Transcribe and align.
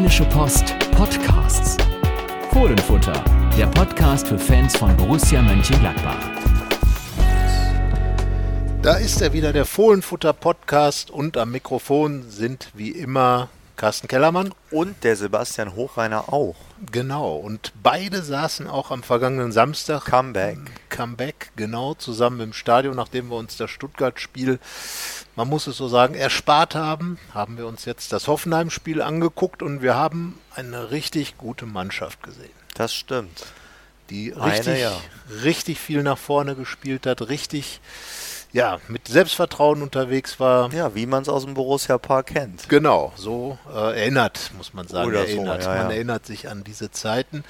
Rheinische 0.00 0.24
Post 0.24 0.78
Podcasts. 0.92 1.76
Fohlenfutter, 2.52 3.22
der 3.58 3.66
Podcast 3.66 4.28
für 4.28 4.38
Fans 4.38 4.74
von 4.74 4.96
Borussia 4.96 5.42
Mönchengladbach. 5.42 6.16
Da 8.80 8.94
ist 8.94 9.20
er 9.20 9.34
wieder, 9.34 9.52
der 9.52 9.66
Fohlenfutter 9.66 10.32
Podcast 10.32 11.10
und 11.10 11.36
am 11.36 11.50
Mikrofon 11.50 12.24
sind 12.30 12.70
wie 12.72 12.88
immer 12.88 13.50
Carsten 13.76 14.08
Kellermann. 14.08 14.54
Und 14.70 15.04
der 15.04 15.16
Sebastian 15.16 15.74
Hochreiner 15.74 16.32
auch. 16.32 16.56
Genau, 16.90 17.36
und 17.36 17.74
beide 17.82 18.22
saßen 18.22 18.68
auch 18.68 18.90
am 18.90 19.02
vergangenen 19.02 19.52
Samstag. 19.52 20.06
Comeback. 20.06 20.58
Comeback, 20.88 21.50
genau, 21.56 21.92
zusammen 21.92 22.40
im 22.40 22.52
Stadion, 22.54 22.96
nachdem 22.96 23.28
wir 23.28 23.36
uns 23.36 23.58
das 23.58 23.70
Stuttgart-Spiel, 23.70 24.58
man 25.40 25.48
muss 25.48 25.66
es 25.66 25.78
so 25.78 25.88
sagen, 25.88 26.12
erspart 26.12 26.74
haben, 26.74 27.18
haben 27.32 27.56
wir 27.56 27.66
uns 27.66 27.86
jetzt 27.86 28.12
das 28.12 28.28
Hoffenheim-Spiel 28.28 29.00
angeguckt 29.00 29.62
und 29.62 29.80
wir 29.80 29.94
haben 29.94 30.38
eine 30.54 30.90
richtig 30.90 31.38
gute 31.38 31.64
Mannschaft 31.64 32.22
gesehen. 32.22 32.50
Das 32.74 32.92
stimmt. 32.92 33.46
Die 34.10 34.32
richtig, 34.32 34.68
eine, 34.68 34.80
ja. 34.80 35.00
richtig 35.42 35.80
viel 35.80 36.02
nach 36.02 36.18
vorne 36.18 36.56
gespielt 36.56 37.06
hat, 37.06 37.30
richtig 37.30 37.80
ja, 38.52 38.80
mit 38.88 39.06
Selbstvertrauen 39.06 39.82
unterwegs 39.82 40.40
war. 40.40 40.72
Ja, 40.72 40.94
wie 40.94 41.06
man 41.06 41.22
es 41.22 41.28
aus 41.28 41.44
dem 41.44 41.54
Borussia 41.54 41.98
Park 41.98 42.26
kennt. 42.26 42.68
Genau, 42.68 43.12
so 43.16 43.58
äh, 43.72 44.00
erinnert, 44.00 44.50
muss 44.56 44.74
man 44.74 44.88
sagen. 44.88 45.08
Oder 45.08 45.20
erinnert. 45.20 45.62
So, 45.62 45.68
ja, 45.68 45.76
man 45.76 45.90
ja. 45.90 45.94
erinnert 45.94 46.26
sich 46.26 46.48
an 46.48 46.64
diese 46.64 46.90
Zeiten. 46.90 47.44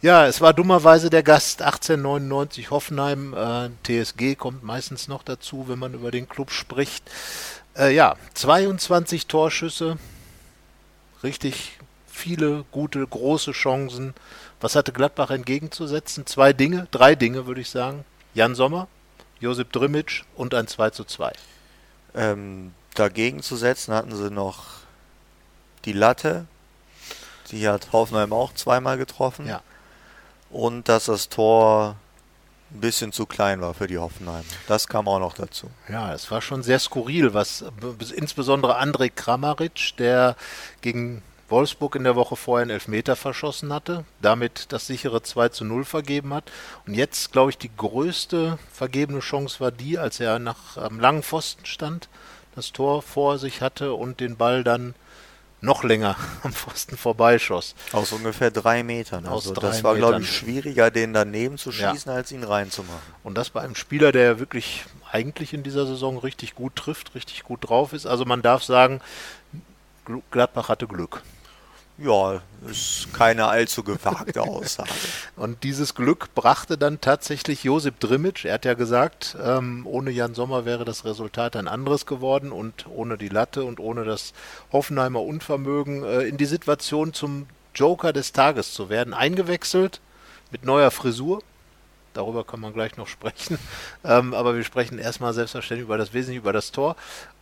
Ja, 0.00 0.26
es 0.26 0.40
war 0.40 0.54
dummerweise 0.54 1.10
der 1.10 1.22
Gast 1.22 1.60
1899 1.60 2.70
Hoffenheim. 2.70 3.34
Äh, 3.34 3.70
TSG 3.84 4.36
kommt 4.36 4.62
meistens 4.62 5.08
noch 5.08 5.22
dazu, 5.22 5.66
wenn 5.68 5.78
man 5.78 5.92
über 5.94 6.10
den 6.10 6.28
Club 6.28 6.50
spricht. 6.50 7.04
Äh, 7.76 7.94
ja, 7.94 8.16
22 8.34 9.26
Torschüsse. 9.26 9.98
Richtig 11.22 11.78
viele 12.06 12.64
gute, 12.72 13.06
große 13.06 13.52
Chancen. 13.52 14.14
Was 14.60 14.74
hatte 14.74 14.92
Gladbach 14.92 15.30
entgegenzusetzen? 15.30 16.26
Zwei 16.26 16.52
Dinge, 16.52 16.88
drei 16.90 17.14
Dinge 17.14 17.46
würde 17.46 17.60
ich 17.60 17.70
sagen. 17.70 18.04
Jan 18.34 18.54
Sommer, 18.54 18.88
Josip 19.40 19.72
Drimic 19.72 20.24
und 20.36 20.54
ein 20.54 20.66
2 20.66 20.90
zu 20.90 21.04
2. 21.04 21.32
Ähm, 22.14 22.72
dagegen 22.94 23.42
zu 23.42 23.56
setzen 23.56 23.94
hatten 23.94 24.14
sie 24.14 24.30
noch 24.30 24.64
die 25.84 25.92
Latte. 25.92 26.46
Die 27.50 27.68
hat 27.68 27.92
Hoffenheim 27.92 28.32
auch 28.32 28.52
zweimal 28.54 28.98
getroffen. 28.98 29.46
Ja. 29.46 29.62
Und 30.50 30.88
dass 30.88 31.06
das 31.06 31.28
Tor 31.28 31.96
ein 32.70 32.80
bisschen 32.80 33.12
zu 33.12 33.24
klein 33.26 33.60
war 33.60 33.72
für 33.74 33.86
die 33.86 33.98
Hoffenheim. 33.98 34.44
Das 34.66 34.88
kam 34.88 35.08
auch 35.08 35.18
noch 35.18 35.34
dazu. 35.34 35.70
Ja, 35.88 36.12
es 36.12 36.30
war 36.30 36.42
schon 36.42 36.62
sehr 36.62 36.78
skurril, 36.78 37.32
was 37.32 37.64
insbesondere 38.14 38.80
André 38.80 39.10
Kramaric, 39.10 39.96
der 39.96 40.36
gegen 40.82 41.22
Wolfsburg 41.48 41.94
in 41.96 42.04
der 42.04 42.14
Woche 42.16 42.36
vorher 42.36 42.62
einen 42.62 42.70
Elfmeter 42.72 43.16
verschossen 43.16 43.72
hatte, 43.72 44.04
damit 44.20 44.66
das 44.72 44.86
sichere 44.86 45.22
2 45.22 45.48
zu 45.48 45.64
0 45.64 45.84
vergeben 45.84 46.34
hat. 46.34 46.50
Und 46.86 46.94
jetzt, 46.94 47.32
glaube 47.32 47.50
ich, 47.50 47.58
die 47.58 47.70
größte 47.74 48.58
vergebene 48.72 49.20
Chance 49.20 49.60
war 49.60 49.70
die, 49.70 49.98
als 49.98 50.20
er 50.20 50.38
nach 50.38 50.76
am 50.76 51.00
langen 51.00 51.22
Pfosten 51.22 51.64
stand, 51.64 52.08
das 52.54 52.72
Tor 52.72 53.02
vor 53.02 53.38
sich 53.38 53.62
hatte 53.62 53.94
und 53.94 54.20
den 54.20 54.36
Ball 54.36 54.62
dann 54.64 54.94
noch 55.60 55.82
länger 55.84 56.16
am 56.42 56.52
Pfosten 56.52 56.96
vorbeischoss. 56.96 57.74
Aus 57.92 58.12
ungefähr 58.12 58.50
drei 58.50 58.82
Metern. 58.82 59.26
Aus 59.26 59.44
Also 59.46 59.54
drei 59.54 59.68
das 59.68 59.82
war, 59.84 59.96
glaube 59.96 60.20
ich, 60.20 60.30
schwieriger, 60.30 60.90
den 60.90 61.12
daneben 61.14 61.56
zu 61.58 61.70
Ja. 61.70 61.90
schießen, 61.92 62.12
als 62.12 62.30
ihn 62.30 62.44
reinzumachen. 62.44 63.00
Und 63.24 63.36
das 63.36 63.50
bei 63.50 63.62
einem 63.62 63.74
Spieler, 63.74 64.12
der 64.12 64.22
ja 64.24 64.38
wirklich 64.38 64.84
eigentlich 65.10 65.54
in 65.54 65.62
dieser 65.62 65.86
Saison 65.86 66.18
richtig 66.18 66.54
gut 66.54 66.76
trifft, 66.76 67.14
richtig 67.14 67.42
gut 67.44 67.68
drauf 67.68 67.92
ist. 67.94 68.06
Also 68.06 68.24
man 68.26 68.42
darf 68.42 68.62
sagen, 68.62 69.00
Gl- 70.06 70.22
Gladbach 70.30 70.68
hatte 70.68 70.86
Glück. 70.86 71.22
Ja, 72.00 72.42
ist 72.70 73.08
keine 73.12 73.48
allzu 73.48 73.82
gewagte 73.82 74.40
Aussage. 74.42 74.90
Und 75.36 75.64
dieses 75.64 75.96
Glück 75.96 76.32
brachte 76.32 76.78
dann 76.78 77.00
tatsächlich 77.00 77.64
Josip 77.64 77.98
Drimic. 77.98 78.44
Er 78.44 78.54
hat 78.54 78.64
ja 78.64 78.74
gesagt, 78.74 79.36
ähm, 79.42 79.84
ohne 79.84 80.12
Jan 80.12 80.32
Sommer 80.34 80.64
wäre 80.64 80.84
das 80.84 81.04
Resultat 81.04 81.56
ein 81.56 81.66
anderes 81.66 82.06
geworden 82.06 82.52
und 82.52 82.86
ohne 82.88 83.18
die 83.18 83.28
Latte 83.28 83.64
und 83.64 83.80
ohne 83.80 84.04
das 84.04 84.32
Hoffenheimer 84.70 85.22
Unvermögen 85.22 86.04
äh, 86.04 86.22
in 86.22 86.36
die 86.36 86.46
Situation 86.46 87.12
zum 87.14 87.48
Joker 87.74 88.12
des 88.12 88.32
Tages 88.32 88.72
zu 88.72 88.88
werden. 88.90 89.12
Eingewechselt 89.12 90.00
mit 90.52 90.64
neuer 90.64 90.92
Frisur. 90.92 91.42
Darüber 92.14 92.44
kann 92.44 92.60
man 92.60 92.72
gleich 92.72 92.96
noch 92.96 93.08
sprechen. 93.08 93.58
Ähm, 94.04 94.32
aber 94.32 94.54
wir 94.54 94.62
sprechen 94.62 94.98
erstmal 94.98 95.34
selbstverständlich 95.34 95.84
über 95.84 95.98
das 95.98 96.14
Wesentliche, 96.14 96.38
über 96.38 96.52
das 96.52 96.70
Tor. 96.70 96.94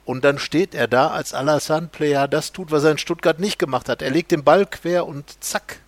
Und 0.07 0.25
dann 0.25 0.39
steht 0.39 0.75
er 0.75 0.87
da 0.87 1.09
als 1.09 1.35
Alassane-Player, 1.35 2.29
das 2.29 2.53
tut, 2.53 2.71
was 2.71 2.85
er 2.85 2.93
in 2.93 2.99
Stuttgart 2.99 3.39
nicht 3.41 3.59
gemacht 3.59 3.89
hat. 3.89 4.01
Er 4.03 4.11
legt 4.11 4.31
den 4.31 4.45
Ball 4.45 4.65
quer 4.65 5.05
und 5.07 5.43
zack, 5.43 5.81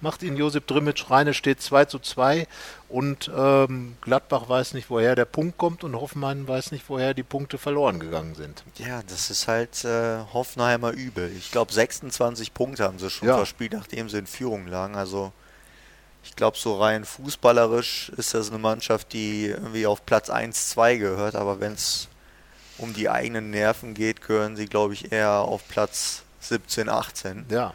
macht 0.00 0.22
ihn 0.22 0.36
Josip 0.38 0.66
Drimic 0.66 1.10
rein. 1.10 1.28
Es 1.28 1.36
steht 1.36 1.60
2 1.60 1.84
zu 1.84 1.98
2 1.98 2.46
und 2.88 3.30
ähm, 3.36 3.96
Gladbach 4.00 4.48
weiß 4.48 4.72
nicht, 4.72 4.88
woher 4.88 5.14
der 5.14 5.26
Punkt 5.26 5.58
kommt 5.58 5.84
und 5.84 5.94
Hoffenheim 5.94 6.48
weiß 6.48 6.72
nicht, 6.72 6.84
woher 6.88 7.12
die 7.12 7.22
Punkte 7.22 7.58
verloren 7.58 8.00
gegangen 8.00 8.34
sind. 8.34 8.64
Ja, 8.78 9.02
das 9.06 9.28
ist 9.28 9.48
halt 9.48 9.84
äh, 9.84 10.20
Hoffenheimer 10.32 10.92
übel. 10.92 11.30
Ich 11.36 11.50
glaube, 11.50 11.70
26 11.72 12.54
Punkte 12.54 12.84
haben 12.84 12.98
sie 12.98 13.10
schon 13.10 13.28
Ja. 13.28 13.36
verspielt, 13.36 13.74
nachdem 13.74 14.08
sie 14.08 14.16
in 14.18 14.26
Führung 14.26 14.66
lagen. 14.66 14.96
Also 14.96 15.30
ich 16.24 16.34
glaube, 16.36 16.56
so 16.56 16.80
rein 16.80 17.04
fußballerisch 17.04 18.12
ist 18.16 18.32
das 18.32 18.48
eine 18.48 18.58
Mannschaft, 18.58 19.12
die 19.12 19.46
irgendwie 19.48 19.86
auf 19.86 20.06
Platz 20.06 20.30
1, 20.30 20.70
2 20.70 20.96
gehört. 20.96 21.34
Aber 21.34 21.60
wenn 21.60 21.72
es 21.74 22.08
um 22.78 22.94
die 22.94 23.08
eigenen 23.08 23.50
Nerven 23.50 23.94
geht, 23.94 24.22
gehören 24.22 24.56
sie, 24.56 24.66
glaube 24.66 24.94
ich, 24.94 25.12
eher 25.12 25.32
auf 25.32 25.66
Platz 25.68 26.22
17, 26.40 26.88
18. 26.88 27.46
Ja, 27.50 27.74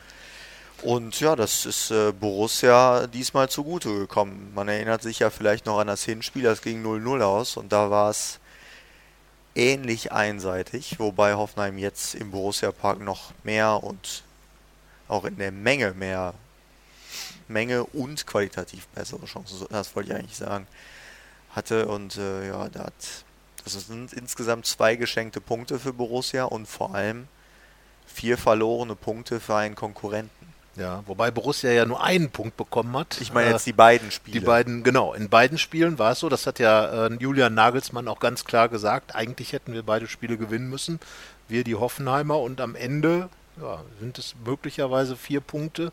Und 0.81 1.19
ja, 1.19 1.35
das 1.35 1.65
ist 1.65 1.91
äh, 1.91 2.11
Borussia 2.11 3.07
diesmal 3.07 3.49
zugute 3.49 3.89
gekommen. 3.89 4.51
Man 4.55 4.67
erinnert 4.67 5.01
sich 5.01 5.19
ja 5.19 5.29
vielleicht 5.29 5.65
noch 5.65 5.79
an 5.79 5.87
das 5.87 6.03
Hinspiel, 6.03 6.43
das 6.43 6.61
ging 6.61 6.83
0-0 6.85 7.21
aus 7.21 7.57
und 7.57 7.71
da 7.71 7.89
war 7.89 8.09
es 8.09 8.39
ähnlich 9.55 10.11
einseitig, 10.11 10.99
wobei 10.99 11.35
Hoffenheim 11.35 11.77
jetzt 11.77 12.15
im 12.15 12.31
Borussia 12.31 12.71
Park 12.71 12.99
noch 12.99 13.33
mehr 13.43 13.83
und 13.83 14.23
auch 15.07 15.25
in 15.25 15.37
der 15.37 15.51
Menge 15.51 15.93
mehr 15.93 16.33
Menge 17.47 17.83
und 17.83 18.25
qualitativ 18.25 18.87
bessere 18.87 19.25
Chancen, 19.25 19.65
das 19.69 19.95
wollte 19.95 20.11
ich 20.11 20.15
eigentlich 20.15 20.37
sagen, 20.37 20.67
hatte 21.51 21.87
und 21.87 22.17
äh, 22.17 22.47
ja, 22.47 22.69
da 22.69 22.85
hat, 22.85 22.93
das 23.63 23.87
sind 23.87 24.13
insgesamt 24.13 24.65
zwei 24.65 24.95
geschenkte 24.95 25.41
Punkte 25.41 25.79
für 25.79 25.93
Borussia 25.93 26.45
und 26.45 26.67
vor 26.67 26.93
allem 26.95 27.27
vier 28.05 28.37
verlorene 28.37 28.95
Punkte 28.95 29.39
für 29.39 29.55
einen 29.55 29.75
Konkurrenten. 29.75 30.53
ja. 30.75 31.03
Wobei 31.05 31.31
Borussia 31.31 31.71
ja 31.71 31.85
nur 31.85 32.03
einen 32.03 32.29
Punkt 32.29 32.57
bekommen 32.57 32.95
hat. 32.97 33.19
Ich 33.21 33.33
meine 33.33 33.49
Äh, 33.49 33.51
jetzt 33.53 33.65
die 33.65 33.73
beiden 33.73 34.11
Spiele. 34.11 34.39
Die 34.39 34.45
beiden, 34.45 34.83
genau, 34.83 35.13
in 35.13 35.29
beiden 35.29 35.57
Spielen 35.57 35.99
war 35.99 36.11
es 36.11 36.19
so, 36.19 36.29
das 36.29 36.45
hat 36.45 36.59
ja 36.59 37.07
äh, 37.07 37.13
Julian 37.19 37.53
Nagelsmann 37.53 38.07
auch 38.07 38.19
ganz 38.19 38.45
klar 38.45 38.69
gesagt, 38.69 39.15
eigentlich 39.15 39.53
hätten 39.53 39.73
wir 39.73 39.83
beide 39.83 40.07
Spiele 40.07 40.37
gewinnen 40.37 40.69
müssen, 40.69 40.99
wir 41.47 41.63
die 41.63 41.75
Hoffenheimer 41.75 42.39
und 42.39 42.61
am 42.61 42.75
Ende 42.75 43.29
ja, 43.61 43.81
sind 43.99 44.17
es 44.17 44.35
möglicherweise 44.45 45.15
vier 45.15 45.41
Punkte, 45.41 45.91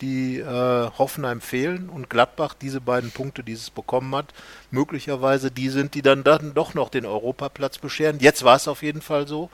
die 0.00 0.38
äh, 0.38 0.90
Hoffenheim 0.98 1.40
fehlen 1.40 1.88
und 1.88 2.10
Gladbach 2.10 2.54
diese 2.54 2.80
beiden 2.80 3.10
Punkte, 3.10 3.42
die 3.42 3.52
es 3.52 3.70
bekommen 3.70 4.14
hat, 4.14 4.32
möglicherweise 4.70 5.50
die 5.50 5.68
sind, 5.68 5.94
die 5.94 6.02
dann, 6.02 6.24
dann 6.24 6.54
doch 6.54 6.74
noch 6.74 6.88
den 6.88 7.06
Europaplatz 7.06 7.78
bescheren. 7.78 8.18
Jetzt 8.20 8.44
war 8.44 8.56
es 8.56 8.68
auf 8.68 8.82
jeden 8.82 9.02
Fall 9.02 9.26
so. 9.26 9.50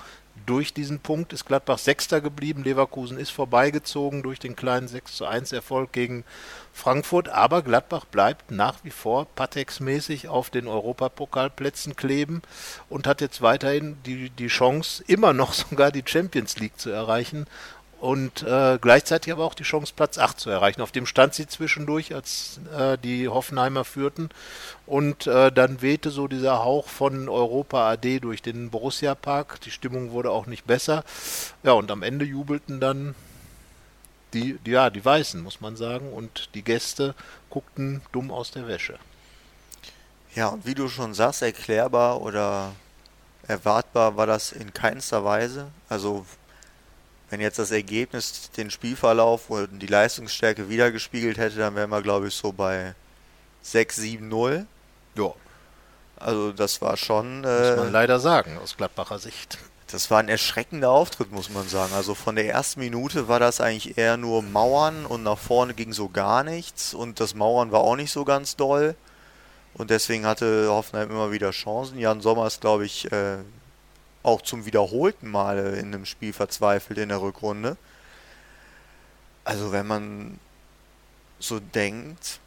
Durch 0.46 0.74
diesen 0.74 0.98
Punkt 0.98 1.32
ist 1.32 1.46
Gladbach 1.46 1.78
Sechster 1.78 2.20
geblieben. 2.20 2.64
Leverkusen 2.64 3.18
ist 3.18 3.30
vorbeigezogen 3.30 4.22
durch 4.22 4.40
den 4.40 4.56
kleinen 4.56 4.88
6 4.88 5.14
zu 5.14 5.26
1 5.26 5.52
Erfolg 5.52 5.92
gegen 5.92 6.24
Frankfurt. 6.72 7.28
Aber 7.28 7.62
Gladbach 7.62 8.04
bleibt 8.04 8.50
nach 8.50 8.82
wie 8.82 8.90
vor 8.90 9.26
Patex-mäßig 9.36 10.28
auf 10.28 10.50
den 10.50 10.66
Europapokalplätzen 10.66 11.96
kleben 11.96 12.42
und 12.90 13.06
hat 13.06 13.20
jetzt 13.20 13.40
weiterhin 13.42 13.96
die, 14.04 14.28
die 14.30 14.48
Chance, 14.48 15.04
immer 15.06 15.32
noch 15.32 15.52
sogar 15.54 15.92
die 15.92 16.04
Champions 16.04 16.58
League 16.58 16.78
zu 16.78 16.90
erreichen 16.90 17.46
und 18.04 18.42
äh, 18.42 18.76
gleichzeitig 18.78 19.32
aber 19.32 19.44
auch 19.44 19.54
die 19.54 19.62
Chance, 19.62 19.94
Platz 19.96 20.18
8 20.18 20.38
zu 20.38 20.50
erreichen. 20.50 20.82
Auf 20.82 20.92
dem 20.92 21.06
stand 21.06 21.32
sie 21.32 21.46
zwischendurch, 21.46 22.14
als 22.14 22.60
äh, 22.76 22.98
die 22.98 23.28
Hoffenheimer 23.28 23.86
führten. 23.86 24.28
Und 24.84 25.26
äh, 25.26 25.50
dann 25.50 25.80
wehte 25.80 26.10
so 26.10 26.28
dieser 26.28 26.62
Hauch 26.62 26.88
von 26.88 27.30
Europa 27.30 27.90
AD 27.92 28.20
durch 28.20 28.42
den 28.42 28.68
Borussia 28.68 29.14
Park. 29.14 29.58
Die 29.62 29.70
Stimmung 29.70 30.10
wurde 30.10 30.32
auch 30.32 30.44
nicht 30.44 30.66
besser. 30.66 31.02
Ja, 31.62 31.72
und 31.72 31.90
am 31.90 32.02
Ende 32.02 32.26
jubelten 32.26 32.78
dann 32.78 33.14
die, 34.34 34.58
die, 34.66 34.72
ja, 34.72 34.90
die 34.90 35.02
Weißen, 35.02 35.42
muss 35.42 35.62
man 35.62 35.74
sagen. 35.74 36.12
Und 36.12 36.50
die 36.54 36.62
Gäste 36.62 37.14
guckten 37.48 38.02
dumm 38.12 38.30
aus 38.30 38.50
der 38.50 38.68
Wäsche. 38.68 38.98
Ja, 40.34 40.48
und 40.48 40.66
wie 40.66 40.74
du 40.74 40.90
schon 40.90 41.14
sagst, 41.14 41.40
erklärbar 41.40 42.20
oder 42.20 42.72
erwartbar 43.48 44.18
war 44.18 44.26
das 44.26 44.52
in 44.52 44.74
keinster 44.74 45.24
Weise. 45.24 45.68
Also, 45.88 46.26
wenn 47.34 47.40
jetzt 47.40 47.58
das 47.58 47.72
Ergebnis 47.72 48.52
den 48.56 48.70
Spielverlauf 48.70 49.50
und 49.50 49.80
die 49.80 49.88
Leistungsstärke 49.88 50.68
wiedergespiegelt 50.68 51.36
hätte, 51.36 51.56
dann 51.58 51.74
wären 51.74 51.90
wir, 51.90 52.00
glaube 52.00 52.28
ich, 52.28 52.34
so 52.36 52.52
bei 52.52 52.94
6-7-0. 53.64 54.66
Ja, 55.16 55.32
Also, 56.16 56.52
das 56.52 56.80
war 56.80 56.96
schon. 56.96 57.40
muss 57.40 57.48
man 57.76 57.88
Äh, 57.88 57.90
leider 57.90 58.20
sagen, 58.20 58.56
aus 58.62 58.76
Gladbacher 58.76 59.18
Sicht. 59.18 59.58
Das 59.90 60.12
war 60.12 60.20
ein 60.20 60.28
erschreckender 60.28 60.90
Auftritt, 60.90 61.32
muss 61.32 61.50
man 61.50 61.66
sagen. 61.68 61.92
Also 61.92 62.14
von 62.14 62.36
der 62.36 62.48
ersten 62.48 62.78
Minute 62.78 63.26
war 63.26 63.40
das 63.40 63.60
eigentlich 63.60 63.98
eher 63.98 64.16
nur 64.16 64.40
Mauern 64.42 65.04
und 65.04 65.24
nach 65.24 65.38
vorne 65.38 65.74
ging 65.74 65.92
so 65.92 66.08
gar 66.08 66.44
nichts 66.44 66.94
und 66.94 67.18
das 67.18 67.34
Mauern 67.34 67.72
war 67.72 67.80
auch 67.80 67.96
nicht 67.96 68.12
so 68.12 68.24
ganz 68.24 68.54
doll. 68.54 68.94
Und 69.74 69.90
deswegen 69.90 70.24
hatte 70.24 70.68
Hoffenheim 70.68 71.10
immer 71.10 71.32
wieder 71.32 71.50
Chancen. 71.50 71.98
Jan 71.98 72.20
Sommer 72.20 72.46
ist, 72.46 72.60
glaube 72.60 72.86
ich, 72.86 73.10
äh, 73.10 73.38
auch 74.24 74.42
zum 74.42 74.66
wiederholten 74.66 75.30
Male 75.30 75.76
in 75.76 75.94
einem 75.94 76.06
Spiel 76.06 76.32
verzweifelt 76.32 76.98
in 76.98 77.10
der 77.10 77.20
Rückrunde. 77.20 77.76
Also 79.44 79.70
wenn 79.70 79.86
man 79.86 80.40
so 81.38 81.60
denkt, 81.60 82.40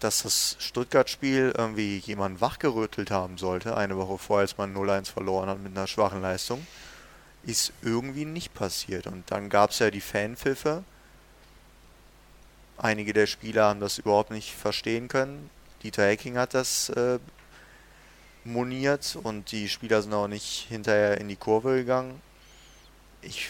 dass 0.00 0.22
das 0.22 0.56
Stuttgart-Spiel 0.58 1.54
irgendwie 1.56 1.98
jemand 1.98 2.40
wachgerüttelt 2.40 3.10
haben 3.10 3.38
sollte, 3.38 3.76
eine 3.76 3.96
Woche 3.96 4.18
vorher, 4.18 4.42
als 4.42 4.58
man 4.58 4.74
0-1 4.74 5.12
verloren 5.12 5.48
hat 5.48 5.60
mit 5.60 5.76
einer 5.76 5.86
schwachen 5.86 6.22
Leistung, 6.22 6.66
ist 7.44 7.72
irgendwie 7.82 8.24
nicht 8.24 8.54
passiert. 8.54 9.06
Und 9.06 9.30
dann 9.30 9.50
gab 9.50 9.70
es 9.70 9.78
ja 9.78 9.90
die 9.90 10.00
Fanpfiffe. 10.00 10.84
Einige 12.78 13.12
der 13.12 13.26
Spieler 13.26 13.66
haben 13.66 13.80
das 13.80 13.98
überhaupt 13.98 14.30
nicht 14.30 14.54
verstehen 14.54 15.08
können. 15.08 15.50
Dieter 15.82 16.06
Hecking 16.06 16.38
hat 16.38 16.54
das 16.54 16.88
äh, 16.88 17.18
moniert 18.44 19.16
und 19.22 19.52
die 19.52 19.68
Spieler 19.68 20.02
sind 20.02 20.12
auch 20.12 20.28
nicht 20.28 20.66
hinterher 20.68 21.20
in 21.20 21.28
die 21.28 21.36
Kurve 21.36 21.76
gegangen. 21.76 22.20
Ich, 23.22 23.48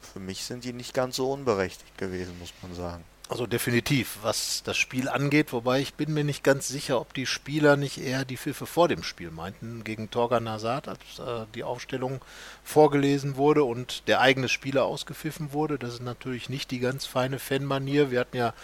für 0.00 0.20
mich 0.20 0.44
sind 0.44 0.64
die 0.64 0.72
nicht 0.72 0.94
ganz 0.94 1.16
so 1.16 1.32
unberechtigt 1.32 1.96
gewesen, 1.98 2.38
muss 2.38 2.52
man 2.62 2.74
sagen. 2.74 3.04
Also 3.28 3.48
definitiv, 3.48 4.18
was 4.22 4.62
das 4.62 4.76
Spiel 4.76 5.08
angeht, 5.08 5.52
wobei 5.52 5.80
ich 5.80 5.94
bin 5.94 6.14
mir 6.14 6.22
nicht 6.22 6.44
ganz 6.44 6.68
sicher, 6.68 7.00
ob 7.00 7.12
die 7.12 7.26
Spieler 7.26 7.76
nicht 7.76 7.98
eher 7.98 8.24
die 8.24 8.36
Pfiffe 8.36 8.66
vor 8.66 8.86
dem 8.86 9.02
Spiel 9.02 9.32
meinten, 9.32 9.82
gegen 9.82 10.10
Torgan 10.12 10.44
Nazar, 10.44 10.82
als 10.86 11.00
äh, 11.18 11.44
die 11.56 11.64
Aufstellung 11.64 12.20
vorgelesen 12.62 13.34
wurde 13.34 13.64
und 13.64 14.06
der 14.06 14.20
eigene 14.20 14.48
Spieler 14.48 14.84
ausgepfiffen 14.84 15.52
wurde. 15.52 15.76
Das 15.76 15.94
ist 15.94 16.02
natürlich 16.02 16.48
nicht 16.48 16.70
die 16.70 16.78
ganz 16.78 17.04
feine 17.04 17.40
Fanmanier. 17.40 18.12
Wir 18.12 18.20
hatten 18.20 18.36
ja 18.36 18.54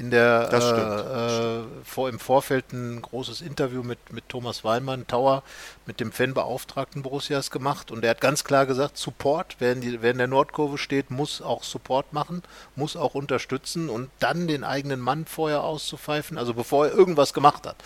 in 0.00 0.10
der 0.10 0.48
äh, 0.50 0.56
äh, 0.56 1.64
vor, 1.84 2.08
im 2.08 2.18
Vorfeld 2.18 2.72
ein 2.72 3.02
großes 3.02 3.42
Interview 3.42 3.82
mit, 3.82 4.12
mit 4.12 4.28
Thomas 4.30 4.64
Weinmann, 4.64 5.06
Tauer, 5.06 5.42
mit 5.84 6.00
dem 6.00 6.10
Fanbeauftragten 6.10 7.02
Borussias 7.02 7.50
gemacht 7.50 7.90
und 7.90 8.02
er 8.02 8.10
hat 8.10 8.20
ganz 8.22 8.42
klar 8.42 8.64
gesagt, 8.64 8.96
Support, 8.96 9.56
wer 9.58 9.72
in, 9.72 9.82
die, 9.82 10.00
wer 10.00 10.12
in 10.12 10.18
der 10.18 10.26
Nordkurve 10.26 10.78
steht, 10.78 11.10
muss 11.10 11.42
auch 11.42 11.62
Support 11.62 12.14
machen, 12.14 12.42
muss 12.76 12.96
auch 12.96 13.14
unterstützen 13.14 13.90
und 13.90 14.08
dann 14.20 14.48
den 14.48 14.64
eigenen 14.64 15.00
Mann 15.00 15.26
vorher 15.26 15.64
auszupfeifen, 15.64 16.38
also 16.38 16.54
bevor 16.54 16.86
er 16.86 16.94
irgendwas 16.94 17.34
gemacht 17.34 17.66
hat. 17.66 17.76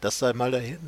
Das 0.00 0.18
sei 0.18 0.32
mal 0.32 0.50
dahin, 0.50 0.78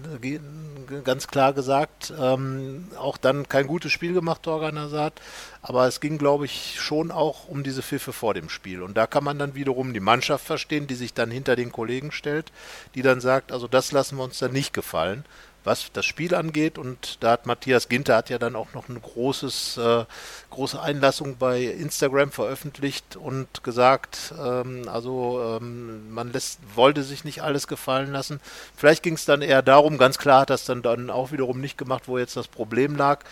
ganz 1.04 1.28
klar 1.28 1.52
gesagt. 1.52 2.12
Ähm, 2.18 2.88
auch 2.98 3.18
dann 3.18 3.48
kein 3.48 3.66
gutes 3.66 3.92
Spiel 3.92 4.14
gemacht, 4.14 4.42
Torgan 4.42 4.78
Hazard. 4.78 5.20
Aber 5.62 5.86
es 5.86 6.00
ging, 6.00 6.18
glaube 6.18 6.44
ich, 6.44 6.80
schon 6.80 7.12
auch 7.12 7.46
um 7.46 7.62
diese 7.62 7.82
Pfiffe 7.82 8.12
vor 8.12 8.34
dem 8.34 8.48
Spiel. 8.48 8.82
Und 8.82 8.96
da 8.96 9.06
kann 9.06 9.22
man 9.22 9.38
dann 9.38 9.54
wiederum 9.54 9.94
die 9.94 10.00
Mannschaft 10.00 10.44
verstehen, 10.44 10.88
die 10.88 10.96
sich 10.96 11.14
dann 11.14 11.30
hinter 11.30 11.54
den 11.54 11.70
Kollegen 11.70 12.10
stellt, 12.10 12.50
die 12.96 13.02
dann 13.02 13.20
sagt, 13.20 13.52
also 13.52 13.68
das 13.68 13.92
lassen 13.92 14.16
wir 14.16 14.24
uns 14.24 14.38
dann 14.38 14.52
nicht 14.52 14.72
gefallen 14.72 15.24
was 15.64 15.90
das 15.92 16.04
Spiel 16.04 16.34
angeht. 16.34 16.78
Und 16.78 17.22
da 17.22 17.32
hat 17.32 17.46
Matthias 17.46 17.88
Ginter 17.88 18.16
hat 18.16 18.30
ja 18.30 18.38
dann 18.38 18.56
auch 18.56 18.72
noch 18.74 18.88
eine 18.88 19.00
großes, 19.00 19.78
äh, 19.78 20.04
große 20.50 20.80
Einlassung 20.80 21.36
bei 21.38 21.62
Instagram 21.62 22.30
veröffentlicht 22.32 23.16
und 23.16 23.62
gesagt, 23.64 24.34
ähm, 24.38 24.88
also 24.88 25.58
ähm, 25.60 26.12
man 26.12 26.32
lässt, 26.32 26.60
wollte 26.74 27.02
sich 27.02 27.24
nicht 27.24 27.42
alles 27.42 27.66
gefallen 27.66 28.12
lassen. 28.12 28.40
Vielleicht 28.76 29.02
ging 29.02 29.14
es 29.14 29.24
dann 29.24 29.42
eher 29.42 29.62
darum, 29.62 29.98
ganz 29.98 30.18
klar 30.18 30.42
hat 30.42 30.50
das 30.50 30.64
dann, 30.64 30.82
dann 30.82 31.10
auch 31.10 31.32
wiederum 31.32 31.60
nicht 31.60 31.78
gemacht, 31.78 32.04
wo 32.06 32.18
jetzt 32.18 32.36
das 32.36 32.48
Problem 32.48 32.96
lag. 32.96 33.24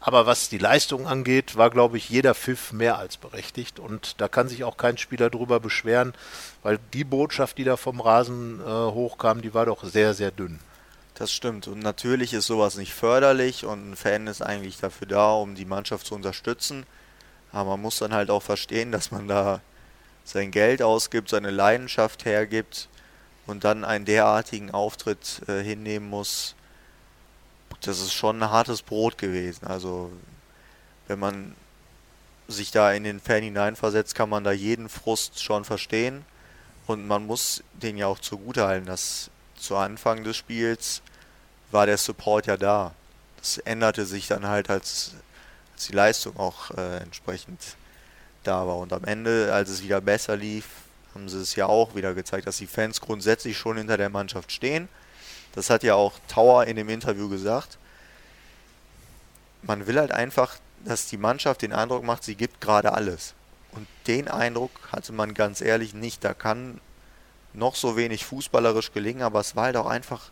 Aber 0.00 0.26
was 0.26 0.48
die 0.48 0.58
Leistung 0.58 1.06
angeht, 1.06 1.56
war, 1.56 1.70
glaube 1.70 1.96
ich, 1.96 2.08
jeder 2.08 2.34
Pfiff 2.34 2.72
mehr 2.72 2.98
als 2.98 3.16
berechtigt. 3.16 3.78
Und 3.78 4.20
da 4.20 4.28
kann 4.28 4.48
sich 4.48 4.64
auch 4.64 4.76
kein 4.76 4.98
Spieler 4.98 5.30
drüber 5.30 5.60
beschweren, 5.60 6.14
weil 6.62 6.78
die 6.92 7.04
Botschaft, 7.04 7.58
die 7.58 7.64
da 7.64 7.76
vom 7.76 8.00
Rasen 8.00 8.60
äh, 8.60 8.64
hochkam, 8.64 9.42
die 9.42 9.54
war 9.54 9.66
doch 9.66 9.84
sehr, 9.84 10.14
sehr 10.14 10.30
dünn. 10.30 10.58
Das 11.18 11.32
stimmt. 11.32 11.66
Und 11.66 11.78
natürlich 11.80 12.34
ist 12.34 12.46
sowas 12.46 12.76
nicht 12.76 12.92
förderlich 12.92 13.64
und 13.64 13.92
ein 13.92 13.96
Fan 13.96 14.26
ist 14.26 14.42
eigentlich 14.42 14.76
dafür 14.76 15.06
da, 15.06 15.32
um 15.32 15.54
die 15.54 15.64
Mannschaft 15.64 16.06
zu 16.06 16.14
unterstützen. 16.14 16.84
Aber 17.52 17.70
man 17.70 17.82
muss 17.82 17.98
dann 17.98 18.12
halt 18.12 18.28
auch 18.28 18.42
verstehen, 18.42 18.92
dass 18.92 19.10
man 19.10 19.26
da 19.26 19.62
sein 20.24 20.50
Geld 20.50 20.82
ausgibt, 20.82 21.30
seine 21.30 21.50
Leidenschaft 21.50 22.26
hergibt 22.26 22.90
und 23.46 23.64
dann 23.64 23.82
einen 23.82 24.04
derartigen 24.04 24.72
Auftritt 24.72 25.40
äh, 25.48 25.62
hinnehmen 25.62 26.10
muss. 26.10 26.54
Das 27.80 27.98
ist 27.98 28.12
schon 28.12 28.42
ein 28.42 28.50
hartes 28.50 28.82
Brot 28.82 29.16
gewesen. 29.16 29.66
Also 29.66 30.12
wenn 31.08 31.18
man 31.18 31.56
sich 32.46 32.72
da 32.72 32.92
in 32.92 33.04
den 33.04 33.20
Fan 33.20 33.42
hineinversetzt, 33.42 34.14
kann 34.14 34.28
man 34.28 34.44
da 34.44 34.52
jeden 34.52 34.90
Frust 34.90 35.42
schon 35.42 35.64
verstehen. 35.64 36.26
Und 36.86 37.06
man 37.06 37.24
muss 37.24 37.64
den 37.72 37.96
ja 37.96 38.06
auch 38.06 38.18
zugutehalten, 38.18 38.86
dass 38.86 39.30
zu 39.56 39.76
Anfang 39.76 40.22
des 40.22 40.36
Spiels 40.36 41.02
war 41.70 41.86
der 41.86 41.98
Support 41.98 42.46
ja 42.46 42.56
da. 42.56 42.94
Das 43.38 43.58
änderte 43.58 44.06
sich 44.06 44.26
dann 44.26 44.46
halt, 44.46 44.70
als, 44.70 45.12
als 45.74 45.86
die 45.86 45.92
Leistung 45.92 46.36
auch 46.36 46.70
äh, 46.72 46.98
entsprechend 46.98 47.60
da 48.44 48.66
war. 48.66 48.78
Und 48.78 48.92
am 48.92 49.04
Ende, 49.04 49.52
als 49.52 49.70
es 49.70 49.82
wieder 49.82 50.00
besser 50.00 50.36
lief, 50.36 50.66
haben 51.14 51.28
sie 51.28 51.40
es 51.40 51.56
ja 51.56 51.66
auch 51.66 51.94
wieder 51.94 52.14
gezeigt, 52.14 52.46
dass 52.46 52.58
die 52.58 52.66
Fans 52.66 53.00
grundsätzlich 53.00 53.56
schon 53.56 53.76
hinter 53.76 53.96
der 53.96 54.10
Mannschaft 54.10 54.52
stehen. 54.52 54.88
Das 55.54 55.70
hat 55.70 55.82
ja 55.82 55.94
auch 55.94 56.12
Tower 56.28 56.66
in 56.66 56.76
dem 56.76 56.88
Interview 56.88 57.28
gesagt. 57.28 57.78
Man 59.62 59.86
will 59.86 59.98
halt 59.98 60.12
einfach, 60.12 60.56
dass 60.84 61.06
die 61.08 61.16
Mannschaft 61.16 61.62
den 61.62 61.72
Eindruck 61.72 62.04
macht, 62.04 62.22
sie 62.22 62.34
gibt 62.34 62.60
gerade 62.60 62.92
alles. 62.92 63.34
Und 63.72 63.88
den 64.06 64.28
Eindruck 64.28 64.70
hatte 64.92 65.12
man 65.12 65.34
ganz 65.34 65.60
ehrlich 65.60 65.94
nicht. 65.94 66.22
Da 66.24 66.34
kann 66.34 66.80
noch 67.52 67.74
so 67.74 67.96
wenig 67.96 68.24
fußballerisch 68.24 68.92
gelingen, 68.92 69.22
aber 69.22 69.40
es 69.40 69.56
war 69.56 69.64
halt 69.64 69.76
auch 69.76 69.86
einfach, 69.86 70.30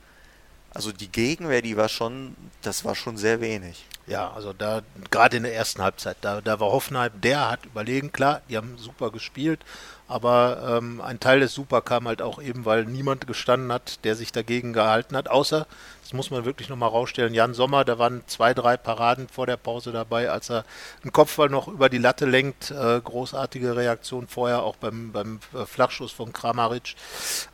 also 0.74 0.92
die 0.92 1.08
Gegenwehr, 1.08 1.62
die 1.62 1.76
war 1.76 1.88
schon, 1.88 2.36
das 2.62 2.84
war 2.84 2.94
schon 2.94 3.16
sehr 3.16 3.40
wenig. 3.40 3.84
Ja, 4.06 4.32
also 4.32 4.52
da, 4.52 4.82
gerade 5.10 5.38
in 5.38 5.44
der 5.44 5.54
ersten 5.54 5.80
Halbzeit, 5.80 6.18
da, 6.20 6.42
da 6.42 6.60
war 6.60 6.72
Hoffenheim, 6.72 7.12
der 7.22 7.50
hat 7.50 7.64
überlegen, 7.64 8.12
klar, 8.12 8.42
die 8.50 8.56
haben 8.58 8.76
super 8.76 9.10
gespielt, 9.10 9.60
aber 10.08 10.76
ähm, 10.76 11.00
ein 11.00 11.20
Teil 11.20 11.40
des 11.40 11.54
Super 11.54 11.80
kam 11.80 12.06
halt 12.06 12.20
auch 12.20 12.42
eben, 12.42 12.66
weil 12.66 12.84
niemand 12.84 13.26
gestanden 13.26 13.72
hat, 13.72 14.04
der 14.04 14.14
sich 14.14 14.30
dagegen 14.30 14.74
gehalten 14.74 15.16
hat, 15.16 15.30
außer, 15.30 15.66
das 16.02 16.12
muss 16.12 16.30
man 16.30 16.44
wirklich 16.44 16.68
nochmal 16.68 16.90
rausstellen, 16.90 17.32
Jan 17.32 17.54
Sommer, 17.54 17.86
da 17.86 17.98
waren 17.98 18.22
zwei, 18.26 18.52
drei 18.52 18.76
Paraden 18.76 19.28
vor 19.28 19.46
der 19.46 19.56
Pause 19.56 19.90
dabei, 19.90 20.28
als 20.28 20.50
er 20.50 20.66
einen 21.02 21.12
Kopfball 21.12 21.48
noch 21.48 21.68
über 21.68 21.88
die 21.88 21.96
Latte 21.96 22.26
lenkt, 22.26 22.72
äh, 22.72 23.00
großartige 23.00 23.74
Reaktion 23.74 24.28
vorher, 24.28 24.64
auch 24.64 24.76
beim, 24.76 25.12
beim 25.12 25.40
äh, 25.54 25.64
Flachschuss 25.64 26.12
von 26.12 26.34
Kramaric. 26.34 26.94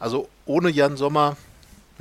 Also 0.01 0.29
ohne 0.47 0.71
Jan 0.71 0.97
Sommer 0.97 1.37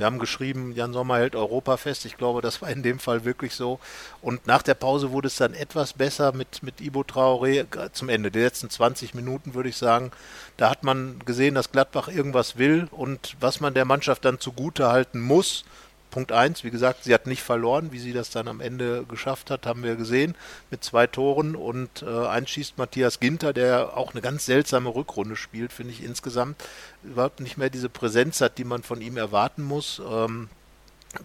wir 0.00 0.06
haben 0.06 0.18
geschrieben, 0.18 0.72
Jan 0.74 0.94
Sommer 0.94 1.18
hält 1.18 1.36
Europa 1.36 1.76
fest. 1.76 2.06
Ich 2.06 2.16
glaube, 2.16 2.40
das 2.40 2.62
war 2.62 2.70
in 2.70 2.82
dem 2.82 2.98
Fall 2.98 3.26
wirklich 3.26 3.54
so. 3.54 3.78
Und 4.22 4.46
nach 4.46 4.62
der 4.62 4.72
Pause 4.72 5.10
wurde 5.10 5.28
es 5.28 5.36
dann 5.36 5.52
etwas 5.52 5.92
besser 5.92 6.32
mit, 6.32 6.62
mit 6.62 6.80
Ibo 6.80 7.02
Traoré 7.02 7.66
zum 7.92 8.08
Ende. 8.08 8.30
Die 8.30 8.38
letzten 8.38 8.70
20 8.70 9.14
Minuten 9.14 9.52
würde 9.52 9.68
ich 9.68 9.76
sagen, 9.76 10.10
da 10.56 10.70
hat 10.70 10.84
man 10.84 11.18
gesehen, 11.26 11.54
dass 11.54 11.70
Gladbach 11.70 12.08
irgendwas 12.08 12.56
will 12.56 12.88
und 12.90 13.36
was 13.40 13.60
man 13.60 13.74
der 13.74 13.84
Mannschaft 13.84 14.24
dann 14.24 14.40
zugute 14.40 14.88
halten 14.88 15.20
muss, 15.20 15.64
Punkt 16.10 16.32
1, 16.32 16.64
wie 16.64 16.70
gesagt, 16.70 17.04
sie 17.04 17.14
hat 17.14 17.26
nicht 17.26 17.42
verloren. 17.42 17.92
Wie 17.92 17.98
sie 17.98 18.12
das 18.12 18.30
dann 18.30 18.48
am 18.48 18.60
Ende 18.60 19.04
geschafft 19.08 19.50
hat, 19.50 19.66
haben 19.66 19.82
wir 19.82 19.96
gesehen 19.96 20.34
mit 20.70 20.84
zwei 20.84 21.06
Toren. 21.06 21.54
Und 21.54 22.02
äh, 22.02 22.26
eins 22.26 22.50
schießt 22.50 22.78
Matthias 22.78 23.20
Ginter, 23.20 23.52
der 23.52 23.96
auch 23.96 24.12
eine 24.12 24.20
ganz 24.20 24.46
seltsame 24.46 24.94
Rückrunde 24.94 25.36
spielt, 25.36 25.72
finde 25.72 25.92
ich 25.92 26.02
insgesamt. 26.02 26.62
Überhaupt 27.02 27.40
nicht 27.40 27.56
mehr 27.56 27.70
diese 27.70 27.88
Präsenz 27.88 28.40
hat, 28.40 28.58
die 28.58 28.64
man 28.64 28.82
von 28.82 29.00
ihm 29.00 29.16
erwarten 29.16 29.62
muss. 29.62 30.00
Ähm, 30.06 30.48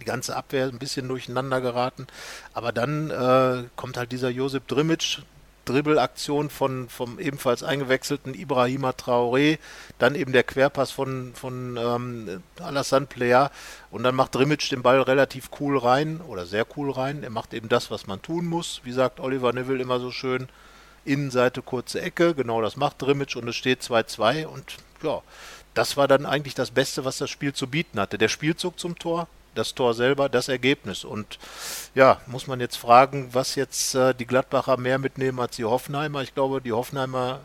die 0.01 0.05
ganze 0.05 0.35
Abwehr 0.35 0.67
ein 0.67 0.79
bisschen 0.79 1.07
durcheinander 1.07 1.61
geraten. 1.61 2.07
Aber 2.53 2.71
dann 2.71 3.11
äh, 3.11 3.63
kommt 3.75 3.97
halt 3.97 4.11
dieser 4.11 4.29
Josip 4.29 4.67
Drimic, 4.67 5.19
Dribbelaktion 5.65 6.49
von 6.49 6.89
vom 6.89 7.19
ebenfalls 7.19 7.63
eingewechselten 7.63 8.33
Ibrahima 8.33 8.91
Traoré, 8.91 9.57
dann 9.99 10.15
eben 10.15 10.31
der 10.31 10.43
Querpass 10.43 10.91
von, 10.91 11.33
von 11.33 11.77
ähm, 11.77 12.43
Alassane 12.59 13.07
Plea 13.07 13.49
und 13.91 14.03
dann 14.03 14.15
macht 14.15 14.35
Drimic 14.35 14.69
den 14.69 14.81
Ball 14.81 15.01
relativ 15.01 15.49
cool 15.59 15.77
rein 15.77 16.21
oder 16.21 16.45
sehr 16.45 16.65
cool 16.77 16.91
rein. 16.91 17.23
Er 17.23 17.29
macht 17.29 17.53
eben 17.53 17.69
das, 17.69 17.91
was 17.91 18.07
man 18.07 18.21
tun 18.21 18.45
muss. 18.45 18.81
Wie 18.83 18.93
sagt 18.93 19.19
Oliver 19.19 19.53
Neville 19.53 19.81
immer 19.81 19.99
so 19.99 20.11
schön, 20.11 20.47
Innenseite 21.05 21.61
kurze 21.61 22.01
Ecke, 22.01 22.33
genau 22.33 22.61
das 22.61 22.77
macht 22.77 23.01
Drimic 23.01 23.35
und 23.35 23.47
es 23.47 23.55
steht 23.55 23.81
2-2 23.81 24.45
und 24.45 24.77
ja, 25.03 25.21
das 25.73 25.97
war 25.97 26.07
dann 26.07 26.25
eigentlich 26.25 26.55
das 26.55 26.71
Beste, 26.71 27.05
was 27.05 27.17
das 27.17 27.29
Spiel 27.29 27.53
zu 27.53 27.67
bieten 27.67 27.99
hatte. 27.99 28.17
Der 28.17 28.29
Spielzug 28.29 28.79
zum 28.79 28.97
Tor, 28.97 29.27
das 29.55 29.73
Tor 29.73 29.93
selber, 29.93 30.29
das 30.29 30.47
Ergebnis. 30.47 31.03
Und 31.03 31.39
ja, 31.95 32.21
muss 32.27 32.47
man 32.47 32.59
jetzt 32.59 32.77
fragen, 32.77 33.29
was 33.33 33.55
jetzt 33.55 33.95
äh, 33.95 34.13
die 34.13 34.27
Gladbacher 34.27 34.77
mehr 34.77 34.99
mitnehmen 34.99 35.39
als 35.39 35.55
die 35.55 35.65
Hoffenheimer. 35.65 36.21
Ich 36.21 36.35
glaube, 36.35 36.61
die 36.61 36.73
Hoffenheimer 36.73 37.39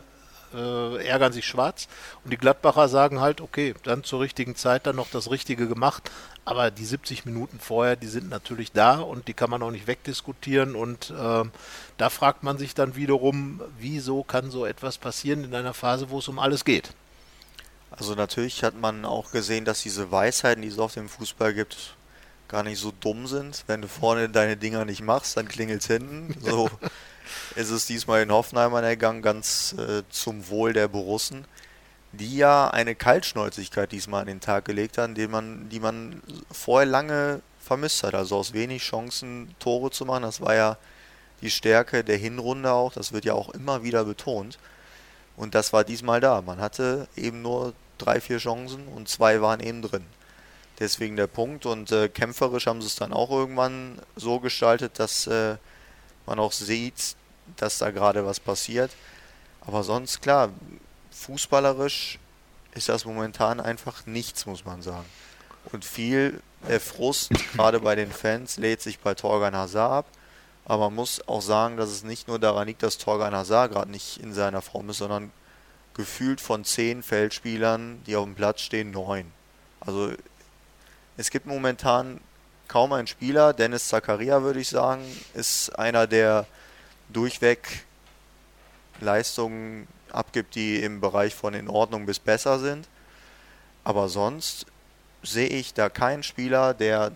äh, 0.53 1.07
ärgern 1.07 1.33
sich 1.33 1.45
schwarz. 1.45 1.87
Und 2.23 2.31
die 2.31 2.37
Gladbacher 2.37 2.87
sagen 2.89 3.19
halt, 3.19 3.41
okay, 3.41 3.73
dann 3.83 4.03
zur 4.03 4.21
richtigen 4.21 4.55
Zeit 4.55 4.85
dann 4.85 4.95
noch 4.95 5.09
das 5.09 5.31
Richtige 5.31 5.67
gemacht. 5.67 6.11
Aber 6.43 6.71
die 6.71 6.85
70 6.85 7.25
Minuten 7.25 7.59
vorher, 7.59 7.95
die 7.95 8.07
sind 8.07 8.29
natürlich 8.29 8.71
da 8.71 8.99
und 8.99 9.27
die 9.27 9.33
kann 9.33 9.49
man 9.49 9.61
auch 9.63 9.71
nicht 9.71 9.87
wegdiskutieren. 9.87 10.75
Und 10.75 11.11
äh, 11.11 11.43
da 11.97 12.09
fragt 12.09 12.43
man 12.43 12.57
sich 12.57 12.73
dann 12.73 12.95
wiederum, 12.95 13.61
wieso 13.77 14.23
kann 14.23 14.51
so 14.51 14.65
etwas 14.65 14.97
passieren 14.97 15.43
in 15.43 15.55
einer 15.55 15.73
Phase, 15.73 16.09
wo 16.09 16.19
es 16.19 16.27
um 16.27 16.39
alles 16.39 16.65
geht. 16.65 16.93
Also 17.91 18.15
natürlich 18.15 18.63
hat 18.63 18.79
man 18.79 19.05
auch 19.05 19.31
gesehen, 19.31 19.65
dass 19.65 19.81
diese 19.81 20.11
Weisheiten, 20.11 20.61
die 20.61 20.69
es 20.69 20.79
auf 20.79 20.93
dem 20.93 21.09
Fußball 21.09 21.53
gibt, 21.53 21.95
gar 22.51 22.63
nicht 22.63 22.79
so 22.79 22.91
dumm 22.99 23.27
sind. 23.27 23.63
Wenn 23.67 23.81
du 23.81 23.87
vorne 23.87 24.29
deine 24.29 24.57
Dinger 24.57 24.85
nicht 24.85 25.01
machst, 25.01 25.37
dann 25.37 25.47
klingelt 25.47 25.81
es 25.81 25.87
hinten. 25.87 26.35
So 26.41 26.69
ist 27.55 27.71
es 27.71 27.85
diesmal 27.87 28.21
in 28.21 28.31
Hoffenheim 28.31 28.73
ergangen, 28.73 29.21
ganz 29.21 29.73
äh, 29.77 30.03
zum 30.09 30.49
Wohl 30.49 30.73
der 30.73 30.87
Borussen, 30.89 31.45
die 32.11 32.35
ja 32.37 32.69
eine 32.69 32.93
Kaltschnäuzigkeit 32.93 33.91
diesmal 33.91 34.21
an 34.21 34.27
den 34.27 34.41
Tag 34.41 34.65
gelegt 34.65 34.97
haben, 34.97 35.15
die 35.15 35.27
man, 35.27 35.69
die 35.69 35.79
man 35.79 36.21
vorher 36.51 36.85
lange 36.85 37.41
vermisst 37.59 38.03
hat. 38.03 38.13
Also 38.13 38.35
aus 38.35 38.53
wenig 38.53 38.83
Chancen 38.83 39.55
Tore 39.59 39.89
zu 39.89 40.05
machen. 40.05 40.23
Das 40.23 40.41
war 40.41 40.53
ja 40.53 40.77
die 41.41 41.49
Stärke 41.49 42.03
der 42.03 42.17
Hinrunde 42.17 42.71
auch. 42.71 42.91
Das 42.91 43.13
wird 43.13 43.23
ja 43.23 43.33
auch 43.33 43.49
immer 43.49 43.83
wieder 43.83 44.03
betont. 44.03 44.59
Und 45.37 45.55
das 45.55 45.71
war 45.71 45.85
diesmal 45.85 46.19
da. 46.19 46.41
Man 46.41 46.59
hatte 46.59 47.07
eben 47.15 47.41
nur 47.41 47.73
drei, 47.97 48.19
vier 48.19 48.39
Chancen 48.39 48.87
und 48.87 49.07
zwei 49.07 49.41
waren 49.41 49.61
eben 49.61 49.81
drin. 49.81 50.05
Deswegen 50.81 51.15
der 51.15 51.27
Punkt. 51.27 51.67
Und 51.67 51.91
äh, 51.91 52.09
kämpferisch 52.09 52.65
haben 52.65 52.81
sie 52.81 52.87
es 52.87 52.95
dann 52.95 53.13
auch 53.13 53.29
irgendwann 53.29 54.01
so 54.15 54.39
gestaltet, 54.39 54.97
dass 54.97 55.27
äh, 55.27 55.57
man 56.25 56.39
auch 56.39 56.51
sieht, 56.51 57.15
dass 57.55 57.77
da 57.77 57.91
gerade 57.91 58.25
was 58.25 58.39
passiert. 58.39 58.89
Aber 59.61 59.83
sonst, 59.83 60.23
klar, 60.23 60.49
fußballerisch 61.11 62.17
ist 62.73 62.89
das 62.89 63.05
momentan 63.05 63.59
einfach 63.59 64.07
nichts, 64.07 64.47
muss 64.47 64.65
man 64.65 64.81
sagen. 64.81 65.05
Und 65.71 65.85
viel 65.85 66.41
der 66.67 66.79
Frust, 66.79 67.29
gerade 67.53 67.79
bei 67.79 67.93
den 67.95 68.11
Fans, 68.11 68.57
lädt 68.57 68.81
sich 68.81 68.99
bei 68.99 69.13
Torgan 69.13 69.55
Hazard 69.55 69.91
ab. 69.91 70.05
Aber 70.65 70.85
man 70.85 70.95
muss 70.95 71.27
auch 71.27 71.43
sagen, 71.43 71.77
dass 71.77 71.89
es 71.89 72.03
nicht 72.03 72.27
nur 72.27 72.39
daran 72.39 72.67
liegt, 72.67 72.81
dass 72.81 72.97
Torgan 72.97 73.35
Hazard 73.35 73.71
gerade 73.71 73.91
nicht 73.91 74.17
in 74.17 74.33
seiner 74.33 74.63
Form 74.63 74.89
ist, 74.89 74.97
sondern 74.97 75.31
gefühlt 75.93 76.41
von 76.41 76.65
zehn 76.65 77.03
Feldspielern, 77.03 78.01
die 78.07 78.15
auf 78.15 78.25
dem 78.25 78.33
Platz 78.33 78.61
stehen, 78.61 78.89
neun. 78.89 79.31
Also 79.79 80.13
es 81.21 81.29
gibt 81.29 81.45
momentan 81.45 82.19
kaum 82.67 82.93
einen 82.93 83.05
Spieler, 83.05 83.53
Dennis 83.53 83.87
Zakaria 83.87 84.41
würde 84.41 84.59
ich 84.59 84.69
sagen, 84.69 85.03
ist 85.35 85.69
einer, 85.77 86.07
der 86.07 86.47
durchweg 87.09 87.85
Leistungen 88.99 89.87
abgibt, 90.11 90.55
die 90.55 90.81
im 90.81 90.99
Bereich 90.99 91.35
von 91.35 91.53
in 91.53 91.69
Ordnung 91.69 92.07
bis 92.07 92.17
besser 92.17 92.57
sind. 92.57 92.87
Aber 93.83 94.09
sonst 94.09 94.65
sehe 95.21 95.47
ich 95.47 95.75
da 95.75 95.89
keinen 95.89 96.23
Spieler, 96.23 96.73
der 96.73 97.11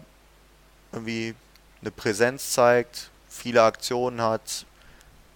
irgendwie 0.92 1.34
eine 1.82 1.90
Präsenz 1.90 2.52
zeigt, 2.52 3.10
viele 3.28 3.64
Aktionen 3.64 4.22
hat. 4.22 4.66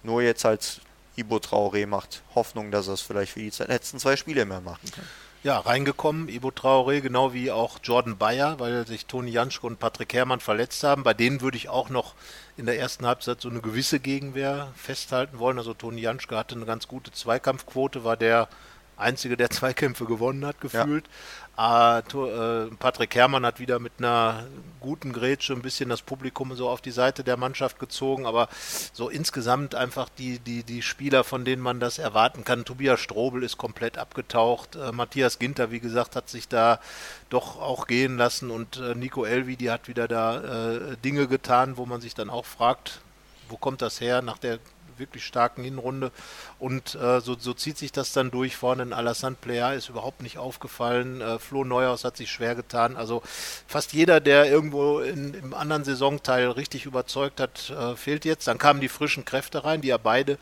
Nur 0.03 0.21
jetzt 0.21 0.45
halt 0.45 0.81
Ibo 1.15 1.37
Traoré 1.37 1.87
macht 1.87 2.21
Hoffnung, 2.35 2.69
dass 2.69 2.87
er 2.87 2.93
es 2.93 3.01
vielleicht 3.01 3.33
für 3.33 3.39
die 3.39 3.51
letzten 3.63 3.99
zwei 3.99 4.15
Spiele 4.15 4.45
mehr 4.45 4.61
machen 4.61 4.91
kann. 4.91 5.05
Ja, 5.41 5.57
reingekommen, 5.59 6.27
Ibo 6.27 6.49
Traoré, 6.49 6.99
genau 6.99 7.33
wie 7.33 7.49
auch 7.49 7.79
Jordan 7.81 8.17
Bayer, 8.17 8.59
weil 8.59 8.85
sich 8.85 9.05
Toni 9.05 9.31
Janschke 9.31 9.65
und 9.67 9.79
Patrick 9.79 10.13
Herrmann 10.13 10.41
verletzt 10.41 10.83
haben. 10.83 11.03
Bei 11.03 11.13
denen 11.13 11.39
würde 11.39 11.55
ich 11.55 11.69
auch 11.69 11.89
noch 11.89 12.15
in 12.57 12.65
der 12.65 12.77
ersten 12.77 13.05
Halbzeit 13.05 13.39
so 13.39 13.49
eine 13.49 13.61
gewisse 13.61 14.01
Gegenwehr 14.01 14.73
festhalten 14.75 15.39
wollen. 15.39 15.57
Also 15.57 15.73
Toni 15.73 16.01
Janschke 16.01 16.35
hatte 16.35 16.55
eine 16.55 16.65
ganz 16.65 16.89
gute 16.89 17.11
Zweikampfquote, 17.11 18.03
war 18.03 18.17
der 18.17 18.49
Einzige, 18.97 19.37
der 19.37 19.49
Zweikämpfe 19.49 20.03
gewonnen 20.03 20.45
hat, 20.45 20.59
gefühlt. 20.59 21.05
Ja. 21.05 21.11
Äh, 21.59 22.67
Patrick 22.79 23.15
Herrmann 23.15 23.45
hat 23.45 23.59
wieder 23.59 23.79
mit 23.79 23.91
einer 23.97 24.45
guten 24.79 25.11
Grätsche 25.11 25.51
ein 25.51 25.61
bisschen 25.61 25.89
das 25.89 26.01
Publikum 26.01 26.55
so 26.55 26.69
auf 26.69 26.79
die 26.79 26.91
Seite 26.91 27.25
der 27.25 27.35
Mannschaft 27.35 27.79
gezogen, 27.79 28.25
aber 28.25 28.47
so 28.93 29.09
insgesamt 29.09 29.75
einfach 29.75 30.07
die, 30.07 30.39
die, 30.39 30.63
die 30.63 30.81
Spieler, 30.81 31.25
von 31.25 31.43
denen 31.43 31.61
man 31.61 31.81
das 31.81 31.99
erwarten 31.99 32.45
kann. 32.45 32.63
Tobias 32.63 33.01
Strobel 33.01 33.43
ist 33.43 33.57
komplett 33.57 33.97
abgetaucht. 33.97 34.77
Äh, 34.77 34.93
Matthias 34.93 35.37
Ginter, 35.37 35.69
wie 35.69 35.81
gesagt, 35.81 36.15
hat 36.15 36.29
sich 36.29 36.47
da 36.47 36.79
doch 37.29 37.59
auch 37.59 37.87
gehen 37.87 38.15
lassen 38.15 38.51
und 38.51 38.77
äh, 38.77 38.95
Nico 38.95 39.25
Elvi, 39.25 39.57
die 39.57 39.69
hat 39.69 39.89
wieder 39.89 40.07
da 40.07 40.29
Dinge 41.03 41.27
getan, 41.27 41.77
wo 41.77 41.85
man 41.85 41.99
sich 41.99 42.13
dann 42.13 42.29
auch 42.29 42.45
fragt, 42.45 43.01
wo 43.49 43.57
kommt 43.57 43.81
das 43.81 43.99
her 43.99 44.21
nach 44.21 44.37
der 44.37 44.59
wirklich 44.99 45.25
starken 45.25 45.63
Hinrunde. 45.63 46.11
Und 46.59 46.95
äh, 46.95 47.21
so, 47.21 47.35
so, 47.37 47.53
zieht 47.53 47.77
sich 47.77 47.91
das 47.91 48.13
dann 48.13 48.31
durch. 48.31 48.55
Vorne 48.55 48.83
in 48.83 48.93
Alassane 48.93 49.37
Plea 49.39 49.73
ist 49.75 49.89
überhaupt 49.89 50.21
nicht 50.21 50.37
aufgefallen. 50.37 51.21
Äh, 51.21 51.39
Flo 51.39 51.63
Neuhaus 51.63 52.03
hat 52.03 52.17
sich 52.17 52.31
schwer 52.31 52.55
getan. 52.55 52.97
Also 52.97 53.21
fast 53.67 53.93
jeder, 53.93 54.19
der 54.19 54.45
irgendwo 54.51 54.99
in, 54.99 55.33
im 55.33 55.53
anderen 55.53 55.83
Saisonteil 55.83 56.49
richtig 56.49 56.85
überzeugt 56.85 57.39
hat, 57.39 57.69
äh, 57.69 57.95
fehlt 57.95 58.25
jetzt. 58.25 58.47
Dann 58.47 58.57
kamen 58.57 58.81
die 58.81 58.89
frischen 58.89 59.25
Kräfte 59.25 59.63
rein, 59.63 59.81
die 59.81 59.89
ja 59.89 59.97
beide 59.97 60.37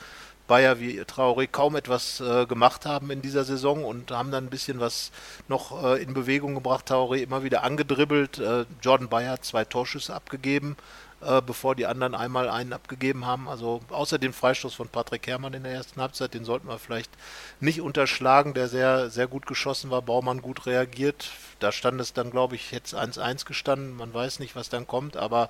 Bayer 0.48 0.80
wie 0.80 1.02
Traoré 1.02 1.48
kaum 1.48 1.76
etwas 1.76 2.22
äh, 2.22 2.46
gemacht 2.46 2.86
haben 2.86 3.12
in 3.12 3.22
dieser 3.22 3.44
Saison 3.44 3.84
und 3.84 4.12
haben 4.12 4.32
dann 4.32 4.46
ein 4.46 4.50
bisschen 4.50 4.80
was 4.80 5.12
noch 5.50 5.84
äh, 5.84 6.02
in 6.02 6.14
Bewegung 6.14 6.56
gebracht. 6.56 6.90
Traoré 6.90 7.18
immer 7.18 7.44
wieder 7.44 7.64
angedribbelt. 7.64 8.40
Äh, 8.40 8.66
Jordan 8.82 9.10
Bayer 9.10 9.34
hat 9.34 9.46
zwei 9.46 9.66
Torschüsse 9.66 10.16
abgegeben 10.16 10.78
äh, 11.22 11.42
bevor 11.42 11.74
die 11.76 11.88
anderen 11.88 12.14
einmal 12.14 12.48
einen 12.48 12.74
abgegeben 12.74 13.26
haben. 13.26 13.48
Also 13.48 13.82
außer 13.90 14.20
dem 14.20 14.34
Freistoß 14.34 14.76
von 14.76 14.88
Patrick 14.88 15.26
Herrmann 15.26 15.54
in 15.54 15.64
der 15.64 15.74
ersten 15.74 16.00
Halbzeit, 16.00 16.34
den 16.34 16.46
sollten 16.46 16.68
wir 16.68 16.78
vielleicht 16.78 17.12
nicht 17.60 17.82
unterschlagen, 17.82 18.54
der 18.54 18.68
sehr, 18.68 19.10
sehr 19.10 19.28
gut 19.28 19.48
geschossen 19.48 19.90
war, 19.90 20.04
Baumann 20.04 20.42
gut 20.42 20.66
reagiert. 20.68 21.32
Da 21.60 21.72
stand 21.72 22.00
es 22.02 22.14
dann, 22.14 22.30
glaube 22.30 22.56
ich, 22.56 22.72
jetzt 22.72 22.94
1-1 22.94 23.46
gestanden. 23.46 23.98
Man 23.98 24.14
weiß 24.14 24.40
nicht, 24.40 24.56
was 24.56 24.70
dann 24.70 24.86
kommt, 24.86 25.18
aber 25.18 25.50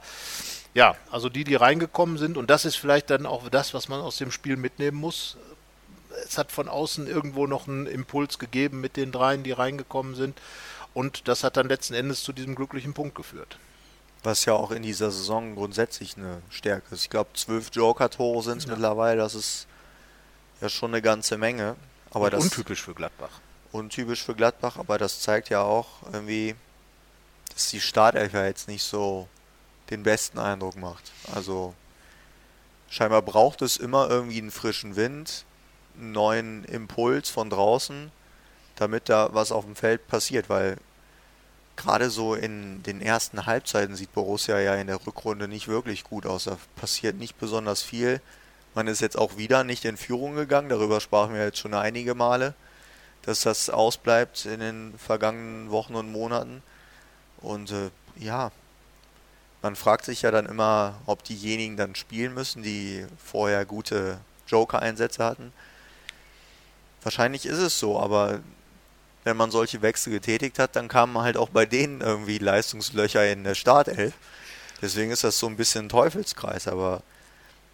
ja, 0.73 0.95
also 1.11 1.27
die, 1.27 1.43
die 1.43 1.55
reingekommen 1.55 2.17
sind, 2.17 2.37
und 2.37 2.49
das 2.49 2.63
ist 2.63 2.75
vielleicht 2.75 3.09
dann 3.09 3.25
auch 3.25 3.49
das, 3.49 3.73
was 3.73 3.89
man 3.89 3.99
aus 3.99 4.17
dem 4.17 4.31
Spiel 4.31 4.57
mitnehmen 4.57 4.97
muss. 4.97 5.37
Es 6.25 6.37
hat 6.37 6.51
von 6.51 6.67
außen 6.69 7.07
irgendwo 7.07 7.45
noch 7.45 7.67
einen 7.67 7.87
Impuls 7.87 8.39
gegeben 8.39 8.79
mit 8.79 8.95
den 8.95 9.11
dreien, 9.11 9.43
die 9.43 9.51
reingekommen 9.51 10.15
sind. 10.15 10.39
Und 10.93 11.27
das 11.27 11.43
hat 11.43 11.57
dann 11.57 11.67
letzten 11.67 11.93
Endes 11.93 12.23
zu 12.23 12.31
diesem 12.31 12.55
glücklichen 12.55 12.93
Punkt 12.93 13.15
geführt. 13.15 13.59
Was 14.23 14.45
ja 14.45 14.53
auch 14.53 14.71
in 14.71 14.83
dieser 14.83 15.11
Saison 15.11 15.55
grundsätzlich 15.55 16.17
eine 16.17 16.41
Stärke 16.49 16.95
ist. 16.95 17.03
Ich 17.03 17.09
glaube, 17.09 17.29
zwölf 17.33 17.69
Joker-Tore 17.71 18.43
sind 18.43 18.59
es 18.59 18.65
ja. 18.65 18.71
mittlerweile. 18.71 19.19
Das 19.19 19.35
ist 19.35 19.67
ja 20.61 20.69
schon 20.69 20.91
eine 20.91 21.01
ganze 21.01 21.37
Menge. 21.37 21.75
Aber 22.11 22.25
Und 22.25 22.33
das, 22.33 22.43
untypisch 22.43 22.81
für 22.81 22.93
Gladbach. 22.93 23.29
Untypisch 23.71 24.23
für 24.23 24.35
Gladbach, 24.35 24.77
aber 24.77 24.97
das 24.97 25.21
zeigt 25.21 25.49
ja 25.49 25.61
auch 25.61 25.87
irgendwie, 26.11 26.55
dass 27.53 27.69
die 27.69 27.81
Startelf 27.81 28.33
ja 28.33 28.45
jetzt 28.45 28.67
nicht 28.67 28.83
so 28.83 29.27
den 29.89 30.03
besten 30.03 30.39
Eindruck 30.39 30.75
macht. 30.75 31.11
Also 31.33 31.73
scheinbar 32.89 33.21
braucht 33.21 33.61
es 33.61 33.77
immer 33.77 34.09
irgendwie 34.09 34.39
einen 34.39 34.51
frischen 34.51 34.95
Wind, 34.95 35.45
einen 35.95 36.11
neuen 36.11 36.63
Impuls 36.65 37.29
von 37.29 37.49
draußen, 37.49 38.11
damit 38.75 39.09
da 39.09 39.29
was 39.33 39.51
auf 39.51 39.65
dem 39.65 39.75
Feld 39.75 40.07
passiert, 40.07 40.49
weil 40.49 40.77
gerade 41.77 42.09
so 42.09 42.35
in 42.35 42.83
den 42.83 43.01
ersten 43.01 43.45
Halbzeiten 43.45 43.95
sieht 43.95 44.13
Borussia 44.13 44.59
ja 44.59 44.75
in 44.75 44.87
der 44.87 45.05
Rückrunde 45.05 45.47
nicht 45.47 45.67
wirklich 45.67 46.03
gut 46.03 46.25
aus. 46.25 46.45
Da 46.45 46.57
passiert 46.75 47.15
nicht 47.15 47.37
besonders 47.39 47.83
viel. 47.83 48.19
Man 48.75 48.87
ist 48.87 48.99
jetzt 48.99 49.17
auch 49.17 49.37
wieder 49.37 49.63
nicht 49.63 49.85
in 49.85 49.95
Führung 49.95 50.35
gegangen. 50.35 50.69
Darüber 50.69 50.99
sprachen 50.99 51.33
wir 51.33 51.43
jetzt 51.43 51.59
schon 51.59 51.73
einige 51.73 52.15
Male, 52.15 52.55
dass 53.21 53.41
das 53.41 53.69
ausbleibt 53.69 54.45
in 54.45 54.59
den 54.59 54.93
vergangenen 54.97 55.71
Wochen 55.71 55.95
und 55.95 56.11
Monaten. 56.11 56.61
Und 57.41 57.71
äh, 57.71 57.91
ja, 58.17 58.51
man 59.61 59.75
fragt 59.75 60.05
sich 60.05 60.23
ja 60.23 60.31
dann 60.31 60.45
immer, 60.45 60.95
ob 61.05 61.23
diejenigen 61.23 61.77
dann 61.77 61.95
spielen 61.95 62.33
müssen, 62.33 62.63
die 62.63 63.05
vorher 63.23 63.65
gute 63.65 64.19
Joker-Einsätze 64.47 65.23
hatten. 65.23 65.53
Wahrscheinlich 67.03 67.45
ist 67.45 67.59
es 67.59 67.79
so, 67.79 67.99
aber 67.99 68.41
wenn 69.27 69.35
man 69.35 69.51
solche 69.51 69.81
Wechsel 69.81 70.13
getätigt 70.13 70.57
hat, 70.57 70.77
dann 70.77 70.87
kamen 70.87 71.17
halt 71.17 71.35
auch 71.35 71.49
bei 71.49 71.65
denen 71.65 71.99
irgendwie 71.99 72.37
Leistungslöcher 72.37 73.29
in 73.29 73.43
der 73.43 73.55
Startelf. 73.55 74.13
Deswegen 74.81 75.11
ist 75.11 75.25
das 75.25 75.37
so 75.37 75.47
ein 75.47 75.57
bisschen 75.57 75.87
ein 75.87 75.89
Teufelskreis, 75.89 76.69
aber 76.69 77.03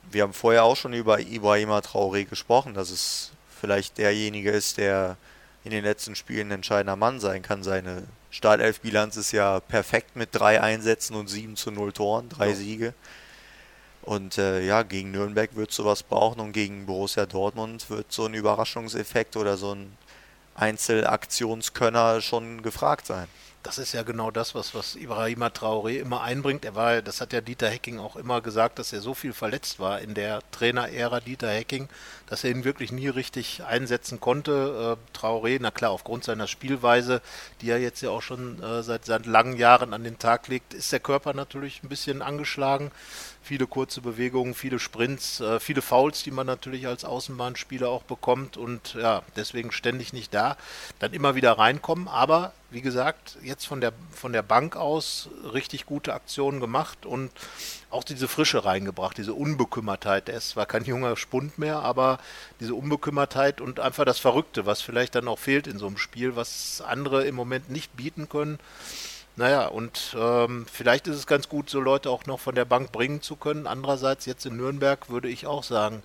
wir 0.10 0.24
haben 0.24 0.33
vorher 0.33 0.63
auch 0.63 0.75
schon 0.75 0.93
über 0.93 1.19
Ibrahima 1.19 1.77
Traoré 1.79 2.25
gesprochen, 2.25 2.74
dass 2.74 2.89
es 2.89 3.33
vielleicht 3.62 4.00
derjenige 4.00 4.50
ist, 4.50 4.77
der 4.77 5.15
in 5.63 5.69
den 5.69 5.83
letzten 5.83 6.15
Spielen 6.15 6.48
ein 6.48 6.55
entscheidender 6.55 6.95
Mann 6.95 7.19
sein 7.19 7.43
kann. 7.43 7.62
Seine 7.62 8.03
Startelf-Bilanz 8.31 9.15
ist 9.17 9.31
ja 9.31 9.60
perfekt 9.60 10.15
mit 10.15 10.29
drei 10.31 10.60
Einsätzen 10.60 11.15
und 11.15 11.27
sieben 11.27 11.55
zu 11.55 11.69
null 11.69 11.93
Toren, 11.93 12.29
drei 12.29 12.50
ja. 12.50 12.55
Siege. 12.55 12.93
Und 14.01 14.39
äh, 14.39 14.65
ja, 14.65 14.81
gegen 14.81 15.12
Nürnberg 15.12 15.55
wird 15.55 15.72
sowas 15.72 16.01
brauchen 16.01 16.39
und 16.41 16.51
gegen 16.51 16.88
Borussia 16.88 17.27
Dortmund 17.27 17.91
wird 17.91 18.12
so 18.12 18.25
ein 18.25 18.33
Überraschungseffekt 18.33 19.38
oder 19.38 19.55
so 19.55 19.75
ein 19.75 19.95
Einzelaktionskönner 20.55 22.22
schon 22.22 22.62
gefragt 22.62 23.07
sein. 23.07 23.27
das 23.63 23.77
ist 23.77 23.93
ja 23.93 24.03
genau 24.03 24.29
das, 24.29 24.53
was, 24.55 24.75
was 24.75 24.95
Ibrahima 24.95 25.48
Traoré 25.48 25.98
immer 26.00 26.22
einbringt. 26.22 26.65
Er 26.65 26.75
war, 26.75 27.01
das 27.01 27.22
hat 27.22 27.31
ja 27.31 27.39
Dieter 27.39 27.69
Hecking 27.69 27.98
auch 27.98 28.17
immer 28.17 28.41
gesagt, 28.41 28.77
dass 28.77 28.91
er 28.91 29.00
so 29.00 29.13
viel 29.13 29.31
verletzt 29.31 29.79
war 29.79 30.01
in 30.01 30.13
der 30.13 30.41
Trainerära 30.51 31.22
Dieter 31.22 31.50
Hecking, 31.50 31.88
dass 32.27 32.43
er 32.43 32.51
ihn 32.51 32.65
wirklich 32.65 32.91
nie 32.91 33.07
richtig 33.07 33.63
einsetzen 33.63 34.19
konnte. 34.19 34.98
Äh, 34.98 35.17
Traoré, 35.17 35.60
na 35.62 35.72
klar, 35.72 35.91
aufgrund 35.91 36.25
seiner 36.25 36.48
Spielweise, 36.48 37.22
die 37.62 37.69
er 37.69 37.79
jetzt 37.79 38.01
ja 38.01 38.10
auch 38.10 38.22
schon 38.22 38.62
äh, 38.62 38.83
seit, 38.83 39.05
seit 39.05 39.25
langen 39.25 39.55
Jahren 39.55 39.93
an 39.93 40.03
den 40.03 40.19
Tag 40.19 40.50
legt, 40.50 40.74
ist 40.74 40.91
der 40.91 41.00
Körper 41.00 41.33
natürlich 41.33 41.83
ein 41.83 41.89
bisschen 41.89 42.22
angeschlagen 42.22 42.91
viele 43.44 43.68
kurze 43.68 44.02
Bewegungen, 44.02 44.54
viele 44.54 44.80
Sprints, 44.80 45.42
äh, 45.42 45.60
viele 45.60 45.82
Fouls, 45.82 46.24
die 46.24 46.32
man 46.32 46.48
natürlich 46.48 46.88
als 46.88 47.06
Außenbahnspieler 47.06 47.90
auch 47.90 48.04
bekommt 48.04 48.58
und 48.58 48.96
ja, 48.96 49.22
deswegen 49.36 49.72
ständig 49.72 50.14
nicht 50.14 50.34
da. 50.34 50.58
Dann 51.00 51.14
immer 51.14 51.36
wieder 51.36 51.52
reinkommen, 51.58 52.08
aber 52.08 52.54
wie 52.72 52.82
gesagt, 52.82 53.38
jetzt 53.44 53.66
von 53.66 53.82
der, 53.82 53.94
von 54.12 54.34
der 54.34 54.42
Bank 54.42 54.76
aus 54.76 55.30
richtig 55.54 55.86
gute 55.86 56.14
Aktionen 56.14 56.60
gemacht 56.60 57.06
und 57.06 57.32
auch 57.92 58.04
diese 58.04 58.28
Frische 58.28 58.66
reingebracht, 58.66 59.18
diese 59.18 59.34
Unbekümmertheit. 59.34 60.28
Er 60.28 60.38
ist 60.38 60.50
zwar 60.50 60.66
kein 60.66 60.84
junger 60.84 61.16
Spund 61.16 61.60
mehr, 61.60 61.80
aber 61.80 62.18
diese 62.60 62.74
Unbekümmertheit 62.74 63.62
und 63.62 63.80
einfach 63.80 64.06
das 64.06 64.18
Verrückte, 64.18 64.66
was 64.66 64.82
vielleicht 64.82 65.14
dann 65.14 65.28
auch 65.28 65.38
fehlt 65.38 65.68
in 65.68 65.78
so 65.78 65.86
einem 65.86 65.98
Spiel, 65.98 66.36
was 66.36 66.82
andere 66.82 67.26
im 67.26 67.36
Moment 67.36 67.70
nicht 67.70 67.96
bieten 67.96 68.28
können. 68.30 68.58
Naja, 69.36 69.68
und 69.68 70.16
ähm, 70.18 70.66
vielleicht 70.72 71.08
ist 71.08 71.16
es 71.16 71.25
ganz 71.25 71.50
gut, 71.50 71.70
so 71.70 71.80
Leute 71.80 72.10
auch 72.12 72.28
noch 72.28 72.40
von 72.40 72.54
der 72.54 72.66
Bank 72.66 72.92
bringen 72.92 73.22
zu 73.22 73.36
können. 73.36 73.66
Andererseits, 73.66 74.25
jetzt 74.28 74.46
in 74.46 74.58
Nürnberg 74.58 75.10
würde 75.10 75.28
ich 75.28 75.48
auch 75.48 75.63
sagen, 75.63 76.04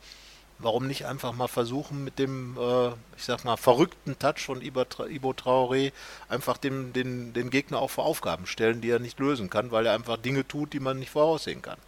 warum 0.58 0.86
nicht 0.86 1.06
einfach 1.06 1.34
mal 1.34 1.46
versuchen, 1.46 2.04
mit 2.04 2.18
dem, 2.18 2.56
äh, 2.58 2.88
ich 3.16 3.24
sag 3.24 3.44
mal, 3.44 3.56
verrückten 3.56 4.18
Touch 4.18 4.46
von 4.46 4.62
Ibo, 4.62 4.82
Traoré 4.82 5.92
einfach 6.28 6.56
den, 6.56 6.92
den, 6.94 7.32
den 7.34 7.50
Gegner 7.50 7.80
auch 7.80 7.90
vor 7.90 8.06
Aufgaben 8.06 8.46
stellen, 8.46 8.80
die 8.80 8.90
er 8.90 8.98
nicht 8.98 9.18
lösen 9.20 9.50
kann, 9.50 9.70
weil 9.70 9.86
er 9.86 9.94
einfach 9.94 10.16
Dinge 10.16 10.46
tut, 10.48 10.72
die 10.72 10.80
man 10.80 10.98
nicht 10.98 11.10
voraussehen 11.10 11.60
kann. 11.60 11.78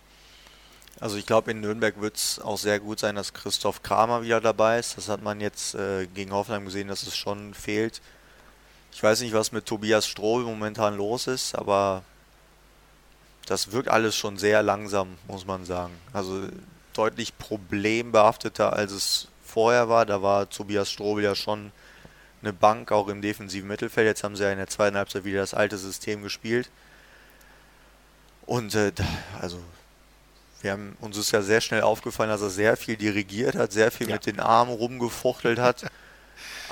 Also 1.01 1.17
ich 1.17 1.25
glaube, 1.25 1.53
in 1.53 1.61
Nürnberg 1.61 2.01
wird 2.03 2.17
es 2.17 2.39
auch 2.39 2.59
sehr 2.59 2.79
gut 2.79 2.99
sein, 2.99 3.15
dass 3.15 3.33
Christoph 3.33 3.83
Kramer 3.83 4.23
wieder 4.23 4.43
dabei 4.43 4.79
ist. 4.79 4.99
Das 4.99 5.09
hat 5.09 5.23
man 5.23 5.41
jetzt 5.41 5.75
äh, 5.75 6.07
gegen 6.07 6.33
Hoffenheim 6.33 6.67
gesehen, 6.67 6.89
dass 6.89 7.05
es 7.05 7.17
schon 7.17 7.55
fehlt. 7.55 8.03
Ich 8.93 9.03
weiß 9.03 9.21
nicht, 9.21 9.33
was 9.33 9.53
mit 9.53 9.67
Tobias 9.67 10.07
Stroh 10.07 10.41
momentan 10.41 10.97
los 10.97 11.27
ist, 11.27 11.55
aber 11.55 12.03
das 13.47 13.73
wirkt 13.73 13.89
alles 13.89 14.17
schon 14.17 14.37
sehr 14.37 14.63
langsam, 14.63 15.17
muss 15.27 15.47
man 15.47 15.65
sagen. 15.65 15.95
Also 16.13 16.47
deutlich 16.93 17.37
problembehafteter, 17.39 18.73
als 18.73 18.93
es 18.93 19.29
vorher 19.45 19.89
war. 19.89 20.07
Da 20.07 20.23
war 20.23 20.49
Tobias 20.49 20.91
Strobel 20.91 21.25
ja 21.25 21.35
schon 21.35 21.73
eine 22.43 22.53
Bank, 22.53 22.93
auch 22.93 23.09
im 23.09 23.23
defensiven 23.23 23.69
Mittelfeld. 23.69 24.07
Jetzt 24.07 24.25
haben 24.25 24.37
sie 24.37 24.45
ja 24.45 24.53
in 24.53 24.59
der 24.59 24.69
zweiten 24.69 24.97
Halbzeit 24.97 25.25
wieder 25.25 25.41
das 25.41 25.55
alte 25.55 25.79
System 25.79 26.23
gespielt. 26.23 26.71
Und 28.47 28.75
äh, 28.75 28.93
also 29.41 29.61
wir 30.63 30.73
haben 30.73 30.97
uns 31.01 31.17
ist 31.17 31.31
ja 31.31 31.43
sehr 31.43 31.61
schnell 31.61 31.83
aufgefallen, 31.83 32.31
dass 32.31 32.43
er 32.43 32.51
sehr 32.51 32.77
viel 32.77 32.97
dirigiert 32.97 33.55
hat, 33.55 33.73
sehr 33.73 33.91
viel 33.91 34.09
ja. 34.09 34.15
mit 34.15 34.27
den 34.27 34.41
Armen 34.41 34.73
rumgefuchtelt 34.73 35.59
hat. 35.59 35.87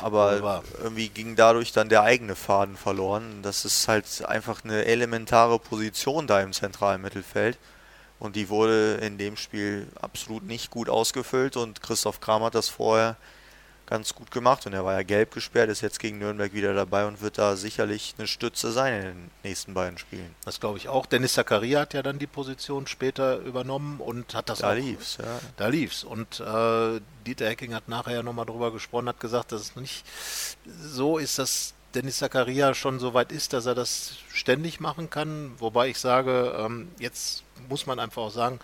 Aber 0.03 0.63
irgendwie 0.83 1.09
ging 1.09 1.35
dadurch 1.37 1.73
dann 1.73 1.89
der 1.89 2.03
eigene 2.03 2.37
Faden 2.37 2.77
verloren. 2.77 3.41
Das 3.43 3.65
ist 3.65 3.89
halt 3.89 4.25
einfach 4.25 4.65
eine 4.65 4.85
elementare 4.85 5.59
Position 5.59 6.27
da 6.27 6.41
im 6.41 6.53
zentralen 6.53 7.03
Mittelfeld. 7.03 7.59
Und 8.19 8.37
die 8.37 8.49
wurde 8.49 8.95
in 8.95 9.19
dem 9.19 9.37
Spiel 9.37 9.87
absolut 10.01 10.45
nicht 10.45 10.71
gut 10.71 10.89
ausgefüllt 10.89 11.57
und 11.57 11.83
Christoph 11.83 12.21
Kram 12.21 12.43
hat 12.43 12.55
das 12.55 12.69
vorher 12.69 13.17
ganz 13.89 14.15
gut 14.15 14.31
gemacht 14.31 14.67
und 14.67 14.75
er 14.75 14.85
war 14.85 14.95
ja 14.95 15.03
gelb 15.03 15.33
gesperrt, 15.33 15.71
ist 15.71 15.81
jetzt 15.81 15.99
gegen 15.99 16.19
Nürnberg 16.19 16.53
wieder 16.53 16.75
dabei 16.75 17.07
und 17.07 17.21
wird 17.21 17.39
da 17.39 17.57
sicherlich 17.57 18.15
eine 18.19 18.27
Stütze 18.27 18.71
sein 18.71 18.95
in 18.95 19.03
den 19.03 19.31
nächsten 19.43 19.75
beiden 19.75 19.99
Spielen. 19.99 20.35
Das 20.45 20.61
glaube 20.61 20.79
ich 20.79 20.89
auch. 20.89 21.07
Dennis 21.07 21.33
Zakaria 21.33 21.81
hat 21.81 21.95
ja 21.95 22.03
dann 22.03 22.19
die 22.19 22.27
Position 22.27 22.87
später 22.87 23.39
übernommen 23.39 24.01
und 24.01 24.35
hat 24.35 24.49
das 24.51 24.59
da 24.59 24.73
auch. 24.73 24.75
lief's, 24.75 25.19
ja. 25.19 25.41
Da 25.57 25.69
lief's. 25.69 26.05
Und 26.05 26.41
äh, 26.41 27.01
Dieter 27.27 27.49
Hecking 27.49 27.75
hat 27.75 27.89
nachher 27.89 28.15
ja 28.15 28.23
nochmal 28.23 28.47
drüber 28.47 28.73
gesprochen, 28.73 29.09
hat 29.09 29.21
gesagt, 29.21 29.53
dass 29.53 29.63
es 29.63 29.77
nicht 29.77 30.05
so 30.67 31.19
ist, 31.19 31.39
dass 31.39 31.75
Dennis 31.95 32.19
Zakaria 32.19 32.75
schon 32.75 32.99
so 32.99 33.15
weit 33.15 33.33
ist, 33.33 33.55
dass 33.55 33.65
er 33.65 33.75
das 33.75 34.17
ständig 34.33 34.81
machen 34.81 35.09
kann. 35.09 35.53
Wobei 35.59 35.89
ich 35.89 35.99
sage, 35.99 36.55
ähm, 36.59 36.89
jetzt 36.99 37.43
muss 37.69 37.87
man 37.87 37.99
einfach 37.99 38.23
auch 38.23 38.31
sagen, 38.31 38.61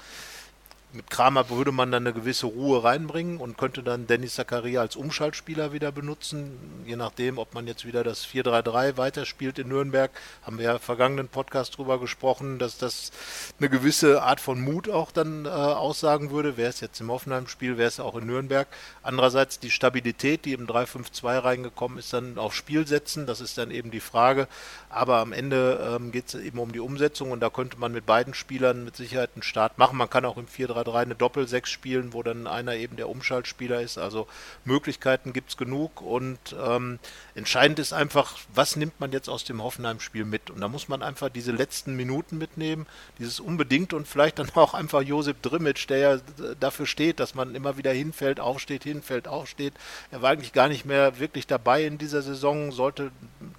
mit 0.95 1.11
Kramer 1.11 1.51
würde 1.51 1.73
man 1.73 1.91
dann 1.91 2.07
eine 2.07 2.15
gewisse 2.15 2.47
Ruhe 2.47 2.85
reinbringen 2.85 3.39
und 3.39 3.59
könnte 3.59 3.83
dann 3.83 4.07
Dennis 4.07 4.37
Zakaria 4.37 4.81
als 4.81 4.95
Umschaltspieler 4.95 5.73
wieder 5.73 5.91
benutzen. 5.91 6.85
Je 6.87 6.95
nachdem, 6.95 7.39
ob 7.39 7.53
man 7.53 7.67
jetzt 7.67 7.85
wieder 7.85 8.05
das 8.05 8.25
4-3-3 8.27 8.97
weiterspielt 8.97 9.59
in 9.59 9.69
Nürnberg. 9.69 10.13
Haben 10.45 10.59
wir 10.59 10.67
ja 10.67 10.73
im 10.75 10.79
vergangenen 10.79 11.29
Podcast 11.29 11.77
drüber 11.77 11.99
gesprochen, 11.99 12.61
dass 12.61 12.79
das 12.79 13.11
eine 13.59 13.69
gewisse 13.69 14.23
Art 14.23 14.41
von 14.41 14.61
Mut 14.61 14.89
auch 14.89 15.11
dann 15.11 15.47
äh, 15.47 15.49
aussagen 15.49 16.31
würde. 16.31 16.57
Wäre 16.57 16.71
es 16.71 16.81
jetzt 16.81 17.01
im 17.01 17.11
Hoffenheim-Spiel, 17.11 17.77
wäre 17.77 17.89
es 17.89 17.99
auch 17.99 18.15
in 18.15 18.27
Nürnberg. 18.27 18.69
Andererseits 19.03 19.59
die 19.59 19.73
Stabilität, 19.73 20.45
die 20.45 20.53
im 20.53 20.69
3-5-2 20.69 21.43
reingekommen 21.43 21.99
ist, 21.99 22.13
dann 22.13 22.39
aufs 22.39 22.57
Spiel 22.57 22.87
setzen. 22.87 23.27
Das 23.27 23.41
ist 23.41 23.59
dann 23.59 23.73
eben 23.73 23.91
die 23.91 24.01
Frage. 24.01 24.47
Aber 24.91 25.19
am 25.19 25.33
Ende 25.33 25.97
ähm, 25.97 26.13
geht 26.13 26.29
es 26.29 26.35
eben 26.37 26.61
um 26.61 26.71
die 26.71 26.79
Umsetzung 26.79 27.33
und 27.33 27.41
da 27.41 27.51
könnte 27.51 27.79
man 27.79 27.91
mit 27.91 28.07
beiden 28.07 28.33
Spielern 28.33 28.85
mit 28.85 28.95
Sicherheit 28.95 29.31
einen 29.35 29.43
Start 29.43 29.77
machen. 29.77 29.99
Man 29.99 30.09
kann 30.09 30.25
auch 30.25 30.37
im 30.37 30.47
4-3-3 30.85 30.95
eine 30.97 31.15
Doppel-6 31.15 31.67
spielen, 31.67 32.13
wo 32.13 32.23
dann 32.23 32.47
einer 32.47 32.75
eben 32.75 32.97
der 32.97 33.09
Umschaltspieler 33.09 33.81
ist. 33.81 33.99
Also 33.99 34.27
Möglichkeiten 34.65 35.33
gibt 35.33 35.51
es 35.51 35.57
genug 35.57 36.01
und 36.01 36.39
ähm, 36.65 36.99
entscheidend 37.35 37.79
ist 37.79 37.93
einfach, 37.93 38.39
was 38.55 38.77
nimmt 38.77 39.01
man 39.01 39.13
jetzt 39.13 39.29
aus 39.29 39.45
dem 39.45 39.63
Hoffenheim-Spiel 39.63 40.25
mit? 40.25 40.51
Und 40.51 40.61
da 40.61 40.69
muss 40.69 40.89
man 40.89 41.03
einfach 41.03 41.29
diese 41.29 41.53
letzten 41.53 41.97
Minuten 41.97 42.39
mitnehmen, 42.39 42.87
dieses 43.19 43.41
unbedingt 43.41 43.93
und 43.93 44.07
vielleicht 44.09 44.39
dann 44.39 44.51
auch 44.55 44.75
einfach 44.75 45.03
Josip 45.03 45.43
Drimmitsch, 45.43 45.89
der 45.89 45.99
ja 45.99 46.19
dafür 46.61 46.87
steht, 46.87 47.21
dass 47.21 47.35
man 47.35 47.55
immer 47.55 47.77
wieder 47.77 47.93
hinfällt, 47.93 48.41
aufsteht, 48.41 48.85
hinfällt, 48.85 49.29
aufsteht. 49.29 49.75
Er 50.11 50.23
war 50.23 50.31
eigentlich 50.31 50.53
gar 50.53 50.69
nicht 50.69 50.85
mehr 50.85 51.19
wirklich 51.19 51.47
dabei 51.47 51.85
in 51.85 51.99
dieser 51.99 52.23
Saison, 52.23 52.73
sollte 52.73 53.11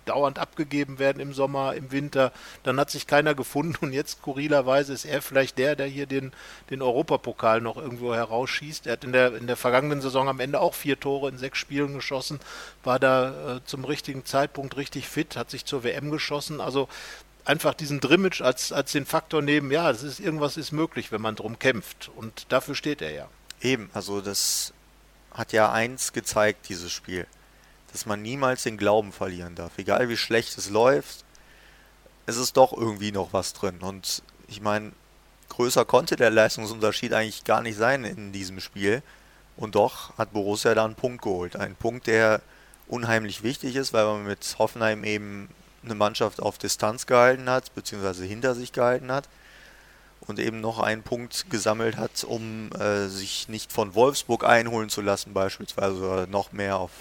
dauernd 0.05 0.39
abgegeben 0.39 0.99
werden 0.99 1.19
im 1.19 1.33
Sommer, 1.33 1.73
im 1.75 1.91
Winter. 1.91 2.31
Dann 2.63 2.79
hat 2.79 2.89
sich 2.89 3.07
keiner 3.07 3.35
gefunden 3.35 3.77
und 3.81 3.93
jetzt 3.93 4.19
skurrilerweise 4.19 4.93
ist 4.93 5.05
er 5.05 5.21
vielleicht 5.21 5.57
der, 5.57 5.75
der 5.75 5.87
hier 5.87 6.05
den, 6.05 6.31
den 6.69 6.81
Europapokal 7.15 7.61
noch 7.61 7.77
irgendwo 7.77 8.13
herausschießt. 8.13 8.87
Er 8.87 8.93
hat 8.93 9.03
in 9.03 9.11
der, 9.11 9.35
in 9.35 9.47
der 9.47 9.57
vergangenen 9.57 10.01
Saison 10.01 10.27
am 10.27 10.39
Ende 10.39 10.59
auch 10.59 10.73
vier 10.73 10.99
Tore 10.99 11.29
in 11.29 11.37
sechs 11.37 11.57
Spielen 11.57 11.93
geschossen, 11.93 12.39
war 12.83 12.99
da 12.99 13.55
äh, 13.55 13.59
zum 13.65 13.85
richtigen 13.85 14.25
Zeitpunkt 14.25 14.77
richtig 14.77 15.07
fit, 15.07 15.35
hat 15.35 15.49
sich 15.49 15.65
zur 15.65 15.83
WM 15.83 16.11
geschossen. 16.11 16.61
Also 16.61 16.87
einfach 17.45 17.73
diesen 17.73 17.99
Drimmitsch 17.99 18.41
als, 18.41 18.71
als 18.71 18.91
den 18.91 19.05
Faktor 19.05 19.41
nehmen, 19.41 19.71
ja, 19.71 19.91
das 19.91 20.03
ist, 20.03 20.19
irgendwas 20.19 20.57
ist 20.57 20.71
möglich, 20.71 21.11
wenn 21.11 21.21
man 21.21 21.35
drum 21.35 21.59
kämpft. 21.59 22.11
Und 22.15 22.47
dafür 22.49 22.75
steht 22.75 23.01
er 23.01 23.11
ja. 23.11 23.27
Eben, 23.61 23.89
also 23.93 24.21
das 24.21 24.73
hat 25.31 25.53
ja 25.53 25.71
eins 25.71 26.13
gezeigt, 26.13 26.69
dieses 26.69 26.91
Spiel 26.91 27.27
dass 27.91 28.05
man 28.05 28.21
niemals 28.21 28.63
den 28.63 28.75
Glauben 28.75 29.13
verlieren 29.13 29.55
darf. 29.55 29.77
Egal 29.77 30.09
wie 30.09 30.17
schlecht 30.17 30.57
es 30.57 30.69
läuft, 30.69 31.23
es 32.25 32.35
ist 32.35 32.57
doch 32.57 32.73
irgendwie 32.73 33.13
noch 33.13 33.31
was 33.31 33.53
drin. 33.53 33.77
Und 33.79 34.21
ich 34.49 34.59
meine, 34.59 34.91
größer 35.55 35.85
konnte 35.85 36.15
der 36.15 36.29
Leistungsunterschied 36.29 37.13
eigentlich 37.13 37.43
gar 37.45 37.61
nicht 37.61 37.77
sein 37.77 38.03
in 38.03 38.31
diesem 38.31 38.59
Spiel. 38.59 39.01
Und 39.57 39.75
doch 39.75 40.17
hat 40.17 40.33
Borussia 40.33 40.75
da 40.75 40.83
einen 40.83 40.95
Punkt 40.95 41.21
geholt. 41.23 41.55
Ein 41.55 41.75
Punkt, 41.75 42.07
der 42.07 42.41
unheimlich 42.87 43.41
wichtig 43.41 43.75
ist, 43.75 43.93
weil 43.93 44.05
man 44.05 44.25
mit 44.25 44.55
Hoffenheim 44.59 45.03
eben 45.03 45.49
eine 45.83 45.95
Mannschaft 45.95 46.41
auf 46.41 46.57
Distanz 46.57 47.05
gehalten 47.05 47.49
hat, 47.49 47.73
beziehungsweise 47.73 48.25
hinter 48.25 48.53
sich 48.53 48.73
gehalten 48.73 49.11
hat. 49.11 49.29
Und 50.21 50.39
eben 50.39 50.59
noch 50.59 50.79
einen 50.79 51.03
Punkt 51.03 51.49
gesammelt 51.49 51.97
hat, 51.97 52.23
um 52.23 52.71
äh, 52.73 53.07
sich 53.07 53.47
nicht 53.47 53.71
von 53.71 53.95
Wolfsburg 53.95 54.43
einholen 54.43 54.89
zu 54.89 55.01
lassen, 55.01 55.33
beispielsweise, 55.33 55.97
oder 55.97 56.27
noch 56.27 56.51
mehr 56.51 56.77
auf 56.77 56.91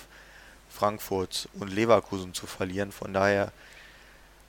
Frankfurt 0.69 1.49
und 1.55 1.73
Leverkusen 1.73 2.35
zu 2.35 2.47
verlieren. 2.47 2.93
Von 2.93 3.14
daher, 3.14 3.51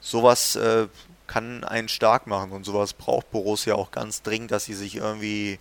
sowas 0.00 0.56
äh, 0.56 0.88
kann 1.26 1.64
einen 1.64 1.88
stark 1.88 2.26
machen 2.26 2.52
und 2.52 2.64
sowas 2.64 2.92
braucht 2.92 3.30
Borussia 3.30 3.74
auch 3.74 3.90
ganz 3.90 4.22
dringend, 4.22 4.50
dass 4.50 4.64
sie 4.64 4.74
sich 4.74 4.96
irgendwie 4.96 5.58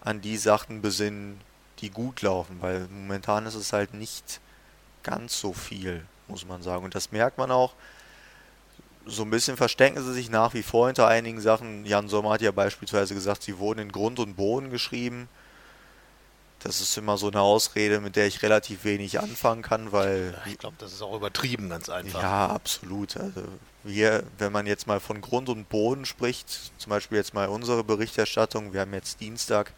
an 0.00 0.20
die 0.20 0.36
Sachen 0.36 0.82
besinnen, 0.82 1.40
die 1.80 1.90
gut 1.90 2.22
laufen, 2.22 2.58
weil 2.60 2.86
momentan 2.88 3.46
ist 3.46 3.54
es 3.54 3.72
halt 3.72 3.94
nicht 3.94 4.40
ganz 5.02 5.38
so 5.38 5.52
viel, 5.52 6.04
muss 6.28 6.46
man 6.46 6.62
sagen. 6.62 6.84
Und 6.84 6.94
das 6.94 7.12
merkt 7.12 7.38
man 7.38 7.50
auch. 7.50 7.74
So 9.04 9.22
ein 9.22 9.30
bisschen 9.30 9.56
verstecken 9.56 10.02
sie 10.02 10.12
sich 10.12 10.30
nach 10.30 10.54
wie 10.54 10.64
vor 10.64 10.86
hinter 10.86 11.06
einigen 11.06 11.40
Sachen. 11.40 11.86
Jan 11.86 12.08
Sommer 12.08 12.30
hat 12.30 12.40
ja 12.40 12.50
beispielsweise 12.50 13.14
gesagt, 13.14 13.42
sie 13.42 13.58
wurden 13.58 13.80
in 13.80 13.92
Grund 13.92 14.18
und 14.18 14.34
Boden 14.34 14.70
geschrieben. 14.70 15.28
Das 16.60 16.80
ist 16.80 16.96
immer 16.96 17.18
so 17.18 17.28
eine 17.28 17.40
Ausrede, 17.40 18.00
mit 18.00 18.16
der 18.16 18.26
ich 18.26 18.42
relativ 18.42 18.84
wenig 18.84 19.20
anfangen 19.20 19.62
kann, 19.62 19.92
weil. 19.92 20.34
Ich 20.46 20.58
glaube, 20.58 20.76
das 20.78 20.92
ist 20.92 21.02
auch 21.02 21.14
übertrieben, 21.14 21.68
ganz 21.68 21.88
einfach. 21.88 22.22
Ja, 22.22 22.48
absolut. 22.48 23.16
Also 23.16 23.42
wir, 23.84 24.24
wenn 24.38 24.52
man 24.52 24.66
jetzt 24.66 24.86
mal 24.86 24.98
von 24.98 25.20
Grund 25.20 25.48
und 25.48 25.68
Boden 25.68 26.06
spricht, 26.06 26.72
zum 26.78 26.90
Beispiel 26.90 27.18
jetzt 27.18 27.34
mal 27.34 27.48
unsere 27.48 27.84
Berichterstattung, 27.84 28.72
wir 28.72 28.80
haben 28.80 28.94
jetzt 28.94 29.20
Dienstag, 29.20 29.74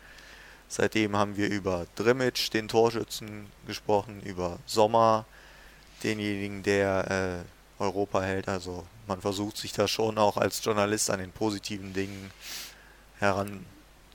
seitdem 0.69 1.17
haben 1.17 1.37
wir 1.37 1.51
über 1.51 1.87
Drimmitsch, 1.97 2.53
den 2.53 2.69
Torschützen, 2.69 3.47
gesprochen, 3.67 4.23
über 4.23 4.59
Sommer, 4.65 5.27
denjenigen, 6.05 6.63
der 6.63 7.45
Europa 7.79 8.23
hält. 8.23 8.49
Also 8.49 8.87
man 9.07 9.21
versucht 9.21 9.57
sich 9.57 9.73
da 9.73 9.89
schon 9.89 10.17
auch 10.17 10.37
als 10.37 10.65
Journalist 10.65 11.11
an 11.11 11.19
den 11.19 11.33
positiven 11.33 11.93
Dingen 11.93 12.31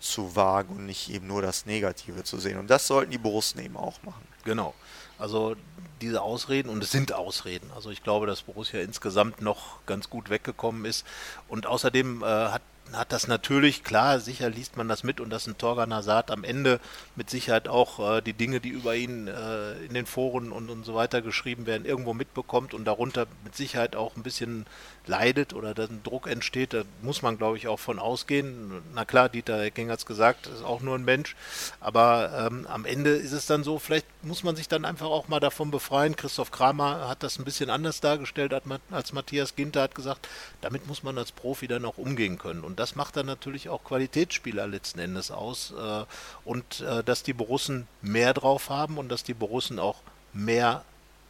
heranzuwagen 0.04 0.76
und 0.76 0.86
nicht 0.86 1.10
eben 1.10 1.28
nur 1.28 1.42
das 1.42 1.66
Negative 1.66 2.24
zu 2.24 2.38
sehen. 2.38 2.60
Und 2.60 2.70
das 2.70 2.88
sollten 2.88 3.12
die 3.12 3.18
Borussen 3.18 3.60
eben 3.60 3.78
auch 3.78 4.02
machen. 4.04 4.24
Genau. 4.44 4.74
Also 5.18 5.56
diese 6.02 6.22
Ausreden, 6.22 6.70
und 6.70 6.84
es 6.84 6.92
sind 6.92 7.14
Ausreden. 7.14 7.72
Also 7.74 7.90
ich 7.90 8.04
glaube, 8.04 8.28
dass 8.28 8.42
Borussia 8.42 8.82
insgesamt 8.82 9.42
noch 9.42 9.86
ganz 9.86 10.10
gut 10.10 10.30
weggekommen 10.30 10.86
ist. 10.86 11.06
Und 11.48 11.66
außerdem 11.66 12.24
äh, 12.24 12.26
hat 12.26 12.62
hat 12.92 13.12
das 13.12 13.28
natürlich, 13.28 13.84
klar, 13.84 14.20
sicher 14.20 14.50
liest 14.50 14.78
man 14.78 14.88
das 14.88 15.04
mit 15.04 15.20
und 15.20 15.30
dass 15.30 15.48
ein 15.48 15.58
Torgan 15.58 15.94
Hazard 15.94 16.30
am 16.30 16.44
Ende 16.44 16.80
mit 17.16 17.30
Sicherheit 17.30 17.68
auch 17.68 18.18
äh, 18.18 18.22
die 18.22 18.34
Dinge, 18.34 18.60
die 18.60 18.70
über 18.70 18.96
ihn 18.96 19.28
äh, 19.28 19.74
in 19.86 19.94
den 19.94 20.06
Foren 20.06 20.52
und, 20.52 20.70
und 20.70 20.86
so 20.86 20.94
weiter 20.94 21.22
geschrieben 21.22 21.66
werden, 21.66 21.86
irgendwo 21.86 22.14
mitbekommt 22.14 22.74
und 22.74 22.86
darunter 22.86 23.26
mit 23.44 23.56
Sicherheit 23.56 23.96
auch 23.96 24.16
ein 24.16 24.24
bisschen 24.24 24.66
leidet 25.06 25.54
oder 25.54 25.74
dass 25.74 25.90
ein 25.90 26.04
Druck 26.04 26.28
entsteht, 26.28 26.74
da 26.74 26.84
muss 27.02 27.22
man, 27.22 27.38
glaube 27.38 27.58
ich, 27.58 27.68
auch 27.68 27.80
von 27.80 28.00
ausgehen. 28.00 28.82
Na 28.94 29.06
klar, 29.06 29.28
Dieter 29.30 29.62
Hecking 29.62 29.90
hat 29.90 30.00
es 30.00 30.06
gesagt, 30.06 30.48
ist 30.48 30.64
auch 30.64 30.82
nur 30.82 30.96
ein 30.96 31.06
Mensch, 31.06 31.36
aber 31.80 32.48
ähm, 32.48 32.68
am 32.68 32.86
Ende 32.86 33.12
ist 33.12 33.32
es 33.32 33.46
dann 33.46 33.64
so, 33.64 33.80
vielleicht 33.80 34.06
muss 34.24 34.44
man 34.44 34.56
sich 34.56 34.68
dann 34.68 34.86
einfach 34.86 35.08
auch 35.08 35.28
mal 35.28 35.40
davon 35.40 35.72
befreien. 35.72 36.16
Christoph 36.16 36.52
Kramer 36.52 37.08
hat 37.08 37.24
das 37.24 37.40
ein 37.40 37.46
bisschen 37.46 37.70
anders 37.70 38.02
dargestellt 38.02 38.54
als 38.92 39.14
Matthias 39.14 39.56
Ginter 39.56 39.82
hat 39.82 39.96
gesagt, 39.96 40.28
damit 40.62 40.88
muss 40.88 41.04
man 41.04 41.18
als 41.18 41.32
Profi 41.32 41.68
dann 41.68 41.86
auch 41.86 41.98
umgehen 41.98 42.38
können. 42.38 42.64
Und 42.64 42.73
das 42.80 42.96
macht 42.96 43.18
dann 43.18 43.26
natürlich 43.26 43.70
auch 43.70 43.84
Qualitätsspieler 43.84 44.68
letzten 44.68 45.00
Endes 45.00 45.32
aus. 45.32 45.72
Äh, 45.72 46.06
und 46.46 46.82
äh, 46.82 47.04
dass 47.04 47.24
die 47.24 47.34
Borussen 47.34 47.88
mehr 48.02 48.34
drauf 48.34 48.70
haben 48.70 48.98
und 48.98 49.10
dass 49.10 49.24
die 49.24 49.34
Borussen 49.34 49.80
auch 49.80 50.00
mehr 50.34 50.84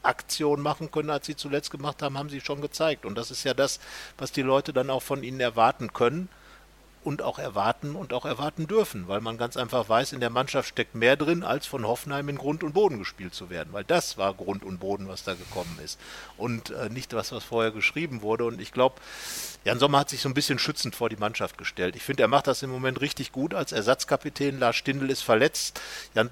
Aktion 0.04 0.62
machen 0.62 0.92
können, 0.92 1.10
als 1.10 1.26
sie 1.26 1.36
zuletzt 1.36 1.72
gemacht 1.72 2.02
haben, 2.02 2.18
haben 2.18 2.30
sie 2.30 2.42
schon 2.42 2.62
gezeigt. 2.62 3.06
Und 3.06 3.16
das 3.16 3.32
ist 3.32 3.44
ja 3.44 3.54
das, 3.54 3.80
was 4.18 4.32
die 4.32 4.42
Leute 4.42 4.74
dann 4.74 4.90
auch 4.90 5.02
von 5.02 5.24
ihnen 5.24 5.40
erwarten 5.40 5.94
können 5.94 6.30
und 7.04 7.22
auch 7.22 7.40
erwarten 7.40 7.96
und 7.96 8.14
auch 8.14 8.26
erwarten 8.26 8.68
dürfen, 8.68 9.08
weil 9.08 9.22
man 9.22 9.38
ganz 9.38 9.58
einfach 9.58 9.90
weiß, 9.90 10.14
in 10.14 10.20
der 10.20 10.30
Mannschaft 10.30 10.70
steckt 10.70 10.96
mehr 10.96 11.16
drin, 11.16 11.44
als 11.44 11.66
von 11.66 11.86
Hoffenheim 11.86 12.30
in 12.30 12.38
Grund 12.38 12.64
und 12.64 12.74
Boden 12.74 13.00
gespielt 13.00 13.34
zu 13.34 13.50
werden, 13.50 13.74
weil 13.74 13.84
das 13.84 14.18
war 14.18 14.34
Grund 14.34 14.64
und 14.64 14.80
Boden, 14.80 15.08
was 15.08 15.24
da 15.24 15.34
gekommen 15.34 15.80
ist 15.84 16.00
und 16.38 16.70
äh, 16.72 16.90
nicht 16.90 17.14
was, 17.14 17.32
was 17.32 17.44
vorher 17.44 17.72
geschrieben 17.72 18.22
wurde. 18.22 18.46
Und 18.46 18.62
ich 18.62 18.72
glaube, 18.72 18.96
Jan 19.66 19.80
Sommer 19.80 20.00
hat 20.00 20.10
sich 20.10 20.22
so 20.22 20.28
ein 20.28 20.34
bisschen 20.34 20.60
schützend 20.60 20.96
vor 20.96 21.10
die 21.10 21.16
Mannschaft 21.16 21.58
gestellt. 21.58 21.96
Ich 21.96 22.04
finde, 22.04 22.24
er 22.24 22.28
macht 22.28 22.48
das 22.48 22.64
im 22.64 22.70
Moment 22.70 23.00
richtig 23.00 23.32
gut 23.32 23.54
als 23.54 23.72
Ersatzkapitän. 23.72 24.60
Lars 24.60 24.76
Stindl 24.76 25.10
ist 25.10 25.22
verletzt. 25.22 25.80
Jan 26.16 26.30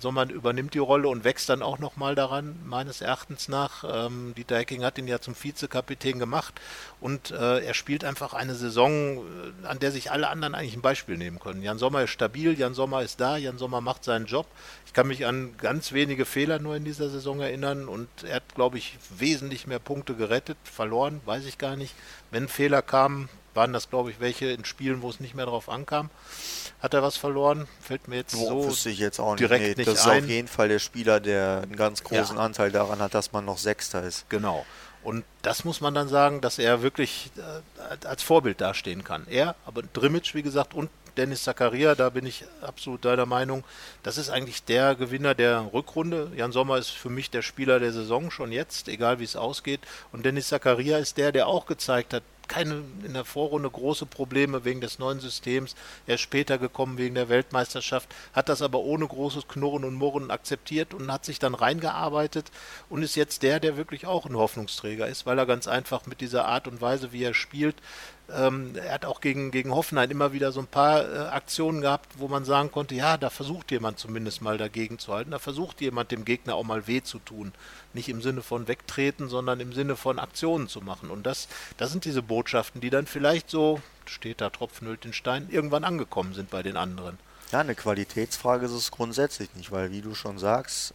Sommer 0.00 0.30
übernimmt 0.30 0.74
die 0.74 0.78
Rolle 0.78 1.08
und 1.08 1.24
wächst 1.24 1.48
dann 1.48 1.62
auch 1.62 1.78
nochmal 1.78 2.14
daran, 2.14 2.58
meines 2.64 3.00
Erachtens 3.00 3.48
nach. 3.48 3.84
Ähm, 3.88 4.34
Dieter 4.36 4.58
Hecking 4.58 4.84
hat 4.84 4.98
ihn 4.98 5.06
ja 5.06 5.20
zum 5.20 5.34
Vizekapitän 5.40 6.18
gemacht 6.18 6.60
und 7.00 7.30
äh, 7.30 7.64
er 7.64 7.74
spielt 7.74 8.04
einfach 8.04 8.34
eine 8.34 8.54
Saison, 8.54 9.18
äh, 9.18 9.66
an 9.66 9.78
der 9.78 9.92
sich 9.92 10.10
alle 10.12 10.28
anderen 10.28 10.54
eigentlich 10.54 10.76
ein 10.76 10.82
Beispiel 10.82 11.16
nehmen 11.16 11.40
können. 11.40 11.62
Jan 11.62 11.78
Sommer 11.78 12.02
ist 12.02 12.10
stabil, 12.10 12.58
Jan 12.58 12.74
Sommer 12.74 13.02
ist 13.02 13.20
da, 13.20 13.36
Jan 13.36 13.58
Sommer 13.58 13.80
macht 13.80 14.04
seinen 14.04 14.26
Job. 14.26 14.46
Ich 14.86 14.92
kann 14.92 15.08
mich 15.08 15.26
an 15.26 15.56
ganz 15.56 15.92
wenige 15.92 16.24
Fehler 16.24 16.58
nur 16.58 16.76
in 16.76 16.84
dieser 16.84 17.08
Saison 17.08 17.40
erinnern 17.40 17.88
und 17.88 18.08
er 18.22 18.36
hat, 18.36 18.54
glaube 18.54 18.78
ich, 18.78 18.98
wesentlich 19.16 19.66
mehr 19.66 19.78
Punkte 19.78 20.14
gerettet. 20.14 20.58
Verloren, 20.64 21.20
weiß 21.24 21.46
ich 21.46 21.58
gar 21.58 21.76
nicht. 21.76 21.94
Wenn 22.30 22.46
Fehler 22.46 22.82
kamen, 22.82 23.28
waren 23.54 23.72
das, 23.72 23.90
glaube 23.90 24.10
ich, 24.10 24.20
welche 24.20 24.46
in 24.46 24.64
Spielen, 24.64 25.02
wo 25.02 25.10
es 25.10 25.20
nicht 25.20 25.34
mehr 25.34 25.46
drauf 25.46 25.68
ankam. 25.68 26.10
Hat 26.80 26.94
er 26.94 27.02
was 27.02 27.16
verloren? 27.16 27.68
Fällt 27.80 28.08
mir 28.08 28.16
jetzt 28.16 28.36
Wo, 28.36 28.70
so 28.70 28.88
ich 28.88 28.98
jetzt 28.98 29.20
auch 29.20 29.32
nicht. 29.32 29.40
direkt 29.40 29.62
nee, 29.62 29.74
nicht 29.76 29.86
Das 29.88 30.00
ist 30.00 30.06
auf 30.06 30.26
jeden 30.26 30.48
Fall 30.48 30.68
der 30.68 30.78
Spieler, 30.78 31.20
der 31.20 31.60
einen 31.62 31.76
ganz 31.76 32.02
großen 32.02 32.36
ja. 32.36 32.42
Anteil 32.42 32.70
daran 32.70 33.00
hat, 33.00 33.14
dass 33.14 33.32
man 33.32 33.44
noch 33.44 33.58
Sechster 33.58 34.02
ist. 34.02 34.28
Genau. 34.30 34.64
Und 35.02 35.24
das 35.42 35.64
muss 35.64 35.80
man 35.80 35.94
dann 35.94 36.08
sagen, 36.08 36.40
dass 36.40 36.58
er 36.58 36.82
wirklich 36.82 37.30
äh, 37.36 38.06
als 38.06 38.22
Vorbild 38.22 38.60
dastehen 38.60 39.02
kann. 39.04 39.26
Er, 39.28 39.56
aber 39.66 39.82
Drimmitsch, 39.82 40.34
wie 40.34 40.42
gesagt, 40.42 40.74
und 40.74 40.90
Dennis 41.16 41.42
Zakaria, 41.42 41.94
da 41.94 42.08
bin 42.08 42.24
ich 42.24 42.44
absolut 42.62 43.04
deiner 43.04 43.26
Meinung. 43.26 43.64
Das 44.02 44.16
ist 44.16 44.30
eigentlich 44.30 44.64
der 44.64 44.94
Gewinner 44.94 45.34
der 45.34 45.70
Rückrunde. 45.72 46.30
Jan 46.36 46.52
Sommer 46.52 46.78
ist 46.78 46.90
für 46.90 47.10
mich 47.10 47.30
der 47.30 47.42
Spieler 47.42 47.80
der 47.80 47.92
Saison 47.92 48.30
schon 48.30 48.50
jetzt, 48.52 48.88
egal 48.88 49.18
wie 49.18 49.24
es 49.24 49.36
ausgeht. 49.36 49.80
Und 50.10 50.24
Dennis 50.24 50.48
Zakaria 50.48 50.98
ist 50.98 51.18
der, 51.18 51.32
der 51.32 51.48
auch 51.48 51.66
gezeigt 51.66 52.14
hat, 52.14 52.22
keine 52.52 52.82
in 53.02 53.14
der 53.14 53.24
Vorrunde 53.24 53.70
große 53.70 54.04
Probleme 54.04 54.64
wegen 54.66 54.82
des 54.82 54.98
neuen 54.98 55.20
Systems. 55.20 55.74
Er 56.06 56.16
ist 56.16 56.20
später 56.20 56.58
gekommen 56.58 56.98
wegen 56.98 57.14
der 57.14 57.30
Weltmeisterschaft, 57.30 58.14
hat 58.34 58.50
das 58.50 58.60
aber 58.60 58.80
ohne 58.80 59.06
großes 59.06 59.48
Knurren 59.48 59.84
und 59.84 59.94
Murren 59.94 60.30
akzeptiert 60.30 60.92
und 60.92 61.10
hat 61.10 61.24
sich 61.24 61.38
dann 61.38 61.54
reingearbeitet 61.54 62.50
und 62.90 63.02
ist 63.02 63.16
jetzt 63.16 63.42
der, 63.42 63.58
der 63.58 63.78
wirklich 63.78 64.06
auch 64.06 64.26
ein 64.26 64.36
Hoffnungsträger 64.36 65.06
ist, 65.06 65.24
weil 65.24 65.38
er 65.38 65.46
ganz 65.46 65.66
einfach 65.66 66.04
mit 66.04 66.20
dieser 66.20 66.44
Art 66.44 66.68
und 66.68 66.82
Weise, 66.82 67.12
wie 67.12 67.24
er 67.24 67.32
spielt, 67.32 67.76
ähm, 68.34 68.74
er 68.76 68.94
hat 68.94 69.04
auch 69.04 69.20
gegen, 69.20 69.50
gegen 69.50 69.74
Hoffenheim 69.74 70.10
immer 70.10 70.32
wieder 70.32 70.52
so 70.52 70.60
ein 70.60 70.66
paar 70.66 71.00
äh, 71.02 71.18
Aktionen 71.28 71.80
gehabt, 71.80 72.14
wo 72.18 72.28
man 72.28 72.44
sagen 72.44 72.70
konnte, 72.70 72.94
ja, 72.94 73.16
da 73.16 73.30
versucht 73.30 73.70
jemand 73.70 73.98
zumindest 73.98 74.42
mal 74.42 74.58
dagegen 74.58 74.98
zu 74.98 75.12
halten, 75.12 75.32
da 75.32 75.38
versucht 75.38 75.80
jemand 75.80 76.10
dem 76.10 76.24
Gegner 76.24 76.54
auch 76.54 76.64
mal 76.64 76.86
weh 76.86 77.02
zu 77.02 77.18
tun. 77.18 77.52
Nicht 77.92 78.08
im 78.08 78.22
Sinne 78.22 78.42
von 78.42 78.68
wegtreten, 78.68 79.28
sondern 79.28 79.60
im 79.60 79.72
Sinne 79.72 79.96
von 79.96 80.18
Aktionen 80.18 80.68
zu 80.68 80.80
machen. 80.80 81.10
Und 81.10 81.24
das, 81.24 81.48
das 81.76 81.90
sind 81.90 82.04
diese 82.04 82.22
Botschaften, 82.22 82.80
die 82.80 82.90
dann 82.90 83.06
vielleicht 83.06 83.50
so, 83.50 83.80
steht 84.06 84.40
da 84.40 84.50
Tropfen 84.50 84.88
hüllt 84.88 85.04
den 85.04 85.12
Stein, 85.12 85.48
irgendwann 85.50 85.84
angekommen 85.84 86.34
sind 86.34 86.50
bei 86.50 86.62
den 86.62 86.76
anderen. 86.76 87.18
Ja, 87.50 87.60
eine 87.60 87.74
Qualitätsfrage 87.74 88.64
ist 88.64 88.72
es 88.72 88.90
grundsätzlich 88.90 89.54
nicht, 89.54 89.72
weil 89.72 89.90
wie 89.90 90.00
du 90.00 90.14
schon 90.14 90.38
sagst, 90.38 90.94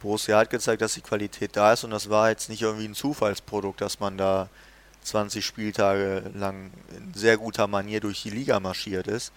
Borussia 0.00 0.38
hat 0.38 0.50
gezeigt, 0.50 0.80
dass 0.80 0.94
die 0.94 1.00
Qualität 1.00 1.56
da 1.56 1.72
ist 1.72 1.82
und 1.82 1.90
das 1.90 2.08
war 2.08 2.30
jetzt 2.30 2.48
nicht 2.48 2.62
irgendwie 2.62 2.86
ein 2.86 2.94
Zufallsprodukt, 2.94 3.80
dass 3.80 3.98
man 3.98 4.16
da 4.16 4.48
20 5.08 5.44
Spieltage 5.44 6.30
lang 6.34 6.70
in 6.96 7.14
sehr 7.14 7.36
guter 7.36 7.66
Manier 7.66 8.00
durch 8.00 8.22
die 8.22 8.30
Liga 8.30 8.60
marschiert 8.60 9.06
ist. 9.06 9.32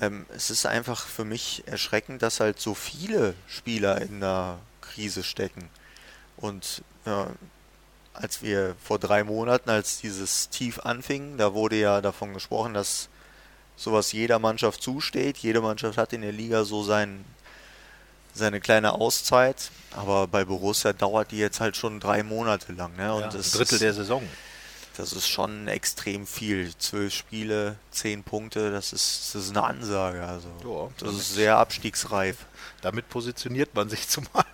Ähm, 0.00 0.26
es 0.34 0.50
ist 0.50 0.66
einfach 0.66 1.06
für 1.06 1.24
mich 1.24 1.64
erschreckend, 1.66 2.22
dass 2.22 2.40
halt 2.40 2.60
so 2.60 2.74
viele 2.74 3.34
Spieler 3.46 4.00
in 4.00 4.20
der 4.20 4.58
Krise 4.80 5.22
stecken. 5.22 5.68
Und 6.36 6.82
ja, 7.06 7.28
als 8.14 8.42
wir 8.42 8.74
vor 8.82 8.98
drei 8.98 9.24
Monaten, 9.24 9.70
als 9.70 10.00
dieses 10.00 10.48
Tief 10.48 10.80
anfing, 10.80 11.36
da 11.38 11.54
wurde 11.54 11.76
ja 11.76 12.00
davon 12.00 12.34
gesprochen, 12.34 12.74
dass 12.74 13.08
sowas 13.76 14.12
jeder 14.12 14.38
Mannschaft 14.38 14.82
zusteht. 14.82 15.38
Jede 15.38 15.60
Mannschaft 15.60 15.96
hat 15.96 16.12
in 16.12 16.22
der 16.22 16.32
Liga 16.32 16.64
so 16.64 16.82
sein, 16.82 17.24
seine 18.34 18.60
kleine 18.60 18.92
Auszeit. 18.92 19.70
Aber 19.92 20.26
bei 20.26 20.44
Borussia 20.44 20.92
dauert 20.92 21.30
die 21.30 21.38
jetzt 21.38 21.60
halt 21.60 21.76
schon 21.76 21.98
drei 22.00 22.22
Monate 22.22 22.72
lang. 22.72 22.94
Ne? 22.96 23.12
Und 23.14 23.20
ja, 23.22 23.30
ein 23.30 23.50
Drittel 23.52 23.78
der 23.78 23.94
Saison. 23.94 24.22
Das 25.00 25.14
ist 25.14 25.28
schon 25.28 25.66
extrem 25.66 26.26
viel. 26.26 26.76
Zwölf 26.76 27.14
Spiele, 27.14 27.76
zehn 27.90 28.22
Punkte, 28.22 28.70
das 28.70 28.92
ist, 28.92 29.34
das 29.34 29.44
ist 29.46 29.50
eine 29.56 29.64
Ansage. 29.64 30.22
Also 30.22 30.48
ja, 30.62 30.88
das 30.98 31.14
ist 31.14 31.34
sehr 31.34 31.56
abstiegsreif. 31.56 32.36
Damit 32.82 33.08
positioniert 33.08 33.74
man 33.74 33.88
sich 33.88 34.08
zumal. 34.08 34.44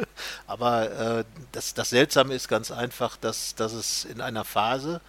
Aber 0.46 0.90
äh, 1.18 1.24
das, 1.50 1.74
das 1.74 1.90
Seltsame 1.90 2.34
ist 2.34 2.46
ganz 2.48 2.70
einfach, 2.70 3.16
dass, 3.16 3.56
dass 3.56 3.72
es 3.72 4.04
in 4.04 4.20
einer 4.20 4.44
Phase 4.44 5.00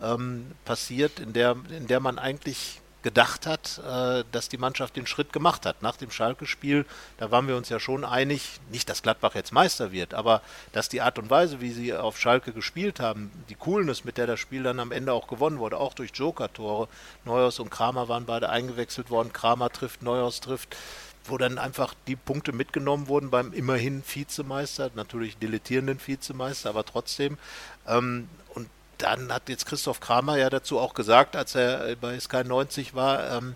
ähm, 0.00 0.50
passiert, 0.64 1.20
in 1.20 1.34
der, 1.34 1.56
in 1.68 1.86
der 1.86 2.00
man 2.00 2.18
eigentlich 2.18 2.79
gedacht 3.02 3.46
hat, 3.46 3.80
äh, 3.86 4.24
dass 4.32 4.48
die 4.48 4.58
Mannschaft 4.58 4.96
den 4.96 5.06
Schritt 5.06 5.32
gemacht 5.32 5.66
hat. 5.66 5.82
Nach 5.82 5.96
dem 5.96 6.10
Schalke-Spiel, 6.10 6.84
da 7.18 7.30
waren 7.30 7.48
wir 7.48 7.56
uns 7.56 7.68
ja 7.68 7.80
schon 7.80 8.04
einig, 8.04 8.60
nicht, 8.70 8.88
dass 8.88 9.02
Gladbach 9.02 9.34
jetzt 9.34 9.52
Meister 9.52 9.92
wird, 9.92 10.14
aber 10.14 10.42
dass 10.72 10.88
die 10.88 11.00
Art 11.00 11.18
und 11.18 11.30
Weise, 11.30 11.60
wie 11.60 11.72
sie 11.72 11.94
auf 11.94 12.18
Schalke 12.18 12.52
gespielt 12.52 13.00
haben, 13.00 13.30
die 13.48 13.54
Coolness, 13.54 14.04
mit 14.04 14.18
der 14.18 14.26
das 14.26 14.40
Spiel 14.40 14.62
dann 14.62 14.80
am 14.80 14.92
Ende 14.92 15.12
auch 15.12 15.28
gewonnen 15.28 15.58
wurde, 15.58 15.78
auch 15.78 15.94
durch 15.94 16.10
Joker-Tore. 16.14 16.88
Neuhaus 17.24 17.58
und 17.58 17.70
Kramer 17.70 18.08
waren 18.08 18.26
beide 18.26 18.48
eingewechselt 18.48 19.10
worden, 19.10 19.32
Kramer 19.32 19.70
trifft, 19.70 20.02
Neuhaus 20.02 20.40
trifft 20.40 20.76
wo 21.24 21.38
dann 21.38 21.58
einfach 21.58 21.94
die 22.06 22.16
Punkte 22.16 22.52
mitgenommen 22.52 23.08
wurden 23.08 23.30
beim 23.30 23.52
immerhin 23.52 24.02
Vizemeister, 24.06 24.90
natürlich 24.94 25.36
dilettierenden 25.38 26.00
Vizemeister, 26.04 26.70
aber 26.70 26.84
trotzdem. 26.84 27.38
Ähm, 27.86 28.28
und 28.54 28.68
dann 29.02 29.32
hat 29.32 29.48
jetzt 29.48 29.66
Christoph 29.66 30.00
Kramer 30.00 30.36
ja 30.36 30.50
dazu 30.50 30.78
auch 30.78 30.94
gesagt, 30.94 31.36
als 31.36 31.54
er 31.54 31.96
bei 31.96 32.18
Sky 32.20 32.44
90 32.44 32.94
war, 32.94 33.38
ähm, 33.38 33.54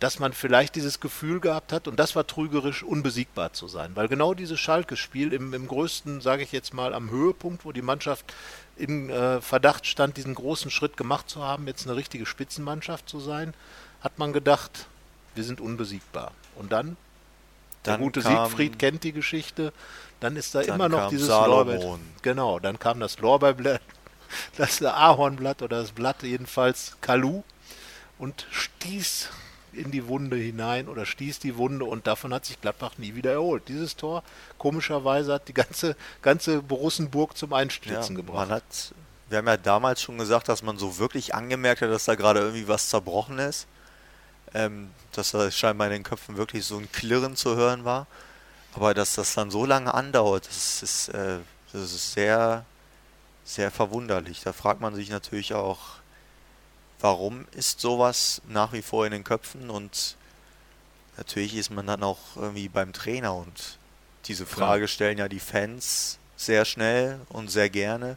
dass 0.00 0.18
man 0.18 0.32
vielleicht 0.32 0.74
dieses 0.74 0.98
Gefühl 0.98 1.38
gehabt 1.38 1.72
hat, 1.72 1.86
und 1.86 1.96
das 1.96 2.16
war 2.16 2.26
trügerisch, 2.26 2.82
unbesiegbar 2.82 3.52
zu 3.52 3.68
sein. 3.68 3.92
Weil 3.94 4.08
genau 4.08 4.34
dieses 4.34 4.58
Schalke-Spiel 4.58 5.32
im, 5.32 5.54
im 5.54 5.68
größten, 5.68 6.20
sage 6.20 6.42
ich 6.42 6.50
jetzt 6.50 6.74
mal, 6.74 6.92
am 6.92 7.10
Höhepunkt, 7.10 7.64
wo 7.64 7.70
die 7.70 7.82
Mannschaft 7.82 8.34
in 8.76 9.10
äh, 9.10 9.40
Verdacht 9.40 9.86
stand, 9.86 10.16
diesen 10.16 10.34
großen 10.34 10.72
Schritt 10.72 10.96
gemacht 10.96 11.30
zu 11.30 11.44
haben, 11.44 11.68
jetzt 11.68 11.86
eine 11.86 11.94
richtige 11.94 12.26
Spitzenmannschaft 12.26 13.08
zu 13.08 13.20
sein, 13.20 13.54
hat 14.00 14.18
man 14.18 14.32
gedacht, 14.32 14.86
wir 15.36 15.44
sind 15.44 15.60
unbesiegbar. 15.60 16.32
Und 16.56 16.72
dann, 16.72 16.96
dann 17.84 17.98
der 17.98 17.98
gute 17.98 18.22
Siegfried 18.22 18.80
kennt 18.80 19.04
die 19.04 19.12
Geschichte, 19.12 19.72
dann 20.18 20.34
ist 20.34 20.54
da 20.56 20.62
immer 20.62 20.88
noch 20.88 21.10
dieses 21.10 21.28
Lorbeer. 21.28 21.98
Genau, 22.22 22.58
dann 22.58 22.78
kam 22.80 22.98
das 22.98 23.20
Lorbeerblatt 23.20 23.82
das 24.56 24.82
Ahornblatt 24.82 25.62
oder 25.62 25.80
das 25.80 25.92
Blatt 25.92 26.22
jedenfalls 26.22 26.96
Kalu 27.00 27.42
und 28.18 28.46
stieß 28.50 29.28
in 29.72 29.90
die 29.90 30.06
Wunde 30.06 30.36
hinein 30.36 30.88
oder 30.88 31.06
stieß 31.06 31.38
die 31.38 31.56
Wunde 31.56 31.86
und 31.86 32.06
davon 32.06 32.34
hat 32.34 32.44
sich 32.44 32.60
Gladbach 32.60 32.98
nie 32.98 33.14
wieder 33.14 33.32
erholt. 33.32 33.68
Dieses 33.68 33.96
Tor, 33.96 34.22
komischerweise, 34.58 35.32
hat 35.32 35.48
die 35.48 35.54
ganze, 35.54 35.96
ganze 36.20 36.60
Borussenburg 36.60 37.36
zum 37.36 37.52
Einstürzen 37.54 38.16
ja, 38.16 38.20
gebracht. 38.20 38.48
Man 38.48 38.56
hat 38.56 38.94
wir 39.32 39.38
haben 39.38 39.46
ja 39.46 39.56
damals 39.56 40.02
schon 40.02 40.18
gesagt, 40.18 40.50
dass 40.50 40.62
man 40.62 40.76
so 40.76 40.98
wirklich 40.98 41.34
angemerkt 41.34 41.80
hat, 41.80 41.88
dass 41.88 42.04
da 42.04 42.16
gerade 42.16 42.40
irgendwie 42.40 42.68
was 42.68 42.90
zerbrochen 42.90 43.38
ist. 43.38 43.66
Ähm, 44.52 44.90
dass 45.12 45.30
da 45.30 45.50
scheinbar 45.50 45.86
in 45.86 45.94
den 45.94 46.02
Köpfen 46.02 46.36
wirklich 46.36 46.66
so 46.66 46.76
ein 46.76 46.92
Klirren 46.92 47.34
zu 47.34 47.56
hören 47.56 47.86
war. 47.86 48.06
Aber 48.74 48.92
dass 48.92 49.14
das 49.14 49.32
dann 49.32 49.50
so 49.50 49.64
lange 49.64 49.94
andauert, 49.94 50.46
das 50.46 50.82
ist, 50.82 51.08
äh, 51.08 51.38
das 51.72 51.82
ist 51.82 52.12
sehr, 52.12 52.66
sehr 53.44 53.70
verwunderlich. 53.70 54.42
Da 54.42 54.52
fragt 54.52 54.80
man 54.80 54.94
sich 54.94 55.10
natürlich 55.10 55.54
auch, 55.54 55.96
warum 57.00 57.46
ist 57.52 57.80
sowas 57.80 58.42
nach 58.48 58.72
wie 58.72 58.82
vor 58.82 59.06
in 59.06 59.12
den 59.12 59.24
Köpfen 59.24 59.70
und 59.70 60.16
natürlich 61.16 61.56
ist 61.56 61.70
man 61.70 61.86
dann 61.86 62.02
auch 62.02 62.36
irgendwie 62.36 62.68
beim 62.68 62.92
Trainer 62.92 63.34
und 63.34 63.78
diese 64.26 64.46
Frage 64.46 64.86
stellen 64.86 65.18
ja 65.18 65.28
die 65.28 65.40
Fans 65.40 66.18
sehr 66.36 66.64
schnell 66.64 67.20
und 67.28 67.50
sehr 67.50 67.70
gerne 67.70 68.16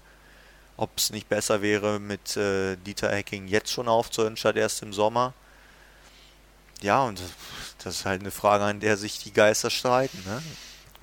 ob 0.78 0.98
es 0.98 1.10
nicht 1.10 1.30
besser 1.30 1.62
wäre, 1.62 2.00
mit 2.00 2.36
äh, 2.36 2.76
Dieter 2.78 3.10
Hecking 3.12 3.48
jetzt 3.48 3.72
schon 3.72 3.88
aufzuhören, 3.88 4.38
statt 4.38 4.58
erst 4.58 4.82
im 4.82 4.94
Sommer. 4.94 5.34
Ja, 6.82 7.04
und 7.04 7.22
das 7.84 7.98
ist 7.98 8.06
halt 8.06 8.22
eine 8.22 8.32
Frage, 8.32 8.66
an 8.66 8.80
der 8.80 8.98
sich 8.98 9.20
die 9.20 9.32
Geister 9.32 9.70
streiten. 9.70 10.22
Ne? 10.26 10.44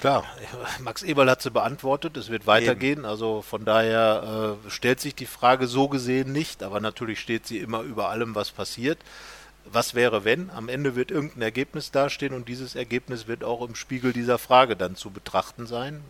Klar, 0.02 0.24
Max 0.80 1.04
Eberl 1.04 1.30
hat 1.30 1.42
sie 1.42 1.52
beantwortet, 1.52 2.16
es 2.16 2.28
wird 2.28 2.48
weitergehen, 2.48 2.98
Eben. 2.98 3.04
also 3.04 3.40
von 3.40 3.64
daher 3.64 4.56
äh, 4.66 4.68
stellt 4.68 4.98
sich 4.98 5.14
die 5.14 5.26
Frage 5.26 5.68
so 5.68 5.86
gesehen 5.86 6.32
nicht, 6.32 6.64
aber 6.64 6.80
natürlich 6.80 7.20
steht 7.20 7.46
sie 7.46 7.58
immer 7.58 7.82
über 7.82 8.08
allem, 8.08 8.34
was 8.34 8.50
passiert. 8.50 8.98
Was 9.64 9.94
wäre, 9.94 10.24
wenn? 10.24 10.50
Am 10.50 10.68
Ende 10.68 10.96
wird 10.96 11.12
irgendein 11.12 11.42
Ergebnis 11.42 11.92
dastehen 11.92 12.34
und 12.34 12.48
dieses 12.48 12.74
Ergebnis 12.74 13.28
wird 13.28 13.44
auch 13.44 13.62
im 13.64 13.76
Spiegel 13.76 14.12
dieser 14.12 14.38
Frage 14.38 14.74
dann 14.74 14.96
zu 14.96 15.10
betrachten 15.10 15.68
sein 15.68 16.02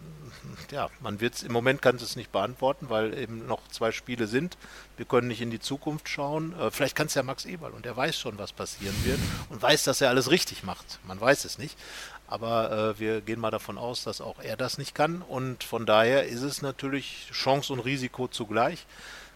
ja, 0.70 0.88
man 1.00 1.20
wird 1.20 1.35
es 1.35 1.42
im 1.42 1.52
Moment 1.52 1.83
kann 1.83 1.96
es 1.96 2.16
nicht 2.16 2.33
beantworten, 2.33 2.88
weil 2.88 3.16
eben 3.16 3.46
noch 3.46 3.68
zwei 3.68 3.92
Spiele 3.92 4.26
sind. 4.26 4.57
Wir 4.96 5.07
können 5.07 5.28
nicht 5.28 5.40
in 5.40 5.50
die 5.50 5.61
Zukunft 5.61 6.09
schauen. 6.09 6.59
Äh, 6.59 6.70
vielleicht 6.70 6.96
kann 6.96 7.07
es 7.07 7.14
ja 7.14 7.22
Max 7.22 7.44
Eberl 7.44 7.72
und 7.72 7.87
er 7.87 7.96
weiß 7.96 8.18
schon, 8.18 8.38
was 8.38 8.52
passieren 8.52 8.94
wird 9.05 9.18
und 9.50 9.61
weiß, 9.61 9.85
dass 9.85 10.00
er 10.00 10.09
alles 10.09 10.31
richtig 10.31 10.62
macht. 10.62 10.98
Man 11.07 11.20
weiß 11.20 11.44
es 11.44 11.59
nicht. 11.59 11.78
Aber 12.32 12.94
äh, 12.96 12.98
wir 12.98 13.20
gehen 13.20 13.38
mal 13.38 13.50
davon 13.50 13.76
aus, 13.76 14.04
dass 14.04 14.22
auch 14.22 14.40
er 14.40 14.56
das 14.56 14.78
nicht 14.78 14.94
kann. 14.94 15.20
Und 15.20 15.64
von 15.64 15.84
daher 15.84 16.26
ist 16.26 16.40
es 16.40 16.62
natürlich 16.62 17.28
Chance 17.30 17.74
und 17.74 17.80
Risiko 17.80 18.26
zugleich. 18.26 18.86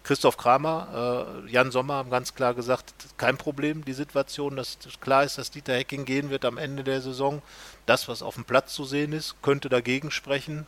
Christoph 0.03 0.39
Kramer, 0.39 1.37
äh, 1.45 1.51
Jan 1.51 1.71
Sommer 1.73 1.95
haben 1.95 2.09
ganz 2.09 2.35
klar 2.35 2.55
gesagt, 2.55 2.95
kein 3.19 3.37
Problem, 3.37 3.85
die 3.85 3.93
Situation, 3.93 4.57
dass 4.57 4.79
klar 5.03 5.25
ist, 5.25 5.37
dass 5.37 5.51
Dieter 5.51 5.75
Hecking 5.75 6.07
gehen 6.07 6.31
wird 6.31 6.47
am 6.47 6.57
Ende 6.57 6.85
der 6.85 7.03
Saison. 7.03 7.43
Das, 7.85 8.09
was 8.09 8.23
auf 8.23 8.37
dem 8.37 8.47
Platz 8.47 8.73
zu 8.73 8.87
sehen 8.87 9.13
ist, 9.13 9.43
könnte 9.43 9.69
dagegen 9.69 10.11
sprechen 10.11 10.67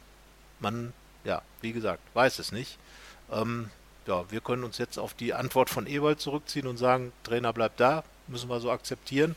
man, 0.60 0.92
ja, 1.24 1.40
wie 1.62 1.72
gesagt, 1.72 2.02
weiß 2.12 2.40
es 2.40 2.52
nicht. 2.52 2.76
Ähm, 3.32 3.70
ja, 4.06 4.30
wir 4.30 4.42
können 4.42 4.64
uns 4.64 4.76
jetzt 4.76 4.98
auf 4.98 5.14
die 5.14 5.32
Antwort 5.32 5.70
von 5.70 5.86
Ewald 5.86 6.20
zurückziehen 6.20 6.66
und 6.66 6.76
sagen, 6.76 7.12
Trainer 7.22 7.54
bleibt 7.54 7.80
da, 7.80 8.04
müssen 8.26 8.50
wir 8.50 8.60
so 8.60 8.70
akzeptieren. 8.70 9.34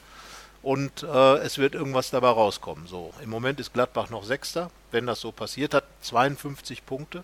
Und 0.64 1.04
äh, 1.04 1.38
es 1.38 1.58
wird 1.58 1.74
irgendwas 1.74 2.12
dabei 2.12 2.30
rauskommen. 2.30 2.86
So, 2.86 3.14
im 3.24 3.30
Moment 3.30 3.60
ist 3.60 3.74
Gladbach 3.74 4.10
noch 4.10 4.24
Sechster, 4.24 4.70
wenn 4.92 5.08
das 5.08 5.20
so 5.20 5.32
passiert 5.32 5.74
hat, 5.74 5.86
52 6.02 6.86
Punkte, 6.86 7.24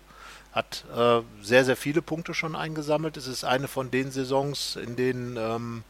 hat 0.52 0.84
äh, 0.96 1.20
sehr, 1.40 1.64
sehr 1.64 1.76
viele 1.76 2.02
Punkte 2.02 2.34
schon 2.34 2.56
eingesammelt. 2.56 3.16
Es 3.16 3.28
ist 3.28 3.44
eine 3.44 3.68
von 3.68 3.90
den 3.90 4.10
Saisons, 4.10 4.74
in 4.74 4.96
denen 4.96 5.36
ähm, 5.36 5.84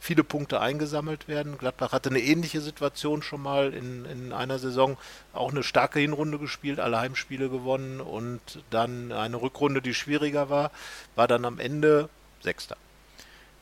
viele 0.00 0.24
Punkte 0.24 0.60
eingesammelt 0.60 1.28
werden. 1.28 1.58
Gladbach 1.58 1.92
hatte 1.92 2.08
eine 2.10 2.20
ähnliche 2.20 2.62
Situation 2.62 3.22
schon 3.22 3.42
mal 3.42 3.74
in, 3.74 4.06
in 4.06 4.32
einer 4.32 4.58
Saison, 4.58 4.96
auch 5.34 5.50
eine 5.50 5.62
starke 5.62 5.98
Hinrunde 5.98 6.38
gespielt, 6.38 6.80
alle 6.80 6.98
Heimspiele 6.98 7.50
gewonnen 7.50 8.00
und 8.00 8.40
dann 8.70 9.12
eine 9.12 9.40
Rückrunde, 9.40 9.82
die 9.82 9.94
schwieriger 9.94 10.48
war, 10.48 10.70
war 11.16 11.28
dann 11.28 11.44
am 11.44 11.58
Ende 11.58 12.08
Sechster. 12.42 12.76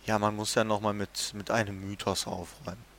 Ja, 0.05 0.19
man 0.19 0.35
muss 0.35 0.55
ja 0.55 0.65
nochmal 0.65 0.95
mit, 0.95 1.33
mit 1.35 1.51
einem 1.51 1.81
Mythos 1.81 2.27
aufräumen. 2.27 2.92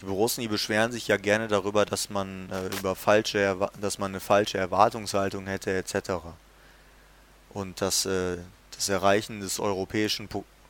Die 0.00 0.06
Borussen, 0.06 0.40
die 0.40 0.48
beschweren 0.48 0.92
sich 0.92 1.08
ja 1.08 1.16
gerne 1.16 1.48
darüber, 1.48 1.84
dass 1.84 2.08
man 2.08 2.50
äh, 2.50 2.66
über 2.78 2.96
falsche, 2.96 3.56
dass 3.80 3.98
man 3.98 4.12
eine 4.12 4.20
falsche 4.20 4.56
Erwartungshaltung 4.58 5.46
hätte 5.46 5.76
etc. 5.76 6.12
Und 7.50 7.80
dass 7.80 8.06
äh, 8.06 8.38
das 8.70 8.88
Erreichen 8.88 9.40
des 9.40 9.60
europäischen 9.60 10.28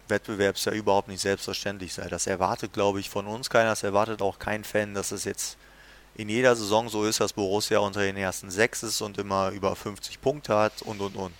Wettbewerbs 0.08 0.64
ja 0.64 0.72
überhaupt 0.72 1.08
nicht 1.08 1.20
selbstverständlich 1.20 1.94
sei. 1.94 2.08
Das 2.08 2.26
erwartet, 2.26 2.72
glaube 2.72 2.98
ich, 2.98 3.08
von 3.08 3.26
uns 3.26 3.50
keiner. 3.50 3.70
Das 3.70 3.84
erwartet 3.84 4.20
auch 4.20 4.40
kein 4.40 4.64
Fan, 4.64 4.94
dass 4.94 5.12
es 5.12 5.24
jetzt 5.24 5.56
in 6.16 6.28
jeder 6.28 6.56
Saison 6.56 6.88
so 6.88 7.04
ist, 7.04 7.20
dass 7.20 7.32
Borussia 7.32 7.78
unter 7.78 8.00
den 8.00 8.16
ersten 8.16 8.50
sechs 8.50 8.82
ist 8.82 9.00
und 9.00 9.16
immer 9.18 9.50
über 9.50 9.76
50 9.76 10.20
Punkte 10.20 10.56
hat 10.56 10.82
und 10.82 11.00
und 11.00 11.14
und. 11.14 11.32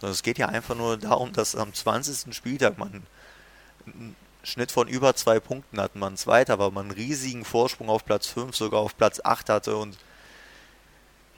Sondern 0.00 0.12
es 0.12 0.22
geht 0.22 0.36
ja 0.36 0.48
einfach 0.48 0.74
nur 0.74 0.98
darum, 0.98 1.32
dass 1.32 1.56
am 1.56 1.72
20. 1.72 2.34
Spieltag 2.34 2.76
man 2.76 3.02
Schnitt 4.46 4.70
von 4.70 4.86
über 4.86 5.14
zwei 5.16 5.40
Punkten 5.40 5.80
hat, 5.80 5.96
man 5.96 6.16
zweiter, 6.16 6.58
weil 6.58 6.70
man 6.70 6.86
einen 6.86 6.94
riesigen 6.94 7.44
Vorsprung 7.44 7.90
auf 7.90 8.04
Platz 8.04 8.28
5, 8.28 8.54
sogar 8.54 8.80
auf 8.80 8.96
Platz 8.96 9.20
8 9.22 9.48
hatte 9.48 9.76
und 9.76 9.98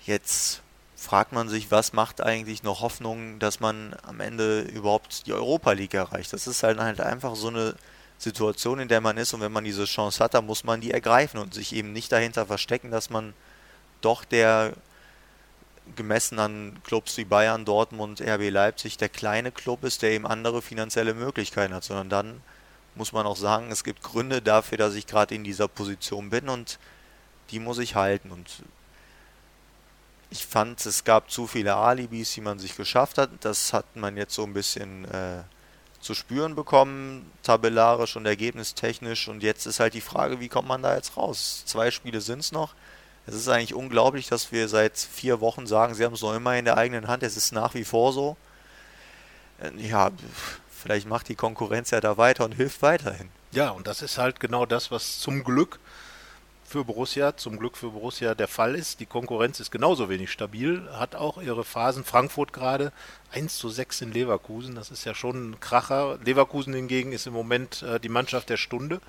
jetzt 0.05 0.61
fragt 0.95 1.33
man 1.33 1.49
sich, 1.49 1.71
was 1.71 1.93
macht 1.93 2.21
eigentlich 2.21 2.63
noch 2.63 2.83
Hoffnung, 2.83 3.39
dass 3.39 3.61
man 3.61 3.97
am 4.03 4.21
Ende 4.21 4.61
überhaupt 4.61 5.27
die 5.27 5.33
Europa 5.33 5.73
League 5.73 5.95
erreicht. 5.95 6.33
Das 6.33 6.47
ist 6.47 6.63
halt, 6.63 6.79
halt 6.81 7.01
einfach 7.01 7.35
so 7.35 7.49
eine 7.49 7.77
Situation, 8.19 8.81
in 8.81 8.89
der 8.89 9.01
man 9.01 9.17
ist 9.17 9.33
und 9.33 9.41
wenn 9.41 9.53
man 9.53 9.65
diese 9.65 9.85
Chance 9.85 10.23
hat, 10.23 10.35
dann 10.35 10.45
muss 10.45 10.65
man 10.65 10.81
die 10.81 10.91
ergreifen 10.91 11.41
und 11.41 11.55
sich 11.55 11.75
eben 11.75 11.93
nicht 11.93 12.13
dahinter 12.13 12.47
verstecken, 12.47 12.91
dass 12.91 13.11
man 13.11 13.33
doch 14.01 14.25
der 14.25 14.75
gemessen 15.97 16.39
an 16.39 16.79
Clubs 16.85 17.17
wie 17.17 17.25
Bayern, 17.25 17.65
Dortmund, 17.65 18.21
RB 18.21 18.51
Leipzig 18.51 18.99
der 18.99 19.09
kleine 19.09 19.51
Club 19.51 19.85
ist, 19.85 20.03
der 20.03 20.11
eben 20.11 20.27
andere 20.27 20.61
finanzielle 20.61 21.15
Möglichkeiten 21.15 21.73
hat, 21.73 21.85
sondern 21.85 22.11
dann 22.11 22.43
muss 22.99 23.13
man 23.13 23.27
auch 23.27 23.37
sagen, 23.37 23.71
es 23.71 23.85
gibt 23.85 24.03
Gründe 24.03 24.43
dafür, 24.43 24.77
dass 24.77 24.95
ich 24.95 25.07
gerade 25.07 25.35
in 25.35 25.45
dieser 25.45 25.69
Position 25.69 26.29
bin 26.29 26.49
und 26.49 26.79
die 27.51 27.61
muss 27.61 27.79
ich 27.79 27.95
halten 27.95 28.31
und 28.31 28.63
ich 30.31 30.45
fand, 30.45 30.85
es 30.85 31.05
gab 31.05 31.31
zu 31.31 31.47
viele 31.47 31.75
Alibis, 31.75 32.35
die 32.35 32.43
man 32.43 32.59
sich 32.59 32.77
geschafft 32.77 33.17
hat. 33.17 33.31
Das 33.41 33.73
hat 33.73 33.97
man 33.97 34.17
jetzt 34.19 34.35
so 34.35 34.45
ein 34.45 34.53
bisschen 34.53 35.07
äh, 35.07 35.43
zu 36.01 36.15
spüren 36.15 36.55
bekommen, 36.55 37.31
tabellarisch 37.43 38.17
und 38.17 38.27
ergebnistechnisch. 38.27 39.29
Und 39.29 39.43
jetzt 39.43 39.67
ist 39.67 39.81
halt 39.81 39.95
die 39.95 40.03
Frage, 40.03 40.39
wie 40.41 40.49
kommt 40.49 40.69
man 40.69 40.83
da 40.83 40.95
jetzt 40.95 41.17
raus? 41.17 41.63
Zwei 41.65 41.91
Spiele 41.91 42.21
sind 42.21 42.41
es 42.41 42.53
noch. 42.53 42.75
Es 43.27 43.35
ist 43.35 43.49
eigentlich 43.49 43.75
unglaublich, 43.75 44.29
dass 44.29 44.53
wir 44.53 44.69
seit 44.69 44.99
vier 44.99 45.41
Wochen 45.41 45.67
sagen, 45.67 45.95
sie 45.95 46.05
haben 46.05 46.15
es 46.15 46.23
noch 46.23 46.35
immer 46.35 46.57
in 46.57 46.67
der 46.67 46.77
eigenen 46.77 47.09
Hand. 47.09 47.23
Es 47.23 47.37
ist 47.39 47.53
nach 47.53 47.73
wie 47.73 47.85
vor 47.85 48.13
so. 48.13 48.37
Äh, 49.61 49.71
ja, 49.81 50.11
vielleicht 50.89 51.07
macht 51.07 51.29
die 51.29 51.35
Konkurrenz 51.35 51.91
ja 51.91 52.01
da 52.01 52.17
weiter 52.17 52.47
und 52.47 52.53
hilft 52.53 52.81
weiterhin. 52.81 53.29
Ja, 53.53 53.69
und 53.69 53.87
das 53.87 54.01
ist 54.01 54.17
halt 54.17 54.41
genau 54.41 54.65
das, 54.65 54.91
was 54.91 55.19
zum 55.19 55.45
Glück 55.45 55.79
für 56.65 56.83
Borussia, 56.83 57.37
zum 57.37 57.59
Glück 57.59 57.77
für 57.77 57.91
Borussia 57.91 58.35
der 58.35 58.49
Fall 58.49 58.75
ist. 58.75 58.99
Die 59.01 59.05
Konkurrenz 59.05 59.61
ist 59.61 59.71
genauso 59.71 60.09
wenig 60.09 60.31
stabil, 60.31 60.89
hat 60.95 61.15
auch 61.15 61.43
ihre 61.43 61.65
Phasen. 61.65 62.05
Frankfurt 62.05 62.55
gerade 62.55 62.93
1 63.33 63.59
zu 63.59 63.69
6 63.69 64.01
in 64.01 64.13
Leverkusen, 64.13 64.77
das 64.77 64.91
ist 64.91 65.05
ja 65.05 65.15
schon 65.15 65.51
ein 65.51 65.61
Kracher. 65.61 66.19
Leverkusen 66.25 66.73
hingegen 66.73 67.13
ist 67.13 67.27
im 67.27 67.35
Moment 67.35 67.83
äh, 67.83 68.01
die 68.01 68.09
Mannschaft 68.09 68.49
der 68.49 68.57
Stunde, 68.57 69.03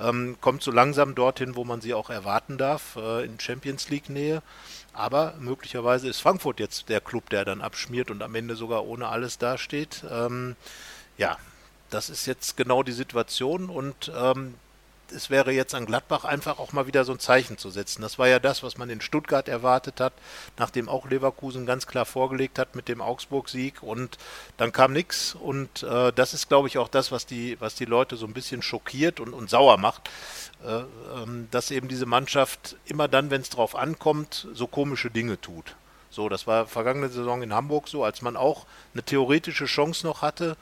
ähm, 0.00 0.38
kommt 0.40 0.64
so 0.64 0.72
langsam 0.72 1.14
dorthin, 1.14 1.54
wo 1.54 1.62
man 1.62 1.80
sie 1.80 1.94
auch 1.94 2.10
erwarten 2.10 2.58
darf, 2.58 2.96
äh, 2.96 3.24
in 3.24 3.38
Champions 3.38 3.90
League 3.90 4.08
Nähe. 4.08 4.42
Aber 4.92 5.34
möglicherweise 5.38 6.08
ist 6.08 6.20
Frankfurt 6.20 6.58
jetzt 6.58 6.88
der 6.88 7.00
Club, 7.00 7.30
der 7.30 7.44
dann 7.44 7.62
abschmiert 7.62 8.10
und 8.10 8.24
am 8.24 8.34
Ende 8.34 8.56
sogar 8.56 8.84
ohne 8.84 9.06
alles 9.06 9.38
dasteht. 9.38 10.02
Ähm, 10.10 10.56
ja, 11.16 11.36
das 11.90 12.10
ist 12.10 12.26
jetzt 12.26 12.56
genau 12.56 12.82
die 12.82 12.92
Situation 12.92 13.68
und 13.68 14.10
ähm, 14.16 14.54
es 15.14 15.30
wäre 15.30 15.52
jetzt 15.52 15.74
an 15.74 15.86
Gladbach 15.86 16.24
einfach 16.24 16.58
auch 16.58 16.72
mal 16.72 16.86
wieder 16.86 17.04
so 17.04 17.12
ein 17.12 17.18
Zeichen 17.18 17.58
zu 17.58 17.70
setzen. 17.70 18.02
Das 18.02 18.18
war 18.18 18.28
ja 18.28 18.38
das, 18.38 18.62
was 18.62 18.78
man 18.78 18.90
in 18.90 19.00
Stuttgart 19.00 19.48
erwartet 19.48 20.00
hat, 20.00 20.12
nachdem 20.58 20.88
auch 20.88 21.08
Leverkusen 21.08 21.66
ganz 21.66 21.86
klar 21.86 22.04
vorgelegt 22.04 22.58
hat 22.58 22.74
mit 22.74 22.88
dem 22.88 23.00
Augsburg-Sieg 23.00 23.82
und 23.82 24.18
dann 24.56 24.72
kam 24.72 24.92
nichts 24.92 25.34
und 25.34 25.82
äh, 25.82 26.12
das 26.12 26.34
ist, 26.34 26.48
glaube 26.48 26.68
ich, 26.68 26.78
auch 26.78 26.88
das, 26.88 27.12
was 27.12 27.26
die, 27.26 27.60
was 27.60 27.74
die 27.74 27.84
Leute 27.84 28.16
so 28.16 28.26
ein 28.26 28.32
bisschen 28.32 28.62
schockiert 28.62 29.20
und, 29.20 29.34
und 29.34 29.50
sauer 29.50 29.76
macht, 29.76 30.10
äh, 30.64 30.82
ähm, 31.20 31.48
dass 31.50 31.70
eben 31.70 31.88
diese 31.88 32.06
Mannschaft 32.06 32.76
immer 32.86 33.08
dann, 33.08 33.30
wenn 33.30 33.42
es 33.42 33.50
drauf 33.50 33.76
ankommt, 33.76 34.48
so 34.54 34.66
komische 34.66 35.10
Dinge 35.10 35.40
tut. 35.40 35.76
So, 36.10 36.28
das 36.28 36.46
war 36.46 36.66
vergangene 36.66 37.08
Saison 37.08 37.42
in 37.42 37.54
Hamburg 37.54 37.88
so, 37.88 38.04
als 38.04 38.20
man 38.20 38.36
auch 38.36 38.66
eine 38.92 39.02
theoretische 39.02 39.64
Chance 39.64 40.06
noch 40.06 40.20
hatte, 40.20 40.56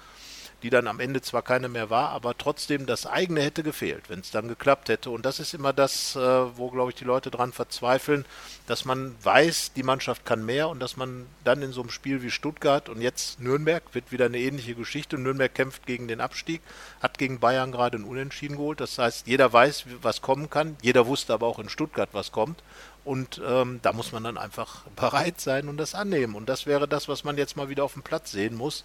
die 0.63 0.71
dann 0.71 0.87
am 0.87 1.01
Ende 1.01 1.23
zwar 1.23 1.43
keine 1.43 1.69
mehr 1.69 1.91
war, 1.91 2.11
aber 2.11 2.37
trotzdem 2.37 2.87
das 2.87 3.07
eigene 3.07 3.43
hätte 3.43 3.63
gefehlt, 3.63 4.09
wenn 4.09 4.21
es 4.21 4.31
dann 4.31 4.49
geklappt 4.49 4.89
hätte. 4.89 5.11
Und 5.11 5.25
das 5.25 5.41
ist 5.41 5.55
immer 5.55 5.73
das, 5.73 6.17
äh, 6.17 6.21
wo, 6.21 6.71
glaube 6.71 6.91
ich, 6.91 6.97
die 6.97 7.05
Leute 7.05 7.31
dran 7.31 7.53
verzweifeln, 7.53 8.25
dass 8.67 8.85
man 8.85 9.15
weiß, 9.23 9.73
die 9.75 9.83
Mannschaft 9.83 10.25
kann 10.25 10.45
mehr 10.45 10.69
und 10.69 10.81
dass 10.81 10.97
man 10.97 11.27
dann 11.45 11.63
in 11.63 11.73
so 11.73 11.81
einem 11.81 11.91
Spiel 11.91 12.23
wie 12.23 12.31
Stuttgart 12.31 12.89
und 12.89 13.01
jetzt 13.01 13.41
Nürnberg 13.41 13.83
wird 13.93 14.13
wieder 14.13 14.27
eine 14.27 14.39
ähnliche 14.39 14.75
Geschichte. 14.75 15.19
Nürnberg 15.19 15.55
kämpft 15.55 15.87
gegen 15.87 16.09
den 16.09 16.21
Abstieg, 16.21 16.61
hat 17.01 17.19
gegen 17.19 17.41
Bayern 17.41 17.73
gerade 17.73 17.99
ein 17.99 18.05
Unentschieden 18.05 18.57
geholt. 18.57 18.81
Das 18.81 18.99
heißt, 18.99 19.27
jeder 19.27 19.53
weiß, 19.53 19.87
was 20.03 20.21
kommen 20.23 20.51
kann. 20.51 20.77
Jeder 20.83 21.07
wusste 21.07 21.33
aber 21.33 21.47
auch 21.47 21.59
in 21.59 21.69
Stuttgart, 21.69 22.11
was 22.13 22.33
kommt. 22.33 22.63
Und 23.05 23.41
ähm, 23.45 23.81
da 23.83 23.93
muss 23.93 24.13
man 24.13 24.25
dann 24.25 24.39
einfach 24.39 24.85
bereit 24.97 25.41
sein 25.41 25.69
und 25.69 25.79
das 25.79 25.95
annehmen. 25.95 26.35
Und 26.35 26.49
das 26.49 26.67
wäre 26.67 26.87
das, 26.87 27.09
was 27.09 27.25
man 27.25 27.39
jetzt 27.39 27.57
mal 27.57 27.69
wieder 27.69 27.85
auf 27.85 27.95
dem 27.95 28.03
Platz 28.03 28.31
sehen 28.31 28.55
muss. 28.55 28.85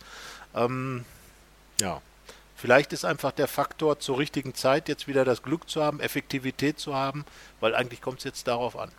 Ähm, 0.56 1.06
ja. 1.80 2.02
Vielleicht 2.56 2.94
ist 2.94 3.04
einfach 3.04 3.32
der 3.32 3.48
Faktor 3.48 4.00
zur 4.00 4.18
richtigen 4.18 4.56
Zeit 4.56 4.88
jetzt 4.88 5.08
wieder 5.08 5.26
das 5.26 5.44
Glück 5.44 5.70
zu 5.70 5.84
haben, 5.84 6.00
Effektivität 6.00 6.80
zu 6.80 6.96
haben, 6.96 7.26
weil 7.60 7.76
eigentlich 7.76 8.02
kommt 8.02 8.20
es 8.20 8.24
jetzt 8.24 8.48
darauf 8.48 8.78
an. 8.78 8.92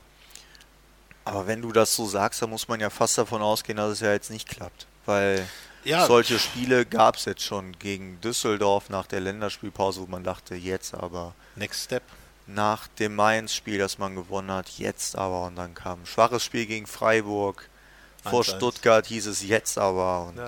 Aber 1.24 1.46
wenn 1.46 1.62
du 1.62 1.72
das 1.72 1.96
so 1.96 2.06
sagst, 2.06 2.42
dann 2.42 2.50
muss 2.50 2.68
man 2.68 2.78
ja 2.78 2.90
fast 2.90 3.18
davon 3.18 3.42
ausgehen, 3.42 3.78
dass 3.78 3.92
es 3.92 4.00
ja 4.00 4.12
jetzt 4.12 4.30
nicht 4.30 4.48
klappt. 4.48 4.86
Weil 5.06 5.48
ja. 5.84 6.06
solche 6.06 6.38
Spiele 6.38 6.86
gab 6.86 7.16
es 7.16 7.24
jetzt 7.24 7.42
schon 7.42 7.72
gegen 7.78 8.20
Düsseldorf 8.20 8.90
nach 8.90 9.06
der 9.06 9.20
Länderspielpause, 9.20 10.02
wo 10.02 10.06
man 10.06 10.22
dachte, 10.22 10.54
jetzt 10.54 10.94
aber. 10.94 11.34
Next 11.56 11.84
Step. 11.84 12.02
Nach 12.46 12.86
dem 12.86 13.16
Mainz-Spiel, 13.16 13.78
das 13.78 13.98
man 13.98 14.14
gewonnen 14.14 14.52
hat, 14.52 14.68
jetzt 14.78 15.16
aber. 15.16 15.46
Und 15.46 15.56
dann 15.56 15.74
kam 15.74 16.02
ein 16.02 16.06
schwaches 16.06 16.44
Spiel 16.44 16.66
gegen 16.66 16.86
Freiburg. 16.86 17.68
Vor 18.30 18.44
Stuttgart 18.44 19.06
hieß 19.06 19.26
es 19.26 19.42
jetzt 19.42 19.78
aber. 19.78 20.28
Und 20.28 20.36
ja. 20.36 20.46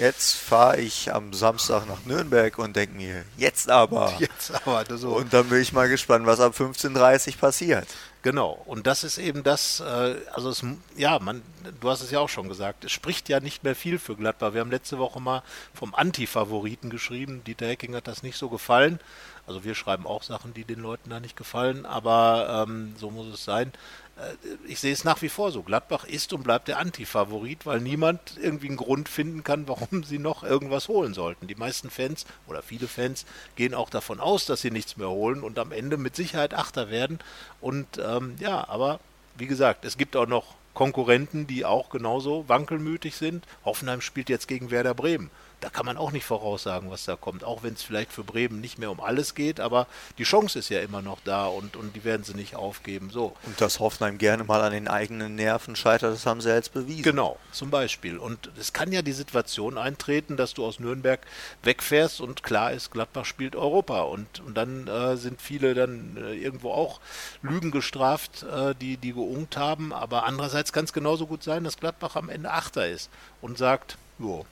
jetzt 0.00 0.34
fahre 0.34 0.80
ich 0.80 1.12
am 1.12 1.32
Samstag 1.32 1.86
nach 1.86 2.04
Nürnberg 2.04 2.58
und 2.58 2.76
denke 2.76 2.96
mir, 2.96 3.24
jetzt 3.36 3.70
aber. 3.70 4.12
Jetzt 4.18 4.52
aber. 4.66 4.84
So. 4.96 5.16
Und 5.16 5.32
dann 5.32 5.48
bin 5.48 5.60
ich 5.60 5.72
mal 5.72 5.88
gespannt, 5.88 6.26
was 6.26 6.40
ab 6.40 6.54
15.30 6.58 7.28
Uhr 7.28 7.36
passiert. 7.38 7.86
Genau, 8.26 8.60
und 8.66 8.88
das 8.88 9.04
ist 9.04 9.18
eben 9.18 9.44
das, 9.44 9.78
äh, 9.78 10.16
also 10.32 10.50
es, 10.50 10.64
ja, 10.96 11.20
man, 11.20 11.42
du 11.80 11.88
hast 11.88 12.02
es 12.02 12.10
ja 12.10 12.18
auch 12.18 12.28
schon 12.28 12.48
gesagt, 12.48 12.84
es 12.84 12.90
spricht 12.90 13.28
ja 13.28 13.38
nicht 13.38 13.62
mehr 13.62 13.76
viel 13.76 14.00
für 14.00 14.16
Gladbach. 14.16 14.52
Wir 14.52 14.62
haben 14.62 14.70
letzte 14.72 14.98
Woche 14.98 15.20
mal 15.20 15.44
vom 15.72 15.94
Anti-Favoriten 15.94 16.90
geschrieben. 16.90 17.44
Dieter 17.46 17.68
Hecking 17.68 17.94
hat 17.94 18.08
das 18.08 18.24
nicht 18.24 18.36
so 18.36 18.48
gefallen. 18.48 18.98
Also 19.46 19.64
wir 19.64 19.74
schreiben 19.74 20.06
auch 20.06 20.22
Sachen, 20.22 20.54
die 20.54 20.64
den 20.64 20.80
Leuten 20.80 21.10
da 21.10 21.20
nicht 21.20 21.36
gefallen, 21.36 21.86
aber 21.86 22.66
ähm, 22.68 22.94
so 22.98 23.10
muss 23.10 23.26
es 23.32 23.44
sein. 23.44 23.72
Äh, 24.16 24.34
ich 24.66 24.80
sehe 24.80 24.92
es 24.92 25.04
nach 25.04 25.22
wie 25.22 25.28
vor 25.28 25.52
so. 25.52 25.62
Gladbach 25.62 26.04
ist 26.04 26.32
und 26.32 26.42
bleibt 26.42 26.68
der 26.68 26.78
Anti-Favorit, 26.78 27.64
weil 27.64 27.80
niemand 27.80 28.20
irgendwie 28.40 28.68
einen 28.68 28.76
Grund 28.76 29.08
finden 29.08 29.44
kann, 29.44 29.68
warum 29.68 30.02
sie 30.02 30.18
noch 30.18 30.42
irgendwas 30.42 30.88
holen 30.88 31.14
sollten. 31.14 31.46
Die 31.46 31.54
meisten 31.54 31.90
Fans 31.90 32.26
oder 32.46 32.62
viele 32.62 32.88
Fans 32.88 33.24
gehen 33.54 33.74
auch 33.74 33.90
davon 33.90 34.20
aus, 34.20 34.46
dass 34.46 34.62
sie 34.62 34.70
nichts 34.70 34.96
mehr 34.96 35.10
holen 35.10 35.42
und 35.42 35.58
am 35.58 35.72
Ende 35.72 35.96
mit 35.96 36.16
Sicherheit 36.16 36.54
Achter 36.54 36.90
werden. 36.90 37.20
Und 37.60 37.86
ähm, 37.98 38.34
ja, 38.40 38.68
aber 38.68 39.00
wie 39.36 39.46
gesagt, 39.46 39.84
es 39.84 39.96
gibt 39.96 40.16
auch 40.16 40.26
noch 40.26 40.54
Konkurrenten, 40.74 41.46
die 41.46 41.64
auch 41.64 41.88
genauso 41.88 42.48
wankelmütig 42.48 43.16
sind. 43.16 43.44
Hoffenheim 43.64 44.00
spielt 44.00 44.28
jetzt 44.28 44.48
gegen 44.48 44.70
Werder 44.70 44.94
Bremen 44.94 45.30
da 45.60 45.70
kann 45.70 45.86
man 45.86 45.96
auch 45.96 46.12
nicht 46.12 46.24
voraussagen, 46.24 46.90
was 46.90 47.06
da 47.06 47.16
kommt. 47.16 47.42
Auch 47.42 47.62
wenn 47.62 47.72
es 47.72 47.82
vielleicht 47.82 48.12
für 48.12 48.24
Bremen 48.24 48.60
nicht 48.60 48.78
mehr 48.78 48.90
um 48.90 49.00
alles 49.00 49.34
geht, 49.34 49.58
aber 49.58 49.86
die 50.18 50.24
Chance 50.24 50.58
ist 50.58 50.68
ja 50.68 50.80
immer 50.80 51.00
noch 51.00 51.18
da 51.24 51.46
und, 51.46 51.76
und 51.76 51.96
die 51.96 52.04
werden 52.04 52.24
sie 52.24 52.34
nicht 52.34 52.56
aufgeben. 52.56 53.10
So. 53.10 53.34
Und 53.44 53.60
dass 53.60 53.80
Hoffenheim 53.80 54.18
gerne 54.18 54.44
mal 54.44 54.60
an 54.60 54.72
den 54.72 54.86
eigenen 54.86 55.34
Nerven 55.34 55.74
scheitert, 55.74 56.12
das 56.12 56.26
haben 56.26 56.40
sie 56.40 56.50
jetzt 56.50 56.74
bewiesen. 56.74 57.02
Genau, 57.02 57.38
zum 57.52 57.70
Beispiel. 57.70 58.18
Und 58.18 58.50
es 58.58 58.72
kann 58.72 58.92
ja 58.92 59.00
die 59.00 59.12
Situation 59.12 59.78
eintreten, 59.78 60.36
dass 60.36 60.52
du 60.52 60.64
aus 60.64 60.78
Nürnberg 60.78 61.20
wegfährst 61.62 62.20
und 62.20 62.42
klar 62.42 62.72
ist, 62.72 62.90
Gladbach 62.90 63.24
spielt 63.24 63.56
Europa. 63.56 64.02
Und, 64.02 64.40
und 64.40 64.56
dann 64.56 64.86
äh, 64.86 65.16
sind 65.16 65.40
viele 65.40 65.74
dann 65.74 66.18
äh, 66.18 66.34
irgendwo 66.34 66.72
auch 66.72 67.00
Lügen 67.40 67.70
gestraft, 67.70 68.42
äh, 68.44 68.74
die, 68.74 68.98
die 68.98 69.14
geungt 69.14 69.56
haben. 69.56 69.94
Aber 69.94 70.24
andererseits 70.24 70.72
kann 70.72 70.84
es 70.84 70.92
genauso 70.92 71.26
gut 71.26 71.42
sein, 71.42 71.64
dass 71.64 71.78
Gladbach 71.78 72.14
am 72.14 72.28
Ende 72.28 72.50
Achter 72.50 72.86
ist 72.86 73.08
und 73.40 73.56
sagt, 73.56 73.96
jo, 74.18 74.44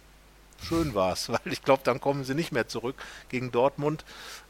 schön 0.65 0.95
war 0.95 1.13
es, 1.13 1.29
weil 1.29 1.41
ich 1.45 1.63
glaube, 1.63 1.83
dann 1.85 2.01
kommen 2.01 2.25
sie 2.25 2.35
nicht 2.35 2.53
mehr 2.53 2.69
zurück 2.69 2.97
gegen 3.29 3.53
Dortmund. 3.53 4.05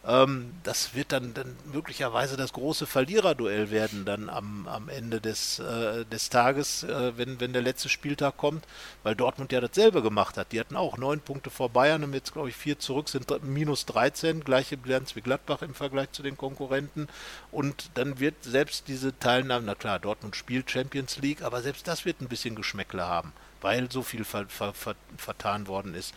Ähm, 0.06 0.52
das 0.62 0.94
wird 0.94 1.12
dann, 1.12 1.32
dann 1.32 1.56
möglicherweise 1.72 2.36
das 2.36 2.52
große 2.52 2.86
Verliererduell 2.86 3.70
werden 3.70 4.04
dann 4.04 4.28
am, 4.28 4.68
am 4.68 4.88
Ende 4.88 5.20
des, 5.20 5.58
äh, 5.58 6.04
des 6.04 6.28
Tages, 6.28 6.82
äh, 6.82 7.16
wenn, 7.16 7.40
wenn 7.40 7.52
der 7.52 7.62
letzte 7.62 7.88
Spieltag 7.88 8.36
kommt, 8.36 8.64
weil 9.02 9.14
Dortmund 9.14 9.52
ja 9.52 9.60
dasselbe 9.60 10.02
gemacht 10.02 10.36
hat. 10.36 10.52
Die 10.52 10.60
hatten 10.60 10.76
auch 10.76 10.98
neun 10.98 11.20
Punkte 11.20 11.50
vor 11.50 11.70
Bayern, 11.70 12.02
haben 12.02 12.12
jetzt 12.12 12.32
glaube 12.32 12.50
ich 12.50 12.56
vier 12.56 12.78
zurück, 12.78 13.08
sind 13.08 13.30
minus 13.44 13.86
13, 13.86 14.44
gleiche 14.44 14.76
Bilanz 14.76 15.16
wie 15.16 15.22
Gladbach 15.22 15.62
im 15.62 15.74
Vergleich 15.74 16.12
zu 16.12 16.22
den 16.22 16.36
Konkurrenten. 16.36 17.08
Und 17.50 17.90
dann 17.94 18.20
wird 18.20 18.34
selbst 18.42 18.88
diese 18.88 19.18
Teilnahme, 19.18 19.66
na 19.66 19.74
klar, 19.74 19.98
Dortmund 19.98 20.36
spielt 20.36 20.70
Champions 20.70 21.18
League, 21.18 21.42
aber 21.42 21.62
selbst 21.62 21.88
das 21.88 22.04
wird 22.04 22.20
ein 22.20 22.28
bisschen 22.28 22.56
Geschmäckle 22.56 23.06
haben 23.06 23.32
weil 23.60 23.90
so 23.90 24.02
viel 24.02 24.24
ver, 24.24 24.46
ver, 24.48 24.72
ver, 24.72 24.94
vertan 25.16 25.66
worden 25.66 25.94
ist. 25.94 26.14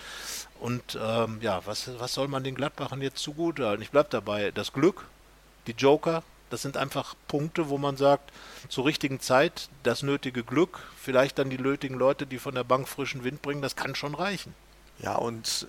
Und 0.59 0.97
ähm, 1.01 1.39
ja, 1.41 1.61
was, 1.65 1.89
was 1.99 2.13
soll 2.13 2.27
man 2.27 2.43
den 2.43 2.55
Gladbachern 2.55 3.01
jetzt 3.01 3.19
zugute 3.19 3.67
halten? 3.67 3.81
Ich 3.81 3.91
bleibe 3.91 4.09
dabei. 4.09 4.51
Das 4.51 4.73
Glück, 4.73 5.05
die 5.67 5.73
Joker, 5.73 6.23
das 6.49 6.61
sind 6.61 6.77
einfach 6.77 7.15
Punkte, 7.27 7.69
wo 7.69 7.77
man 7.77 7.97
sagt, 7.97 8.31
zur 8.69 8.85
richtigen 8.85 9.19
Zeit 9.19 9.69
das 9.83 10.03
nötige 10.03 10.43
Glück, 10.43 10.79
vielleicht 10.97 11.39
dann 11.39 11.49
die 11.49 11.57
nötigen 11.57 11.95
Leute, 11.95 12.25
die 12.25 12.39
von 12.39 12.55
der 12.55 12.63
Bank 12.63 12.87
frischen 12.87 13.23
Wind 13.23 13.41
bringen, 13.41 13.61
das 13.61 13.75
kann 13.75 13.95
schon 13.95 14.15
reichen. 14.15 14.53
Ja, 14.99 15.15
und 15.15 15.67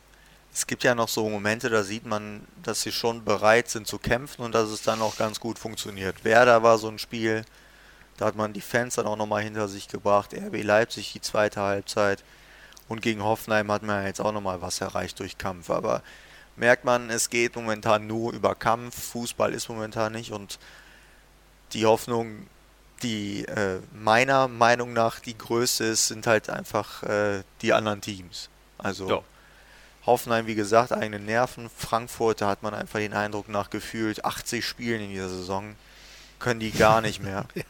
es 0.52 0.66
gibt 0.66 0.84
ja 0.84 0.94
noch 0.94 1.08
so 1.08 1.28
Momente, 1.28 1.68
da 1.68 1.82
sieht 1.82 2.06
man, 2.06 2.46
dass 2.62 2.82
sie 2.82 2.92
schon 2.92 3.24
bereit 3.24 3.68
sind 3.68 3.86
zu 3.86 3.98
kämpfen 3.98 4.42
und 4.42 4.54
dass 4.54 4.70
es 4.70 4.82
dann 4.82 5.02
auch 5.02 5.16
ganz 5.16 5.40
gut 5.40 5.58
funktioniert. 5.58 6.24
Werder 6.24 6.62
war 6.62 6.78
so 6.78 6.88
ein 6.88 6.98
Spiel, 6.98 7.44
da 8.18 8.26
hat 8.26 8.36
man 8.36 8.52
die 8.52 8.60
Fans 8.60 8.96
dann 8.96 9.06
auch 9.06 9.16
nochmal 9.16 9.42
hinter 9.42 9.68
sich 9.68 9.88
gebracht. 9.88 10.34
RB 10.34 10.62
Leipzig 10.62 11.12
die 11.12 11.20
zweite 11.20 11.60
Halbzeit. 11.60 12.22
Und 12.88 13.00
gegen 13.00 13.22
Hoffenheim 13.22 13.70
hat 13.70 13.82
man 13.82 14.04
jetzt 14.04 14.20
auch 14.20 14.32
nochmal 14.32 14.60
was 14.60 14.80
erreicht 14.80 15.20
durch 15.20 15.38
Kampf. 15.38 15.70
Aber 15.70 16.02
merkt 16.56 16.84
man, 16.84 17.10
es 17.10 17.30
geht 17.30 17.54
momentan 17.54 18.06
nur 18.06 18.32
über 18.32 18.54
Kampf. 18.54 19.12
Fußball 19.12 19.54
ist 19.54 19.68
momentan 19.68 20.12
nicht. 20.12 20.32
Und 20.32 20.58
die 21.72 21.86
Hoffnung, 21.86 22.48
die 23.02 23.44
äh, 23.44 23.78
meiner 23.92 24.48
Meinung 24.48 24.92
nach 24.92 25.20
die 25.20 25.38
größte 25.38 25.84
ist, 25.84 26.08
sind 26.08 26.26
halt 26.26 26.50
einfach 26.50 27.04
äh, 27.04 27.44
die 27.62 27.72
anderen 27.72 28.00
Teams. 28.00 28.48
Also 28.78 29.08
ja. 29.08 29.22
Hoffenheim, 30.06 30.46
wie 30.46 30.56
gesagt, 30.56 30.90
eigene 30.92 31.20
Nerven. 31.20 31.70
Frankfurt, 31.70 32.40
da 32.40 32.48
hat 32.48 32.64
man 32.64 32.74
einfach 32.74 32.98
den 32.98 33.12
Eindruck 33.12 33.48
nach 33.48 33.70
gefühlt 33.70 34.24
80 34.24 34.66
Spielen 34.66 35.02
in 35.02 35.10
dieser 35.10 35.28
Saison, 35.28 35.76
können 36.40 36.58
die 36.58 36.72
gar 36.72 37.00
nicht 37.00 37.22
mehr. 37.22 37.44
ja. 37.54 37.62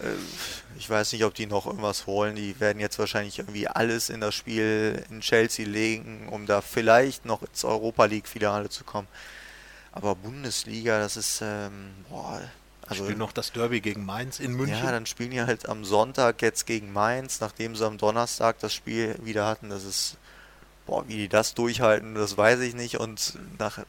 Äh, 0.00 0.78
ich 0.78 0.88
weiß 0.88 1.12
nicht, 1.12 1.24
ob 1.24 1.34
die 1.34 1.46
noch 1.46 1.66
irgendwas 1.66 2.06
holen. 2.06 2.36
Die 2.36 2.58
werden 2.60 2.80
jetzt 2.80 2.98
wahrscheinlich 2.98 3.38
irgendwie 3.38 3.68
alles 3.68 4.10
in 4.10 4.20
das 4.20 4.34
Spiel 4.34 5.04
in 5.10 5.20
Chelsea 5.20 5.66
legen, 5.66 6.28
um 6.30 6.46
da 6.46 6.60
vielleicht 6.60 7.24
noch 7.24 7.42
ins 7.42 7.64
Europa 7.64 8.04
League-Finale 8.04 8.68
zu 8.68 8.84
kommen. 8.84 9.08
Aber 9.92 10.14
Bundesliga, 10.14 10.98
das 10.98 11.16
ist, 11.16 11.40
ähm, 11.42 11.94
boah. 12.10 12.40
Also 12.86 13.04
spielen 13.04 13.18
noch 13.18 13.32
das 13.32 13.50
Derby 13.52 13.80
gegen 13.80 14.04
Mainz 14.04 14.38
in 14.38 14.52
München. 14.52 14.84
Ja, 14.84 14.92
dann 14.92 15.06
spielen 15.06 15.30
die 15.30 15.40
halt 15.40 15.68
am 15.68 15.84
Sonntag 15.84 16.40
jetzt 16.42 16.66
gegen 16.66 16.92
Mainz, 16.92 17.40
nachdem 17.40 17.74
sie 17.74 17.84
am 17.84 17.98
Donnerstag 17.98 18.58
das 18.60 18.74
Spiel 18.74 19.16
wieder 19.22 19.46
hatten. 19.46 19.70
Das 19.70 19.84
ist, 19.84 20.18
boah, 20.86 21.08
wie 21.08 21.16
die 21.16 21.28
das 21.28 21.54
durchhalten, 21.54 22.14
das 22.14 22.36
weiß 22.36 22.60
ich 22.60 22.74
nicht. 22.74 23.00
Und 23.00 23.38
nach, 23.58 23.80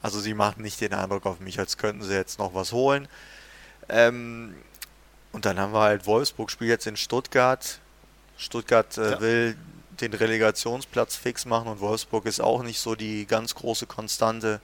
also 0.00 0.20
sie 0.20 0.32
machen 0.32 0.62
nicht 0.62 0.80
den 0.80 0.94
Eindruck 0.94 1.26
auf 1.26 1.40
mich, 1.40 1.58
als 1.58 1.76
könnten 1.76 2.02
sie 2.02 2.14
jetzt 2.14 2.38
noch 2.38 2.54
was 2.54 2.72
holen. 2.72 3.06
Ähm, 3.88 4.54
und 5.32 5.44
dann 5.44 5.58
haben 5.58 5.72
wir 5.72 5.80
halt 5.80 6.06
Wolfsburg 6.06 6.50
spielt 6.50 6.70
jetzt 6.70 6.86
in 6.86 6.96
Stuttgart. 6.96 7.78
Stuttgart 8.36 8.96
äh, 8.98 9.10
ja. 9.12 9.20
will 9.20 9.56
den 10.00 10.12
Relegationsplatz 10.14 11.16
fix 11.16 11.44
machen 11.44 11.68
und 11.68 11.80
Wolfsburg 11.80 12.26
ist 12.26 12.40
auch 12.40 12.62
nicht 12.62 12.80
so 12.80 12.94
die 12.94 13.26
ganz 13.26 13.54
große 13.54 13.86
Konstante. 13.86 14.60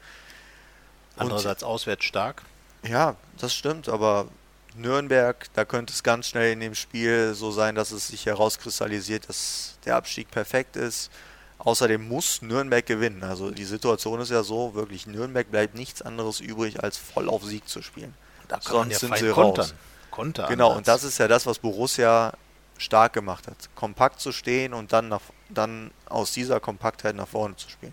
Andererseits 1.17 1.63
und, 1.63 1.69
auswärts 1.69 2.05
stark. 2.05 2.43
Ja, 2.83 3.17
das 3.39 3.55
stimmt, 3.55 3.89
aber 3.89 4.29
Nürnberg, 4.75 5.47
da 5.55 5.65
könnte 5.65 5.93
es 5.93 6.03
ganz 6.03 6.29
schnell 6.29 6.53
in 6.53 6.61
dem 6.61 6.75
Spiel 6.75 7.35
so 7.35 7.51
sein, 7.51 7.75
dass 7.75 7.91
es 7.91 8.09
sich 8.09 8.27
herauskristallisiert, 8.27 9.29
dass 9.29 9.79
der 9.85 9.97
Abstieg 9.97 10.31
perfekt 10.31 10.77
ist. 10.77 11.11
Außerdem 11.59 12.07
muss 12.07 12.43
Nürnberg 12.43 12.85
gewinnen. 12.85 13.23
Also 13.23 13.51
die 13.51 13.65
Situation 13.65 14.21
ist 14.21 14.31
ja 14.31 14.43
so, 14.43 14.75
wirklich 14.75 15.07
Nürnberg 15.07 15.51
bleibt 15.51 15.75
nichts 15.75 16.03
anderes 16.03 16.41
übrig, 16.41 16.83
als 16.83 16.99
voll 16.99 17.29
auf 17.29 17.45
Sieg 17.45 17.67
zu 17.69 17.81
spielen. 17.81 18.15
Da 18.49 18.61
Sonst 18.61 18.93
ja 18.93 18.99
sind 18.99 19.17
sie 19.17 19.31
kontern. 19.31 19.65
raus. 19.65 19.75
Konter. 20.17 20.47
Genau, 20.49 20.75
und 20.75 20.89
das 20.89 21.05
ist 21.05 21.19
ja 21.19 21.29
das, 21.29 21.45
was 21.45 21.59
Borussia 21.59 22.33
stark 22.79 23.13
gemacht 23.13 23.47
hat. 23.47 23.57
Kompakt 23.75 24.19
zu 24.19 24.33
stehen 24.33 24.73
und 24.73 24.95
dann, 24.95 25.09
nach, 25.09 25.21
dann 25.51 25.91
aus 26.07 26.33
dieser 26.33 26.59
Kompaktheit 26.59 27.15
nach 27.15 27.29
vorne 27.29 27.55
zu 27.57 27.69
spielen. 27.69 27.93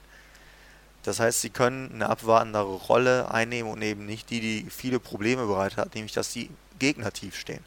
Das 1.04 1.20
heißt, 1.20 1.42
sie 1.42 1.50
können 1.50 1.92
eine 1.94 2.10
abwartendere 2.10 2.76
Rolle 2.76 3.30
einnehmen 3.30 3.70
und 3.70 3.82
eben 3.82 4.06
nicht 4.06 4.30
die, 4.30 4.40
die 4.40 4.70
viele 4.70 5.02
Probleme 5.02 5.46
bereitet 5.46 5.78
hat, 5.78 5.96
nämlich 5.96 6.14
dass 6.14 6.32
die 6.32 6.50
Gegner 6.80 7.12
tief 7.12 7.38
stehen. 7.38 7.64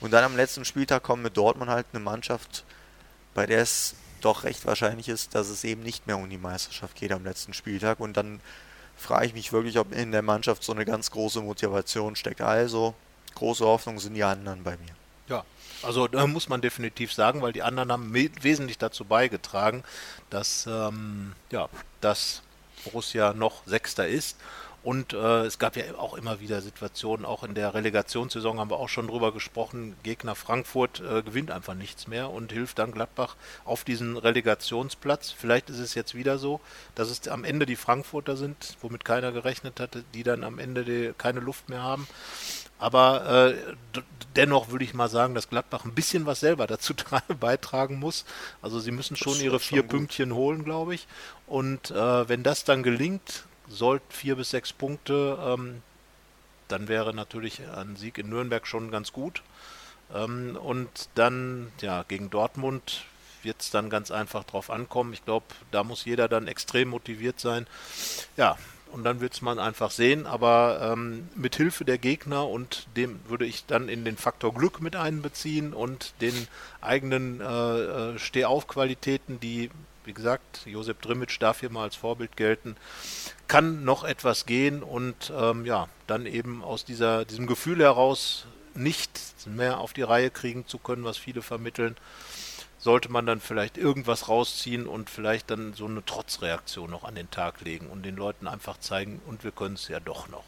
Und 0.00 0.12
dann 0.12 0.24
am 0.24 0.34
letzten 0.34 0.64
Spieltag 0.64 1.02
kommen 1.02 1.22
mit 1.22 1.36
Dortmund 1.36 1.70
halt 1.70 1.86
eine 1.92 2.02
Mannschaft, 2.02 2.64
bei 3.34 3.44
der 3.44 3.60
es 3.60 3.96
doch 4.22 4.44
recht 4.44 4.64
wahrscheinlich 4.64 5.10
ist, 5.10 5.34
dass 5.34 5.48
es 5.48 5.62
eben 5.64 5.82
nicht 5.82 6.06
mehr 6.06 6.16
um 6.16 6.30
die 6.30 6.38
Meisterschaft 6.38 6.96
geht 6.96 7.12
am 7.12 7.24
letzten 7.24 7.52
Spieltag. 7.52 8.00
Und 8.00 8.16
dann 8.16 8.40
frage 8.96 9.26
ich 9.26 9.34
mich 9.34 9.52
wirklich, 9.52 9.78
ob 9.78 9.92
in 9.92 10.10
der 10.10 10.22
Mannschaft 10.22 10.64
so 10.64 10.72
eine 10.72 10.86
ganz 10.86 11.10
große 11.10 11.42
Motivation 11.42 12.16
steckt. 12.16 12.40
Also, 12.40 12.94
große 13.38 13.64
Hoffnung 13.64 13.98
sind 13.98 14.14
die 14.14 14.24
anderen 14.24 14.62
bei 14.62 14.72
mir. 14.72 14.94
Ja, 15.28 15.44
also 15.82 16.08
da 16.08 16.26
muss 16.26 16.48
man 16.48 16.60
definitiv 16.60 17.12
sagen, 17.12 17.42
weil 17.42 17.52
die 17.52 17.62
anderen 17.62 17.92
haben 17.92 18.14
wesentlich 18.14 18.78
dazu 18.78 19.04
beigetragen, 19.04 19.84
dass, 20.30 20.66
ähm, 20.66 21.32
ja, 21.50 21.68
dass 22.00 22.42
Borussia 22.84 23.32
noch 23.34 23.66
Sechster 23.66 24.08
ist. 24.08 24.36
Und 24.84 25.12
äh, 25.12 25.44
es 25.44 25.58
gab 25.58 25.76
ja 25.76 25.84
auch 25.98 26.14
immer 26.14 26.40
wieder 26.40 26.62
Situationen, 26.62 27.26
auch 27.26 27.42
in 27.42 27.54
der 27.54 27.74
Relegationssaison 27.74 28.60
haben 28.60 28.70
wir 28.70 28.78
auch 28.78 28.88
schon 28.88 29.08
drüber 29.08 29.32
gesprochen, 29.32 29.96
Gegner 30.04 30.36
Frankfurt 30.36 31.00
äh, 31.00 31.22
gewinnt 31.22 31.50
einfach 31.50 31.74
nichts 31.74 32.06
mehr 32.06 32.30
und 32.30 32.52
hilft 32.52 32.78
dann 32.78 32.92
Gladbach 32.92 33.36
auf 33.64 33.82
diesen 33.82 34.16
Relegationsplatz. 34.16 35.30
Vielleicht 35.30 35.68
ist 35.68 35.80
es 35.80 35.94
jetzt 35.94 36.14
wieder 36.14 36.38
so, 36.38 36.60
dass 36.94 37.10
es 37.10 37.26
am 37.26 37.44
Ende 37.44 37.66
die 37.66 37.76
Frankfurter 37.76 38.36
sind, 38.36 38.76
womit 38.80 39.04
keiner 39.04 39.32
gerechnet 39.32 39.80
hatte, 39.80 40.04
die 40.14 40.22
dann 40.22 40.44
am 40.44 40.58
Ende 40.58 40.84
die, 40.84 41.12
keine 41.18 41.40
Luft 41.40 41.68
mehr 41.68 41.82
haben. 41.82 42.06
Aber 42.78 43.52
äh, 43.54 44.00
dennoch 44.36 44.68
würde 44.70 44.84
ich 44.84 44.94
mal 44.94 45.08
sagen, 45.08 45.34
dass 45.34 45.48
Gladbach 45.48 45.84
ein 45.84 45.94
bisschen 45.94 46.26
was 46.26 46.40
selber 46.40 46.66
dazu 46.66 46.94
beitragen 47.40 47.98
muss. 47.98 48.24
Also 48.62 48.78
sie 48.80 48.92
müssen 48.92 49.16
schon 49.16 49.40
ihre 49.40 49.60
vier 49.60 49.80
schon 49.80 49.88
Pünktchen 49.88 50.34
holen, 50.34 50.64
glaube 50.64 50.94
ich. 50.94 51.06
Und 51.46 51.90
äh, 51.90 52.28
wenn 52.28 52.42
das 52.42 52.64
dann 52.64 52.82
gelingt, 52.82 53.44
sollten 53.68 54.10
vier 54.10 54.36
bis 54.36 54.50
sechs 54.50 54.72
Punkte, 54.72 55.38
ähm, 55.44 55.82
dann 56.68 56.88
wäre 56.88 57.14
natürlich 57.14 57.60
ein 57.68 57.96
Sieg 57.96 58.18
in 58.18 58.28
Nürnberg 58.28 58.66
schon 58.66 58.90
ganz 58.90 59.12
gut. 59.12 59.42
Ähm, 60.14 60.56
und 60.56 61.08
dann, 61.14 61.72
ja, 61.80 62.04
gegen 62.04 62.30
Dortmund 62.30 63.04
wird 63.42 63.60
es 63.60 63.70
dann 63.70 63.90
ganz 63.90 64.10
einfach 64.10 64.44
drauf 64.44 64.70
ankommen. 64.70 65.12
Ich 65.12 65.24
glaube, 65.24 65.46
da 65.70 65.84
muss 65.84 66.04
jeder 66.04 66.28
dann 66.28 66.48
extrem 66.48 66.88
motiviert 66.88 67.40
sein. 67.40 67.66
Ja, 68.36 68.56
und 68.92 69.04
dann 69.04 69.20
wird 69.20 69.34
es 69.34 69.42
man 69.42 69.58
einfach 69.58 69.90
sehen. 69.90 70.26
Aber 70.26 70.92
ähm, 70.92 71.28
mit 71.34 71.56
Hilfe 71.56 71.84
der 71.84 71.98
Gegner 71.98 72.48
und 72.48 72.86
dem 72.96 73.20
würde 73.28 73.46
ich 73.46 73.66
dann 73.66 73.88
in 73.88 74.04
den 74.04 74.16
Faktor 74.16 74.54
Glück 74.54 74.80
mit 74.80 74.96
einbeziehen 74.96 75.72
und 75.72 76.14
den 76.20 76.48
eigenen 76.80 77.40
äh, 77.40 77.44
äh 77.44 78.18
Stehaufqualitäten, 78.18 79.40
die, 79.40 79.70
wie 80.04 80.12
gesagt, 80.12 80.62
Josep 80.66 81.02
Drimmitsch 81.02 81.38
darf 81.40 81.60
hier 81.60 81.70
mal 81.70 81.84
als 81.84 81.96
Vorbild 81.96 82.36
gelten, 82.36 82.76
kann 83.46 83.84
noch 83.84 84.04
etwas 84.04 84.46
gehen 84.46 84.82
und 84.82 85.32
ähm, 85.36 85.64
ja, 85.64 85.88
dann 86.06 86.26
eben 86.26 86.62
aus 86.62 86.84
dieser, 86.84 87.24
diesem 87.24 87.46
Gefühl 87.46 87.80
heraus 87.80 88.46
nicht 88.74 89.20
mehr 89.46 89.78
auf 89.78 89.92
die 89.92 90.02
Reihe 90.02 90.30
kriegen 90.30 90.66
zu 90.66 90.78
können, 90.78 91.04
was 91.04 91.16
viele 91.16 91.42
vermitteln 91.42 91.96
sollte 92.88 93.12
man 93.12 93.26
dann 93.26 93.42
vielleicht 93.42 93.76
irgendwas 93.76 94.28
rausziehen 94.28 94.86
und 94.86 95.10
vielleicht 95.10 95.50
dann 95.50 95.74
so 95.74 95.84
eine 95.84 96.02
Trotzreaktion 96.06 96.90
noch 96.90 97.04
an 97.04 97.16
den 97.16 97.30
Tag 97.30 97.60
legen 97.60 97.88
und 97.88 98.02
den 98.02 98.16
Leuten 98.16 98.48
einfach 98.48 98.80
zeigen, 98.80 99.20
und 99.26 99.44
wir 99.44 99.50
können 99.50 99.74
es 99.74 99.88
ja 99.88 100.00
doch 100.00 100.28
noch. 100.28 100.44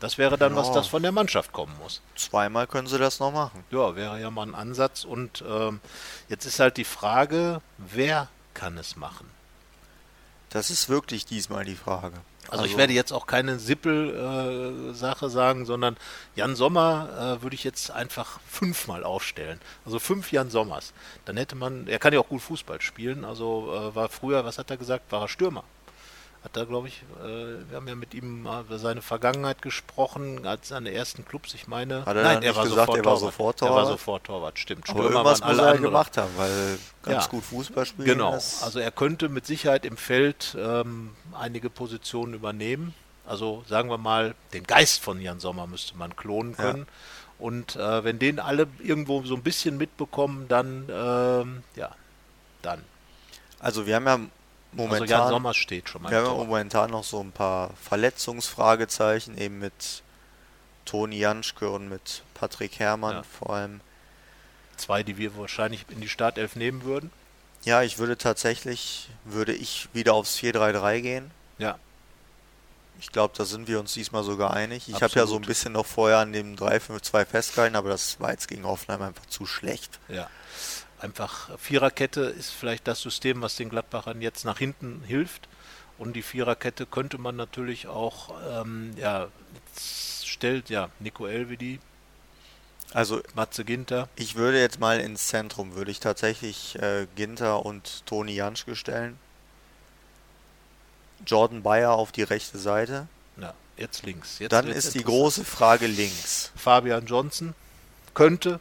Das 0.00 0.18
wäre 0.18 0.36
dann, 0.36 0.54
genau. 0.54 0.62
was 0.62 0.72
das 0.72 0.88
von 0.88 1.04
der 1.04 1.12
Mannschaft 1.12 1.52
kommen 1.52 1.72
muss. 1.78 2.02
Zweimal 2.16 2.66
können 2.66 2.88
sie 2.88 2.98
das 2.98 3.20
noch 3.20 3.30
machen. 3.30 3.62
Ja, 3.70 3.94
wäre 3.94 4.20
ja 4.20 4.32
mal 4.32 4.48
ein 4.48 4.56
Ansatz. 4.56 5.04
Und 5.04 5.44
ähm, 5.46 5.78
jetzt 6.28 6.44
ist 6.44 6.58
halt 6.58 6.76
die 6.76 6.82
Frage, 6.82 7.62
wer 7.78 8.26
kann 8.52 8.76
es 8.76 8.96
machen? 8.96 9.30
Das 10.48 10.70
ist 10.70 10.88
wirklich 10.88 11.24
diesmal 11.24 11.64
die 11.64 11.76
Frage. 11.76 12.16
Also, 12.50 12.62
also 12.62 12.72
ich 12.72 12.76
werde 12.76 12.92
jetzt 12.92 13.12
auch 13.12 13.26
keine 13.26 13.58
Sippel-Sache 13.58 15.26
äh, 15.26 15.30
sagen, 15.30 15.66
sondern 15.66 15.96
Jan 16.34 16.56
Sommer 16.56 17.38
äh, 17.38 17.42
würde 17.42 17.54
ich 17.54 17.64
jetzt 17.64 17.90
einfach 17.90 18.40
fünfmal 18.46 19.04
aufstellen. 19.04 19.60
Also 19.84 19.98
fünf 19.98 20.32
Jan 20.32 20.50
Sommers. 20.50 20.92
Dann 21.24 21.36
hätte 21.36 21.54
man, 21.54 21.86
er 21.86 21.98
kann 21.98 22.12
ja 22.12 22.18
auch 22.18 22.28
gut 22.28 22.42
Fußball 22.42 22.80
spielen, 22.80 23.24
also 23.24 23.72
äh, 23.72 23.94
war 23.94 24.08
früher, 24.08 24.44
was 24.44 24.58
hat 24.58 24.70
er 24.70 24.76
gesagt, 24.76 25.12
war 25.12 25.22
er 25.22 25.28
Stürmer 25.28 25.64
hat 26.42 26.56
er, 26.56 26.64
glaube 26.64 26.88
ich, 26.88 27.02
äh, 27.22 27.68
wir 27.68 27.76
haben 27.76 27.86
ja 27.86 27.94
mit 27.94 28.14
ihm 28.14 28.44
mal 28.44 28.62
über 28.62 28.78
seine 28.78 29.02
Vergangenheit 29.02 29.60
gesprochen, 29.60 30.46
als 30.46 30.68
seine 30.68 30.92
ersten 30.92 31.26
Clubs, 31.26 31.52
ich 31.52 31.68
meine. 31.68 32.06
Hat 32.06 32.16
er 32.16 32.22
nein, 32.22 32.42
er 32.42 32.56
war 32.56 32.64
gesagt, 32.64 32.86
sofort 32.86 32.98
er 32.98 33.04
war 33.04 33.16
sofort 33.18 33.58
Torwart? 33.58 33.72
Er 33.72 33.76
war 33.76 33.86
sofort 33.86 34.24
Torwart, 34.24 34.58
stimmt. 34.58 34.88
Aber 34.88 34.98
Stürmer 35.00 35.10
irgendwas 35.10 35.44
muss 35.44 35.58
er 35.58 35.78
gemacht 35.78 36.16
haben, 36.16 36.30
weil 36.36 36.78
ganz 37.02 37.24
ja. 37.24 37.30
gut 37.30 37.44
Fußball 37.44 37.84
spielen 37.84 38.08
Genau, 38.08 38.32
also 38.32 38.78
er 38.78 38.90
könnte 38.90 39.28
mit 39.28 39.44
Sicherheit 39.44 39.84
im 39.84 39.98
Feld 39.98 40.56
ähm, 40.58 41.10
einige 41.38 41.68
Positionen 41.68 42.32
übernehmen. 42.32 42.94
Also 43.26 43.62
sagen 43.68 43.90
wir 43.90 43.98
mal, 43.98 44.34
den 44.54 44.64
Geist 44.64 45.02
von 45.02 45.20
Jan 45.20 45.40
Sommer 45.40 45.66
müsste 45.66 45.96
man 45.96 46.16
klonen 46.16 46.56
können. 46.56 46.86
Ja. 46.86 47.46
Und 47.46 47.76
äh, 47.76 48.02
wenn 48.02 48.18
den 48.18 48.38
alle 48.38 48.66
irgendwo 48.80 49.22
so 49.24 49.34
ein 49.34 49.42
bisschen 49.42 49.76
mitbekommen, 49.76 50.46
dann, 50.48 50.88
ähm, 50.90 51.62
ja, 51.76 51.90
dann. 52.62 52.82
Also 53.58 53.86
wir 53.86 53.96
haben 53.96 54.06
ja 54.06 54.18
momentan, 54.72 55.02
also 55.02 55.14
Jan 55.14 55.28
Sommer 55.28 55.54
steht 55.54 55.88
schon 55.88 56.02
mal. 56.02 56.10
Wir 56.10 56.18
haben 56.18 56.36
momentan 56.36 56.90
noch 56.90 57.04
so 57.04 57.20
ein 57.20 57.32
paar 57.32 57.70
Verletzungsfragezeichen, 57.82 59.36
eben 59.38 59.58
mit 59.58 60.02
Toni 60.84 61.18
Janschke 61.18 61.70
und 61.70 61.88
mit 61.88 62.22
Patrick 62.34 62.78
Herrmann 62.78 63.16
ja. 63.16 63.22
vor 63.22 63.50
allem. 63.50 63.80
Zwei, 64.76 65.02
die 65.02 65.18
wir 65.18 65.36
wahrscheinlich 65.36 65.84
in 65.90 66.00
die 66.00 66.08
Startelf 66.08 66.56
nehmen 66.56 66.84
würden. 66.84 67.10
Ja, 67.64 67.82
ich 67.82 67.98
würde 67.98 68.16
tatsächlich, 68.16 69.10
würde 69.24 69.52
ich 69.52 69.88
wieder 69.92 70.14
aufs 70.14 70.38
4-3-3 70.38 71.00
gehen. 71.02 71.30
Ja. 71.58 71.78
Ich 72.98 73.12
glaube, 73.12 73.34
da 73.36 73.44
sind 73.44 73.68
wir 73.68 73.78
uns 73.78 73.92
diesmal 73.92 74.24
sogar 74.24 74.54
einig. 74.54 74.88
Ich 74.88 75.02
habe 75.02 75.12
ja 75.14 75.26
so 75.26 75.36
ein 75.36 75.42
bisschen 75.42 75.72
noch 75.72 75.84
vorher 75.84 76.18
an 76.18 76.32
dem 76.32 76.56
3-5-2 76.56 77.26
festgehalten, 77.26 77.76
aber 77.76 77.90
das 77.90 78.20
war 78.20 78.30
jetzt 78.30 78.48
gegen 78.48 78.64
Hoffenheim 78.64 79.02
einfach 79.02 79.26
zu 79.26 79.44
schlecht. 79.44 79.98
Ja 80.08 80.28
einfach 81.02 81.58
Viererkette 81.58 82.20
ist 82.22 82.50
vielleicht 82.50 82.86
das 82.86 83.00
System, 83.00 83.42
was 83.42 83.56
den 83.56 83.68
Gladbachern 83.68 84.20
jetzt 84.22 84.44
nach 84.44 84.58
hinten 84.58 85.02
hilft. 85.06 85.48
Und 85.98 86.14
die 86.14 86.22
Viererkette 86.22 86.86
könnte 86.86 87.18
man 87.18 87.36
natürlich 87.36 87.86
auch, 87.86 88.34
ähm, 88.50 88.92
ja, 88.96 89.28
stellt 90.24 90.70
ja 90.70 90.88
Nico 90.98 91.26
Elvedi, 91.26 91.78
also 92.92 93.20
Matze 93.34 93.64
Ginter. 93.64 94.08
Ich 94.16 94.34
würde 94.34 94.60
jetzt 94.60 94.80
mal 94.80 94.98
ins 94.98 95.28
Zentrum, 95.28 95.74
würde 95.74 95.90
ich 95.90 96.00
tatsächlich 96.00 96.76
äh, 96.80 97.06
Ginter 97.16 97.64
und 97.64 98.04
Toni 98.06 98.34
Janschke 98.34 98.74
stellen. 98.74 99.18
Jordan 101.26 101.62
Bayer 101.62 101.92
auf 101.92 102.12
die 102.12 102.22
rechte 102.22 102.58
Seite. 102.58 103.06
Ja, 103.36 103.54
jetzt 103.76 104.04
links. 104.04 104.38
Jetzt 104.38 104.52
Dann 104.52 104.68
ist 104.68 104.94
die 104.94 105.04
große 105.04 105.44
Frage 105.44 105.86
links. 105.86 106.50
Fabian 106.56 107.06
Johnson 107.06 107.54
könnte. 108.14 108.58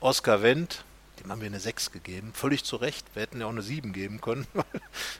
Oskar 0.00 0.42
Wendt 0.42 0.84
dem 1.22 1.30
haben 1.30 1.40
wir 1.40 1.46
eine 1.46 1.60
6 1.60 1.92
gegeben. 1.92 2.32
Völlig 2.34 2.64
zu 2.64 2.76
Recht. 2.76 3.06
Wir 3.14 3.22
hätten 3.22 3.40
ja 3.40 3.46
auch 3.46 3.50
eine 3.50 3.62
7 3.62 3.92
geben 3.92 4.20
können. 4.20 4.46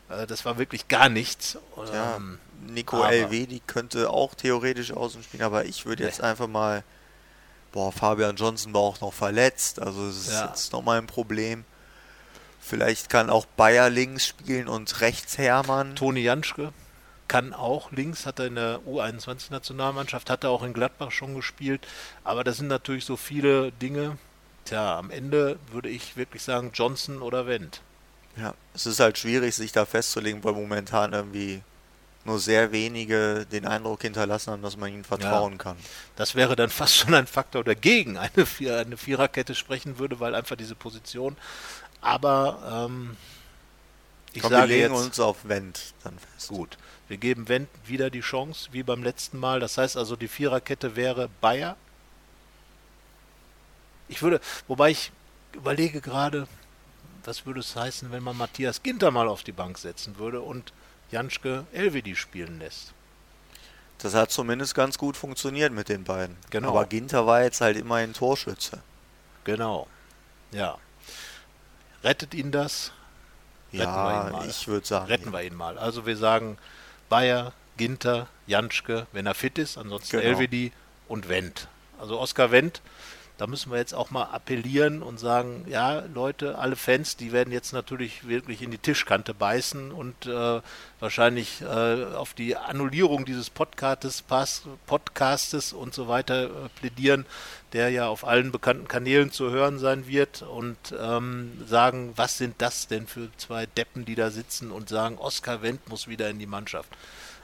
Äh, 0.08 0.26
das 0.26 0.44
war 0.44 0.58
wirklich 0.58 0.88
gar 0.88 1.08
nichts. 1.08 1.56
Ja, 1.92 2.16
ähm, 2.16 2.38
Nico 2.66 3.02
LW, 3.02 3.46
die 3.46 3.60
könnte 3.60 4.10
auch 4.10 4.34
theoretisch 4.34 4.92
außen 4.92 5.22
spielen, 5.22 5.42
aber 5.42 5.64
ich 5.64 5.86
würde 5.86 6.02
nee. 6.02 6.08
jetzt 6.08 6.20
einfach 6.20 6.48
mal. 6.48 6.82
Boah, 7.70 7.92
Fabian 7.92 8.36
Johnson 8.36 8.74
war 8.74 8.82
auch 8.82 9.00
noch 9.00 9.14
verletzt. 9.14 9.80
Also, 9.80 10.06
das 10.06 10.16
ist 10.16 10.32
ja. 10.32 10.48
jetzt 10.48 10.72
nochmal 10.72 10.98
ein 10.98 11.06
Problem. 11.06 11.64
Vielleicht 12.60 13.08
kann 13.08 13.30
auch 13.30 13.46
Bayer 13.46 13.88
links 13.88 14.26
spielen 14.26 14.68
und 14.68 15.00
rechts 15.00 15.38
Hermann. 15.38 15.96
Toni 15.96 16.20
Janschke 16.20 16.72
kann 17.32 17.54
auch 17.54 17.92
links, 17.92 18.26
hat 18.26 18.40
er 18.40 18.46
in 18.46 18.56
der 18.56 18.80
U21-Nationalmannschaft, 18.80 20.28
hat 20.28 20.44
er 20.44 20.50
auch 20.50 20.62
in 20.62 20.74
Gladbach 20.74 21.10
schon 21.12 21.34
gespielt. 21.34 21.86
Aber 22.24 22.44
das 22.44 22.58
sind 22.58 22.68
natürlich 22.68 23.06
so 23.06 23.16
viele 23.16 23.72
Dinge, 23.72 24.18
Tja, 24.64 24.98
am 24.98 25.10
Ende 25.10 25.58
würde 25.70 25.88
ich 25.88 26.16
wirklich 26.16 26.42
sagen 26.42 26.70
Johnson 26.72 27.20
oder 27.20 27.46
Wendt. 27.46 27.80
Ja, 28.36 28.54
es 28.74 28.86
ist 28.86 29.00
halt 29.00 29.18
schwierig, 29.18 29.54
sich 29.54 29.72
da 29.72 29.84
festzulegen, 29.84 30.42
weil 30.42 30.52
momentan 30.52 31.12
irgendwie 31.12 31.62
nur 32.24 32.38
sehr 32.38 32.72
wenige 32.72 33.46
den 33.50 33.66
Eindruck 33.66 34.02
hinterlassen 34.02 34.52
haben, 34.52 34.62
dass 34.62 34.76
man 34.76 34.92
ihnen 34.92 35.04
vertrauen 35.04 35.52
ja, 35.52 35.58
kann. 35.58 35.76
Das 36.16 36.34
wäre 36.34 36.56
dann 36.56 36.70
fast 36.70 36.96
schon 36.96 37.14
ein 37.14 37.26
Faktor, 37.26 37.64
der 37.64 37.74
gegen 37.74 38.16
eine, 38.16 38.46
Vier 38.46 38.78
eine 38.78 38.96
Viererkette 38.96 39.54
sprechen 39.54 39.98
würde, 39.98 40.20
weil 40.20 40.34
einfach 40.34 40.56
diese 40.56 40.74
Position. 40.74 41.36
Aber 42.00 42.86
ähm, 42.88 43.16
ich 44.32 44.42
Komm, 44.42 44.50
sage 44.50 44.68
wir 44.68 44.76
legen 44.76 44.94
jetzt, 44.94 45.04
uns 45.04 45.20
auf 45.20 45.36
Wendt 45.44 45.94
dann 46.04 46.18
fest. 46.18 46.48
Gut, 46.48 46.78
wir 47.08 47.16
geben 47.16 47.48
Wendt 47.48 47.68
wieder 47.86 48.08
die 48.08 48.20
Chance, 48.20 48.70
wie 48.72 48.82
beim 48.82 49.02
letzten 49.02 49.38
Mal. 49.38 49.60
Das 49.60 49.76
heißt 49.76 49.96
also, 49.96 50.16
die 50.16 50.28
Viererkette 50.28 50.96
wäre 50.96 51.28
Bayer, 51.40 51.76
ich 54.12 54.22
würde, 54.22 54.40
wobei 54.68 54.90
ich 54.90 55.10
überlege 55.54 56.00
gerade, 56.00 56.46
was 57.24 57.46
würde 57.46 57.60
es 57.60 57.74
heißen, 57.74 58.12
wenn 58.12 58.22
man 58.22 58.36
Matthias 58.36 58.82
Ginter 58.82 59.10
mal 59.10 59.26
auf 59.26 59.42
die 59.42 59.52
Bank 59.52 59.78
setzen 59.78 60.18
würde 60.18 60.40
und 60.40 60.72
Janschke 61.10 61.66
Elvedi 61.72 62.14
spielen 62.14 62.58
lässt. 62.58 62.92
Das 63.98 64.14
hat 64.14 64.30
zumindest 64.30 64.74
ganz 64.74 64.98
gut 64.98 65.16
funktioniert 65.16 65.72
mit 65.72 65.88
den 65.88 66.04
beiden. 66.04 66.36
Genau. 66.50 66.70
Aber 66.70 66.86
Ginter 66.86 67.26
war 67.26 67.42
jetzt 67.42 67.60
halt 67.60 67.76
immer 67.76 67.96
ein 67.96 68.12
Torschütze. 68.12 68.82
Genau. 69.44 69.86
Ja. 70.50 70.76
Rettet 72.02 72.34
ihn 72.34 72.50
das? 72.50 72.92
Retten 73.72 73.84
ja, 73.84 74.44
ich 74.44 74.68
würde 74.68 74.86
sagen. 74.86 75.06
Retten 75.06 75.26
ja. 75.26 75.32
wir 75.32 75.42
ihn 75.42 75.54
mal. 75.54 75.78
Also 75.78 76.04
wir 76.04 76.16
sagen 76.16 76.58
Bayer, 77.08 77.52
Ginter, 77.78 78.28
Janschke, 78.46 79.06
wenn 79.12 79.24
er 79.24 79.34
fit 79.34 79.56
ist, 79.56 79.78
ansonsten 79.78 80.18
genau. 80.18 80.28
Elvedi 80.28 80.72
und 81.08 81.28
Wendt. 81.28 81.68
Also 81.98 82.20
Oskar 82.20 82.50
Wendt 82.50 82.82
da 83.42 83.48
müssen 83.48 83.72
wir 83.72 83.78
jetzt 83.78 83.92
auch 83.92 84.12
mal 84.12 84.26
appellieren 84.26 85.02
und 85.02 85.18
sagen, 85.18 85.66
ja, 85.68 86.04
Leute, 86.14 86.60
alle 86.60 86.76
Fans, 86.76 87.16
die 87.16 87.32
werden 87.32 87.52
jetzt 87.52 87.72
natürlich 87.72 88.28
wirklich 88.28 88.62
in 88.62 88.70
die 88.70 88.78
Tischkante 88.78 89.34
beißen 89.34 89.90
und 89.90 90.26
äh, 90.26 90.60
wahrscheinlich 91.00 91.60
äh, 91.60 92.04
auf 92.14 92.34
die 92.34 92.56
Annullierung 92.56 93.24
dieses 93.24 93.50
Podcastes, 93.50 94.22
Podcastes 94.86 95.72
und 95.72 95.92
so 95.92 96.06
weiter 96.06 96.44
äh, 96.44 96.68
plädieren, 96.78 97.26
der 97.72 97.90
ja 97.90 98.06
auf 98.06 98.24
allen 98.24 98.52
bekannten 98.52 98.86
Kanälen 98.86 99.32
zu 99.32 99.50
hören 99.50 99.80
sein 99.80 100.06
wird 100.06 100.42
und 100.42 100.76
ähm, 100.96 101.64
sagen, 101.66 102.12
was 102.14 102.38
sind 102.38 102.54
das 102.58 102.86
denn 102.86 103.08
für 103.08 103.28
zwei 103.38 103.66
Deppen, 103.66 104.04
die 104.04 104.14
da 104.14 104.30
sitzen 104.30 104.70
und 104.70 104.88
sagen, 104.88 105.18
Oskar 105.18 105.62
Wendt 105.62 105.88
muss 105.88 106.06
wieder 106.06 106.30
in 106.30 106.38
die 106.38 106.46
Mannschaft. 106.46 106.90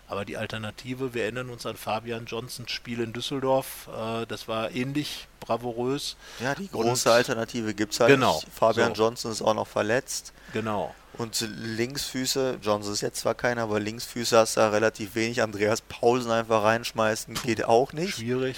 Aber 0.08 0.24
die 0.24 0.38
Alternative, 0.38 1.12
wir 1.12 1.24
erinnern 1.24 1.50
uns 1.50 1.66
an 1.66 1.76
Fabian 1.76 2.24
Johnsons 2.24 2.70
Spiel 2.70 3.00
in 3.00 3.12
Düsseldorf, 3.12 3.88
äh, 3.94 4.26
das 4.26 4.48
war 4.48 4.70
ähnlich 4.70 5.28
bravourös. 5.40 6.16
Ja, 6.40 6.54
die 6.54 6.70
große 6.70 7.10
Und, 7.10 7.14
Alternative 7.14 7.74
gibt 7.74 7.92
es 7.92 8.00
halt 8.00 8.10
genau, 8.10 8.36
nicht. 8.36 8.48
Fabian 8.52 8.94
so. 8.94 9.02
Johnson 9.02 9.32
ist 9.32 9.42
auch 9.42 9.54
noch 9.54 9.66
verletzt. 9.66 10.32
Genau. 10.54 10.94
Und 11.18 11.46
Linksfüße, 11.50 12.58
Johnson 12.62 12.92
ist 12.92 13.00
jetzt 13.02 13.20
zwar 13.20 13.34
keiner, 13.34 13.62
aber 13.62 13.80
Linksfüße 13.80 14.38
hast 14.38 14.56
du 14.56 14.60
da 14.60 14.70
relativ 14.70 15.14
wenig. 15.14 15.42
Andreas 15.42 15.82
Paulsen 15.82 16.30
einfach 16.30 16.62
reinschmeißen, 16.62 17.34
geht 17.44 17.64
auch 17.64 17.92
nicht. 17.92 18.16
Schwierig. 18.16 18.56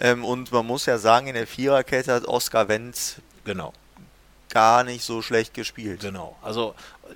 Ähm, 0.00 0.24
und 0.24 0.52
man 0.52 0.66
muss 0.66 0.86
ja 0.86 0.98
sagen, 0.98 1.28
in 1.28 1.34
der 1.34 1.46
Viererkette 1.46 2.12
hat 2.12 2.26
Oskar 2.26 2.68
Wendt 2.68 3.22
genau. 3.44 3.72
Gar 4.50 4.84
nicht 4.84 5.04
so 5.04 5.22
schlecht 5.22 5.54
gespielt. 5.54 6.00
Genau. 6.00 6.36
Also 6.42 6.74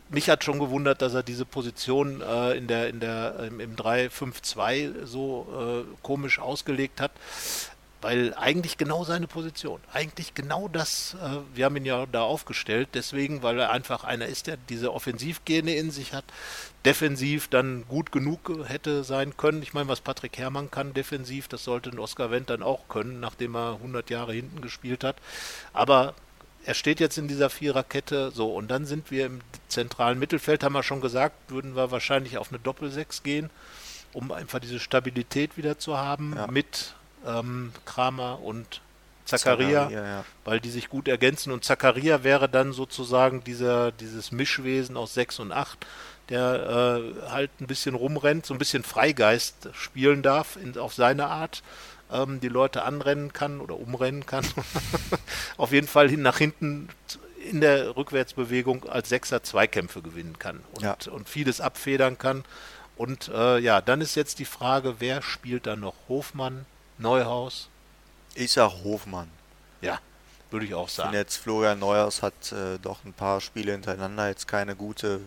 mich 0.08 0.30
hat 0.30 0.44
schon 0.44 0.58
gewundert, 0.58 1.02
dass 1.02 1.14
er 1.14 1.22
diese 1.22 1.44
Position 1.44 2.20
äh, 2.20 2.52
in 2.52 2.66
der, 2.66 2.88
in 2.88 3.00
der, 3.00 3.40
im, 3.40 3.60
im 3.60 3.76
3-5-2 3.76 5.04
so 5.04 5.84
äh, 5.86 5.96
komisch 6.02 6.38
ausgelegt 6.38 7.00
hat. 7.00 7.12
Weil 8.00 8.34
eigentlich 8.34 8.76
genau 8.76 9.02
seine 9.04 9.26
Position, 9.26 9.80
eigentlich 9.90 10.34
genau 10.34 10.68
das, 10.68 11.16
äh, 11.22 11.38
wir 11.54 11.64
haben 11.64 11.76
ihn 11.76 11.86
ja 11.86 12.04
da 12.04 12.20
aufgestellt, 12.20 12.90
deswegen, 12.92 13.42
weil 13.42 13.58
er 13.58 13.70
einfach 13.70 14.04
einer 14.04 14.26
ist, 14.26 14.46
der 14.46 14.58
diese 14.68 14.92
Offensivgene 14.92 15.74
in 15.74 15.90
sich 15.90 16.12
hat, 16.12 16.24
defensiv 16.84 17.48
dann 17.48 17.86
gut 17.88 18.12
genug 18.12 18.52
hätte 18.66 19.04
sein 19.04 19.38
können. 19.38 19.62
Ich 19.62 19.72
meine, 19.72 19.88
was 19.88 20.02
Patrick 20.02 20.36
Herrmann 20.36 20.70
kann 20.70 20.92
defensiv, 20.92 21.48
das 21.48 21.64
sollte 21.64 21.88
ein 21.88 21.98
Oscar 21.98 22.30
Wendt 22.30 22.50
dann 22.50 22.62
auch 22.62 22.88
können, 22.88 23.20
nachdem 23.20 23.56
er 23.56 23.76
100 23.76 24.10
Jahre 24.10 24.34
hinten 24.34 24.60
gespielt 24.60 25.02
hat. 25.02 25.16
Aber 25.72 26.14
er 26.64 26.74
steht 26.74 27.00
jetzt 27.00 27.18
in 27.18 27.28
dieser 27.28 27.50
Viererkette, 27.50 28.30
so, 28.30 28.54
und 28.54 28.68
dann 28.68 28.86
sind 28.86 29.10
wir 29.10 29.26
im 29.26 29.40
zentralen 29.68 30.18
Mittelfeld, 30.18 30.64
haben 30.64 30.72
wir 30.72 30.82
schon 30.82 31.00
gesagt, 31.00 31.50
würden 31.50 31.76
wir 31.76 31.90
wahrscheinlich 31.90 32.38
auf 32.38 32.50
eine 32.50 32.58
Doppelsechs 32.58 33.22
gehen, 33.22 33.50
um 34.12 34.32
einfach 34.32 34.60
diese 34.60 34.80
Stabilität 34.80 35.56
wieder 35.56 35.78
zu 35.78 35.98
haben 35.98 36.34
ja. 36.36 36.46
mit 36.46 36.94
ähm, 37.26 37.72
Kramer 37.84 38.40
und 38.42 38.80
Zakaria, 39.24 39.90
ja. 39.90 40.24
weil 40.44 40.60
die 40.60 40.70
sich 40.70 40.90
gut 40.90 41.08
ergänzen 41.08 41.50
und 41.52 41.64
Zakaria 41.64 42.24
wäre 42.24 42.48
dann 42.48 42.72
sozusagen 42.72 43.42
dieser, 43.42 43.90
dieses 43.90 44.32
Mischwesen 44.32 44.96
aus 44.96 45.14
6 45.14 45.40
und 45.40 45.52
8, 45.52 45.78
der 46.28 47.00
äh, 47.24 47.30
halt 47.30 47.50
ein 47.60 47.66
bisschen 47.66 47.94
rumrennt, 47.94 48.46
so 48.46 48.54
ein 48.54 48.58
bisschen 48.58 48.82
Freigeist 48.82 49.70
spielen 49.72 50.22
darf 50.22 50.56
in, 50.56 50.76
auf 50.78 50.94
seine 50.94 51.28
Art 51.28 51.62
ähm, 52.14 52.40
die 52.40 52.48
Leute 52.48 52.84
anrennen 52.84 53.32
kann 53.32 53.60
oder 53.60 53.76
umrennen 53.76 54.24
kann. 54.24 54.46
auf 55.56 55.72
jeden 55.72 55.88
Fall 55.88 56.08
hin 56.08 56.22
nach 56.22 56.38
hinten 56.38 56.88
in 57.50 57.60
der 57.60 57.96
Rückwärtsbewegung 57.96 58.88
als 58.88 59.10
Sechser 59.10 59.42
Zweikämpfe 59.42 60.00
gewinnen 60.00 60.38
kann 60.38 60.60
und, 60.72 60.82
ja. 60.82 60.96
und 61.10 61.28
vieles 61.28 61.60
abfedern 61.60 62.16
kann. 62.16 62.44
Und 62.96 63.28
äh, 63.28 63.58
ja, 63.58 63.80
dann 63.80 64.00
ist 64.00 64.14
jetzt 64.14 64.38
die 64.38 64.44
Frage, 64.44 64.96
wer 65.00 65.20
spielt 65.20 65.66
da 65.66 65.76
noch? 65.76 65.94
Hofmann, 66.08 66.64
Neuhaus? 66.96 67.68
Ich 68.34 68.52
sag 68.52 68.70
Hofmann. 68.84 69.28
Ja, 69.80 69.98
würde 70.50 70.66
ich 70.66 70.74
auch 70.74 70.88
sagen. 70.88 71.10
Und 71.10 71.14
jetzt 71.16 71.36
Florian 71.36 71.78
Neuhaus 71.78 72.22
hat 72.22 72.52
äh, 72.52 72.78
doch 72.80 73.04
ein 73.04 73.12
paar 73.12 73.40
Spiele 73.40 73.72
hintereinander 73.72 74.28
jetzt 74.28 74.46
keine 74.48 74.76
gute 74.76 75.20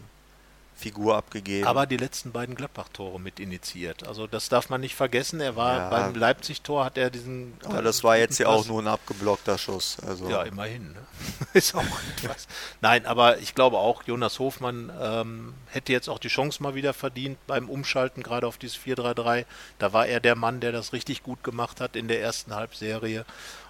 Figur 0.78 1.18
abgegeben. 1.18 1.68
Aber 1.68 1.88
die 1.88 1.98
letzten 1.98 2.32
beiden 2.32 2.54
Gladbach-Tore 2.54 3.20
mit 3.20 3.40
initiiert. 3.40 4.08
Also 4.08 4.28
das 4.28 4.48
darf 4.48 4.70
man 4.70 4.80
nicht 4.80 4.94
vergessen. 4.94 5.42
Er 5.42 5.56
war 5.56 5.78
ja. 5.78 5.90
beim 5.90 6.14
Leipzig-Tor 6.14 6.86
hat 6.86 6.98
er 7.00 7.10
diesen. 7.10 7.54
Aber 7.66 7.82
das 7.82 8.04
war 8.04 8.16
jetzt 8.18 8.38
ja 8.38 8.48
auch 8.48 8.68
nur 8.68 8.82
ein 8.82 8.88
abgeblockter 8.88 9.58
Schuss. 9.58 9.98
Also. 10.06 10.30
Ja, 10.30 10.44
immerhin. 10.44 10.94
Ne? 10.94 11.00
Ist 11.54 11.74
auch 11.74 11.84
etwas. 12.16 12.48
Nein, 12.82 13.08
aber 13.08 13.40
ich 13.40 13.56
glaube 13.56 13.80
auch, 13.80 14.04
Jonas 14.04 14.38
Hofmann 14.38 14.92
ähm, 15.02 15.56
hätte 15.66 15.92
jetzt 15.92 16.10
auch 16.10 16.20
die 16.20 16.28
Chance 16.28 16.62
mal 16.62 16.76
wieder 16.76 16.94
verdient 16.94 17.40
beim 17.48 17.70
Umschalten, 17.70 18.22
gerade 18.22 18.46
auf 18.46 18.60
dieses 18.60 18.78
4-3-3. 18.78 19.46
Da 19.80 19.94
war 19.94 20.06
er 20.06 20.20
der 20.20 20.36
Mann, 20.36 20.60
der 20.60 20.72
das 20.72 20.94
richtig 20.94 21.24
gut 21.24 21.44
gemacht 21.44 21.82
hat 21.82 21.96
in 21.96 22.08
der 22.08 22.22
ersten 22.22 22.54
Halbserie. 22.54 23.26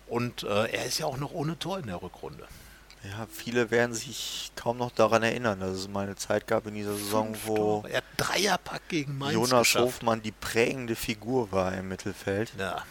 Und 0.08 0.44
äh, 0.44 0.72
er 0.72 0.86
ist 0.86 1.00
ja 1.00 1.06
auch 1.06 1.18
noch 1.18 1.32
ohne 1.32 1.58
Tor 1.58 1.80
in 1.80 1.88
der 1.88 2.02
Rückrunde. 2.02 2.46
Ja, 3.04 3.28
viele 3.32 3.72
werden 3.72 3.94
sich 3.94 4.52
kaum 4.56 4.78
noch 4.78 4.92
daran 4.92 5.24
erinnern, 5.24 5.60
dass 5.60 5.72
es 5.72 5.88
mal 5.88 6.06
eine 6.06 6.16
Zeit 6.16 6.48
gab 6.48 6.68
in 6.68 6.74
dieser 6.74 6.94
Saison, 6.96 7.36
wo 7.46 7.86
er 7.90 8.02
Dreierpack 8.18 8.90
gegen 8.90 9.18
Mainz 9.18 9.34
Jonas 9.34 9.60
geschafft. 9.60 9.86
Hofmann 9.86 10.22
die 10.22 10.32
prägende 10.32 10.96
Figur 10.96 11.52
war 11.52 11.74
im 11.74 11.88
Mittelfeld. 11.88 12.52
Ja. 12.58 12.84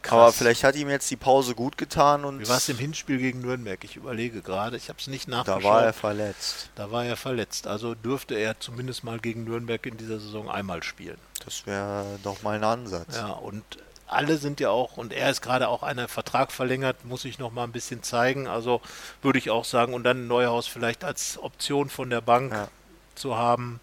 Krass. 0.00 0.12
Aber 0.12 0.32
vielleicht 0.32 0.62
hat 0.62 0.76
ihm 0.76 0.88
jetzt 0.88 1.10
die 1.10 1.16
Pause 1.16 1.54
gut 1.54 1.76
getan 1.76 2.24
und. 2.24 2.40
Wie 2.40 2.48
war 2.48 2.58
es 2.58 2.68
im 2.68 2.78
Hinspiel 2.78 3.18
gegen 3.18 3.40
Nürnberg? 3.40 3.82
Ich 3.82 3.96
überlege 3.96 4.42
gerade, 4.42 4.76
ich 4.76 4.88
habe 4.88 4.98
es 5.00 5.08
nicht 5.08 5.26
nachgeschaut. 5.26 5.64
Da 5.64 5.68
war 5.68 5.82
er 5.82 5.92
verletzt. 5.92 6.70
Da 6.76 6.90
war 6.92 7.04
er 7.04 7.16
verletzt. 7.16 7.66
Also 7.66 7.96
dürfte 7.96 8.36
er 8.36 8.60
zumindest 8.60 9.02
mal 9.02 9.18
gegen 9.18 9.44
Nürnberg 9.44 9.84
in 9.86 9.96
dieser 9.96 10.20
Saison 10.20 10.48
einmal 10.48 10.84
spielen. 10.84 11.18
Das 11.44 11.66
wäre 11.66 12.18
doch 12.22 12.42
mal 12.42 12.56
ein 12.56 12.64
Ansatz. 12.64 13.16
Ja, 13.16 13.32
und 13.32 13.64
alle 14.08 14.38
sind 14.38 14.60
ja 14.60 14.70
auch, 14.70 14.96
und 14.96 15.12
er 15.12 15.30
ist 15.30 15.42
gerade 15.42 15.68
auch 15.68 15.82
einer 15.82 16.08
Vertrag 16.08 16.52
verlängert, 16.52 17.04
muss 17.04 17.24
ich 17.24 17.38
noch 17.38 17.52
mal 17.52 17.64
ein 17.64 17.72
bisschen 17.72 18.02
zeigen. 18.02 18.46
Also 18.46 18.80
würde 19.22 19.38
ich 19.38 19.50
auch 19.50 19.64
sagen, 19.64 19.94
und 19.94 20.04
dann 20.04 20.26
Neuhaus 20.26 20.66
vielleicht 20.66 21.04
als 21.04 21.38
Option 21.38 21.90
von 21.90 22.10
der 22.10 22.20
Bank 22.20 22.52
ja. 22.52 22.68
zu 23.14 23.36
haben, 23.36 23.80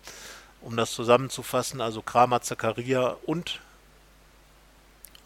um 0.62 0.76
das 0.76 0.92
zusammenzufassen. 0.92 1.82
Also 1.82 2.02
Kramer, 2.02 2.42
Zakaria 2.42 3.16
und 3.26 3.60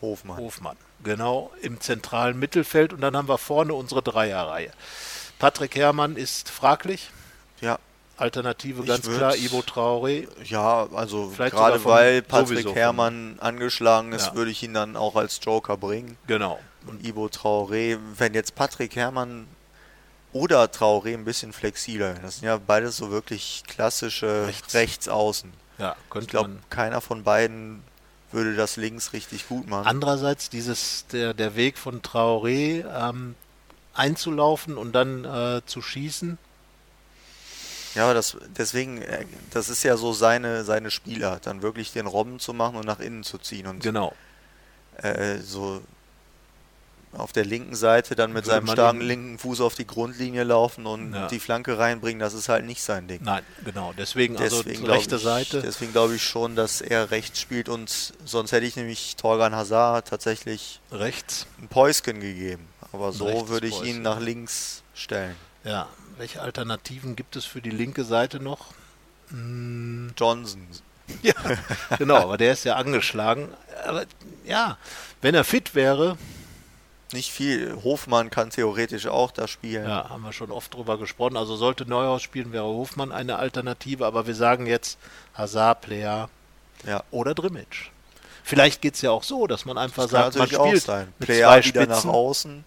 Hofmann. 0.02 0.38
Hofmann. 0.38 0.78
Genau, 1.04 1.52
im 1.62 1.80
zentralen 1.80 2.38
Mittelfeld. 2.38 2.93
Und 2.93 3.02
dann 3.02 3.16
haben 3.16 3.28
wir 3.28 3.38
vorne 3.38 3.74
unsere 3.74 4.02
Dreierreihe. 4.02 4.72
Patrick 5.39 5.76
Herrmann 5.76 6.18
ist 6.18 6.50
fraglich. 6.50 7.10
Ja. 7.62 7.80
Alternative 8.20 8.84
ganz 8.84 9.09
klar, 9.09 9.36
Ivo 9.36 9.59
Traoré. 9.59 10.28
Ja, 10.43 10.88
also 10.93 11.32
gerade 11.38 11.84
weil 11.86 12.22
Patrick 12.22 12.76
Herrmann 12.76 13.38
angeschlagen 13.39 14.11
ist, 14.11 14.28
ja. 14.28 14.36
würde 14.36 14.51
ich 14.51 14.61
ihn 14.63 14.74
dann 14.74 14.95
auch 14.95 15.15
als 15.15 15.39
Joker 15.41 15.78
bringen. 15.78 16.17
Genau. 16.28 16.59
Und 16.86 17.05
Ivo 17.05 17.26
Traoré, 17.28 17.97
wenn 18.17 18.34
jetzt 18.34 18.55
Patrick 18.55 18.95
Herrmann 18.95 19.47
oder 20.34 20.65
Traoré 20.65 21.13
ein 21.13 21.26
bisschen 21.26 21.53
flexibler, 21.53 22.15
das 22.15 22.38
sind 22.38 22.45
ja 22.45 22.57
beides 22.57 22.97
so 22.97 23.09
wirklich 23.09 23.63
klassische 23.67 24.47
Rechts. 24.47 24.74
Rechtsaußen. 24.74 25.51
Ja, 25.78 25.95
ich 26.20 26.28
glaube, 26.28 26.57
keiner 26.70 27.01
von 27.01 27.24
beiden 27.24 27.84
würde 28.32 28.55
das 28.55 28.76
links 28.76 29.13
richtig 29.13 29.47
gut 29.47 29.67
machen. 29.67 29.88
Andererseits 29.88 30.49
dieses 30.49 31.05
der 31.07 31.34
der 31.34 31.55
Weg 31.55 31.78
von 31.78 32.01
Traoré 32.01 32.86
ähm, 32.86 33.36
einzulaufen 33.93 34.78
und 34.78 34.93
dann 34.93 35.26
äh, 35.26 35.61
zu 35.65 35.82
schießen 35.82 36.38
ja, 37.95 38.13
das, 38.13 38.37
deswegen, 38.57 39.01
äh, 39.01 39.25
das 39.51 39.69
ist 39.69 39.83
ja 39.83 39.97
so 39.97 40.13
seine, 40.13 40.63
seine 40.63 40.91
Spielart, 40.91 41.47
dann 41.47 41.61
wirklich 41.61 41.91
den 41.91 42.07
Robben 42.07 42.39
zu 42.39 42.53
machen 42.53 42.75
und 42.75 42.85
nach 42.85 42.99
innen 42.99 43.23
zu 43.23 43.37
ziehen. 43.37 43.67
Und 43.67 43.81
genau. 43.81 44.13
Äh, 44.97 45.37
so 45.37 45.81
auf 47.13 47.31
der 47.31 47.45
linken 47.45 47.75
Seite 47.75 48.15
dann 48.15 48.33
mit 48.33 48.45
seinem 48.45 48.67
starken 48.67 49.01
linken 49.01 49.39
Fuß 49.39 49.61
auf 49.61 49.73
die 49.73 49.87
Grundlinie 49.87 50.43
laufen 50.43 50.85
und 50.85 51.13
ja. 51.13 51.27
die 51.27 51.39
Flanke 51.39 51.77
reinbringen, 51.77 52.19
das 52.19 52.33
ist 52.33 52.49
halt 52.49 52.65
nicht 52.65 52.83
sein 52.83 53.07
Ding. 53.07 53.21
Nein, 53.23 53.43
genau. 53.65 53.93
Deswegen, 53.97 54.37
also 54.37 54.61
deswegen 54.61 54.83
also 54.83 54.93
rechte 54.93 55.15
ich, 55.15 55.23
Seite. 55.23 55.61
Deswegen 55.61 55.91
glaube 55.91 56.15
ich 56.15 56.23
schon, 56.23 56.55
dass 56.55 56.81
er 56.81 57.09
rechts 57.09 57.39
spielt 57.39 57.67
und 57.67 58.13
sonst 58.25 58.51
hätte 58.51 58.65
ich 58.65 58.75
nämlich 58.75 59.15
Torgan 59.15 59.55
Hazard 59.55 60.07
tatsächlich 60.07 60.81
rechts 60.91 61.47
ein 61.59 61.67
Päuschen 61.67 62.19
gegeben. 62.19 62.67
Aber 62.91 63.11
so 63.11 63.49
würde 63.49 63.67
ich 63.67 63.81
ihn 63.83 64.01
nach 64.01 64.19
links 64.19 64.83
stellen. 64.93 65.35
Ja, 65.63 65.87
welche 66.20 66.41
Alternativen 66.41 67.15
gibt 67.15 67.38
es 67.38 67.45
für 67.45 67.61
die 67.61 67.70
linke 67.70 68.03
Seite 68.03 68.39
noch? 68.39 68.67
Hm. 69.30 70.13
Johnson. 70.15 70.67
Ja, 71.24 71.34
genau, 71.97 72.17
aber 72.17 72.38
der 72.38 72.53
ist 72.53 72.65
ja 72.65 72.76
angeschlagen. 72.76 73.49
Aber 73.84 74.05
ja, 74.45 74.78
wenn 75.24 75.34
er 75.34 75.43
fit 75.43 75.74
wäre. 75.74 76.20
Nicht 77.13 77.32
viel. 77.32 77.76
Hofmann 77.84 78.30
kann 78.30 78.51
theoretisch 78.51 79.07
auch 79.07 79.32
da 79.32 79.47
spielen. 79.47 79.89
Ja, 79.89 80.07
haben 80.09 80.22
wir 80.22 80.34
schon 80.34 80.51
oft 80.51 80.72
drüber 80.72 80.99
gesprochen. 80.99 81.36
Also 81.36 81.55
sollte 81.55 81.88
Neuhaus 81.88 82.22
spielen, 82.22 82.51
wäre 82.51 82.65
Hofmann 82.65 83.11
eine 83.11 83.38
Alternative. 83.38 84.05
Aber 84.05 84.28
wir 84.28 84.36
sagen 84.36 84.67
jetzt 84.67 84.99
Hazard, 85.34 85.82
Player 85.82 86.30
ja. 86.86 87.03
oder 87.09 87.34
Drimmitsch. 87.34 87.89
Vielleicht 88.43 88.84
geht 88.84 88.93
es 88.93 89.01
ja 89.01 89.09
auch 89.09 89.24
so, 89.24 89.47
dass 89.47 89.65
man 89.65 89.80
einfach 89.80 90.03
das 90.03 90.11
sagt, 90.11 90.36
man 90.36 90.47
spielt 90.47 90.84
sein. 90.84 91.11
Player 91.20 91.65
wieder 91.65 91.88
nach 91.88 92.05
außen. 92.05 92.63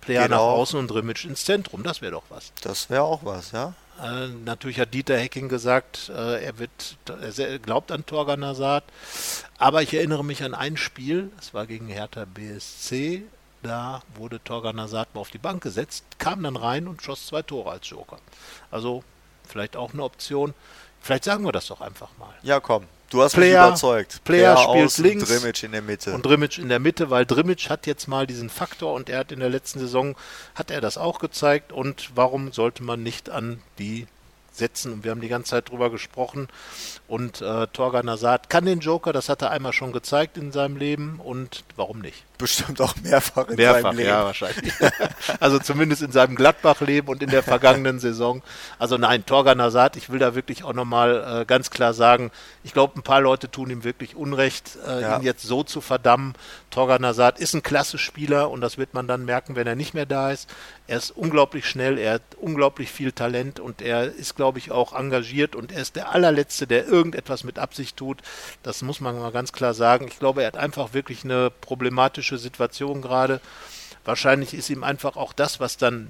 Player 0.00 0.24
genau. 0.24 0.50
nach 0.50 0.58
außen 0.58 0.78
und 0.78 0.88
Drimmitsch 0.88 1.24
ins 1.24 1.44
Zentrum. 1.44 1.82
Das 1.82 2.02
wäre 2.02 2.12
doch 2.12 2.24
was. 2.28 2.52
Das 2.62 2.90
wäre 2.90 3.02
auch 3.02 3.24
was, 3.24 3.52
ja. 3.52 3.74
Äh, 4.02 4.28
natürlich 4.44 4.80
hat 4.80 4.92
Dieter 4.92 5.16
Hecking 5.16 5.48
gesagt, 5.48 6.10
äh, 6.14 6.44
er, 6.44 6.58
wird, 6.58 6.96
er 7.06 7.58
glaubt 7.58 7.92
an 7.92 8.04
Torgan 8.06 8.44
Hazard. 8.44 8.84
Aber 9.58 9.82
ich 9.82 9.94
erinnere 9.94 10.24
mich 10.24 10.42
an 10.42 10.54
ein 10.54 10.76
Spiel, 10.76 11.30
das 11.36 11.54
war 11.54 11.66
gegen 11.66 11.86
Hertha 11.86 12.24
BSC. 12.24 13.22
da 13.62 14.02
wurde 14.16 14.42
Torgan 14.42 14.80
Hazard 14.80 15.14
mal 15.14 15.20
auf 15.20 15.30
die 15.30 15.38
Bank 15.38 15.62
gesetzt, 15.62 16.04
kam 16.18 16.42
dann 16.42 16.56
rein 16.56 16.88
und 16.88 17.02
schoss 17.02 17.26
zwei 17.26 17.42
Tore 17.42 17.70
als 17.70 17.88
Joker. 17.88 18.18
Also 18.70 19.04
vielleicht 19.46 19.76
auch 19.76 19.92
eine 19.92 20.02
Option. 20.02 20.54
Vielleicht 21.00 21.24
sagen 21.24 21.44
wir 21.44 21.52
das 21.52 21.66
doch 21.66 21.80
einfach 21.80 22.08
mal. 22.18 22.34
Ja, 22.42 22.60
komm. 22.60 22.84
Du 23.10 23.22
hast 23.22 23.34
Player, 23.34 23.60
mich 23.60 23.68
überzeugt. 23.68 24.24
Player, 24.24 24.54
Player 24.54 24.88
spielt 24.88 24.98
links. 24.98 25.28
Drimmitsch 25.28 25.62
in 25.62 25.72
der 25.72 25.82
Mitte. 25.82 26.14
Und 26.14 26.26
Drimmitsch 26.26 26.58
in 26.58 26.68
der 26.68 26.80
Mitte, 26.80 27.10
weil 27.10 27.26
Drimmitsch 27.26 27.68
hat 27.68 27.86
jetzt 27.86 28.08
mal 28.08 28.26
diesen 28.26 28.50
Faktor 28.50 28.94
und 28.94 29.08
er 29.08 29.20
hat 29.20 29.30
in 29.30 29.40
der 29.40 29.50
letzten 29.50 29.78
Saison, 29.78 30.16
hat 30.54 30.70
er 30.70 30.80
das 30.80 30.98
auch 30.98 31.20
gezeigt. 31.20 31.72
Und 31.72 32.10
warum 32.14 32.52
sollte 32.52 32.82
man 32.82 33.02
nicht 33.02 33.30
an 33.30 33.60
die 33.78 34.06
setzen. 34.56 34.92
Und 34.92 35.04
wir 35.04 35.10
haben 35.10 35.20
die 35.20 35.28
ganze 35.28 35.50
Zeit 35.50 35.70
drüber 35.70 35.90
gesprochen. 35.90 36.48
Und 37.08 37.42
äh, 37.42 37.66
Torgan 37.68 38.08
Hazard 38.08 38.48
kann 38.48 38.64
den 38.64 38.80
Joker, 38.80 39.12
das 39.12 39.28
hat 39.28 39.42
er 39.42 39.50
einmal 39.50 39.72
schon 39.72 39.92
gezeigt 39.92 40.36
in 40.36 40.52
seinem 40.52 40.76
Leben. 40.76 41.20
Und 41.22 41.64
warum 41.76 42.00
nicht? 42.00 42.24
Bestimmt 42.38 42.80
auch 42.80 42.94
mehrfach 43.02 43.48
in 43.48 43.56
mehrfach, 43.56 43.82
seinem 43.82 43.96
Leben. 43.96 44.08
ja, 44.08 44.24
wahrscheinlich. 44.24 44.72
also 45.40 45.58
zumindest 45.58 46.02
in 46.02 46.12
seinem 46.12 46.34
Gladbach-Leben 46.34 47.08
und 47.08 47.22
in 47.22 47.30
der 47.30 47.42
vergangenen 47.42 48.00
Saison. 48.00 48.42
Also 48.78 48.96
nein, 48.98 49.24
Torgan 49.24 49.62
Hazard, 49.62 49.96
ich 49.96 50.10
will 50.10 50.18
da 50.18 50.34
wirklich 50.34 50.64
auch 50.64 50.72
nochmal 50.72 51.42
äh, 51.42 51.44
ganz 51.44 51.70
klar 51.70 51.94
sagen, 51.94 52.30
ich 52.64 52.72
glaube, 52.72 52.98
ein 52.98 53.02
paar 53.02 53.20
Leute 53.20 53.50
tun 53.50 53.70
ihm 53.70 53.84
wirklich 53.84 54.16
Unrecht, 54.16 54.76
äh, 54.86 55.02
ja. 55.02 55.16
ihn 55.16 55.22
jetzt 55.22 55.42
so 55.42 55.62
zu 55.62 55.80
verdammen. 55.80 56.34
Torgan 56.70 57.06
Hazard 57.06 57.38
ist 57.38 57.54
ein 57.54 57.62
klasse 57.62 57.98
Spieler 57.98 58.50
und 58.50 58.60
das 58.60 58.78
wird 58.78 58.94
man 58.94 59.06
dann 59.06 59.24
merken, 59.24 59.54
wenn 59.54 59.66
er 59.66 59.76
nicht 59.76 59.94
mehr 59.94 60.06
da 60.06 60.32
ist. 60.32 60.48
Er 60.86 60.98
ist 60.98 61.12
unglaublich 61.12 61.66
schnell, 61.66 61.98
er 61.98 62.14
hat 62.14 62.22
unglaublich 62.40 62.90
viel 62.90 63.12
Talent 63.12 63.58
und 63.60 63.80
er 63.80 64.12
ist, 64.12 64.34
glaube 64.34 64.43
ich, 64.58 64.70
auch 64.70 64.92
engagiert 64.92 65.56
und 65.56 65.72
er 65.72 65.82
ist 65.82 65.96
der 65.96 66.12
allerletzte, 66.12 66.66
der 66.66 66.86
irgendetwas 66.86 67.44
mit 67.44 67.58
Absicht 67.58 67.96
tut. 67.96 68.20
Das 68.62 68.82
muss 68.82 69.00
man 69.00 69.18
mal 69.18 69.32
ganz 69.32 69.52
klar 69.52 69.74
sagen. 69.74 70.06
Ich 70.08 70.18
glaube, 70.18 70.42
er 70.42 70.48
hat 70.48 70.56
einfach 70.56 70.94
wirklich 70.94 71.24
eine 71.24 71.50
problematische 71.50 72.38
Situation 72.38 73.02
gerade. 73.02 73.40
Wahrscheinlich 74.04 74.54
ist 74.54 74.70
ihm 74.70 74.84
einfach 74.84 75.16
auch 75.16 75.32
das, 75.32 75.60
was 75.60 75.76
dann, 75.76 76.08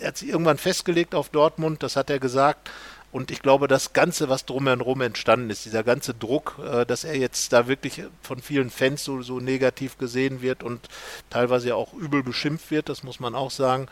er 0.00 0.08
hat 0.08 0.18
sich 0.18 0.28
irgendwann 0.28 0.58
festgelegt 0.58 1.14
auf 1.14 1.28
Dortmund, 1.28 1.82
das 1.82 1.96
hat 1.96 2.10
er 2.10 2.20
gesagt, 2.20 2.70
und 3.16 3.30
ich 3.30 3.40
glaube, 3.40 3.66
das 3.66 3.94
Ganze, 3.94 4.28
was 4.28 4.44
drumherum 4.44 5.00
entstanden 5.00 5.48
ist, 5.48 5.64
dieser 5.64 5.82
ganze 5.82 6.12
Druck, 6.12 6.58
äh, 6.62 6.84
dass 6.84 7.02
er 7.02 7.16
jetzt 7.16 7.50
da 7.52 7.66
wirklich 7.66 8.02
von 8.20 8.40
vielen 8.40 8.68
Fans 8.68 9.04
so, 9.04 9.22
so 9.22 9.40
negativ 9.40 9.96
gesehen 9.96 10.42
wird 10.42 10.62
und 10.62 10.88
teilweise 11.30 11.76
auch 11.76 11.94
übel 11.94 12.22
beschimpft 12.22 12.70
wird, 12.70 12.90
das 12.90 13.04
muss 13.04 13.18
man 13.18 13.34
auch 13.34 13.50
sagen. 13.50 13.88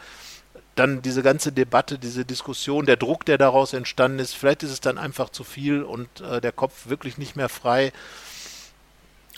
Dann 0.75 1.03
diese 1.03 1.23
ganze 1.23 1.53
Debatte, 1.53 1.99
diese 1.99 2.25
Diskussion, 2.25 2.87
der 2.87 2.97
Druck, 2.97 3.25
der 3.25 3.39
daraus 3.39 3.73
entstanden 3.73 4.19
ist, 4.19 4.35
vielleicht 4.35 4.63
ist 4.63 4.71
es 4.71 4.81
dann 4.81 4.99
einfach 4.99 5.31
zu 5.31 5.45
viel 5.45 5.83
und 5.83 6.21
äh, 6.21 6.41
der 6.41 6.53
Kopf 6.53 6.89
wirklich 6.89 7.17
nicht 7.19 7.37
mehr 7.37 7.49
frei. 7.49 7.93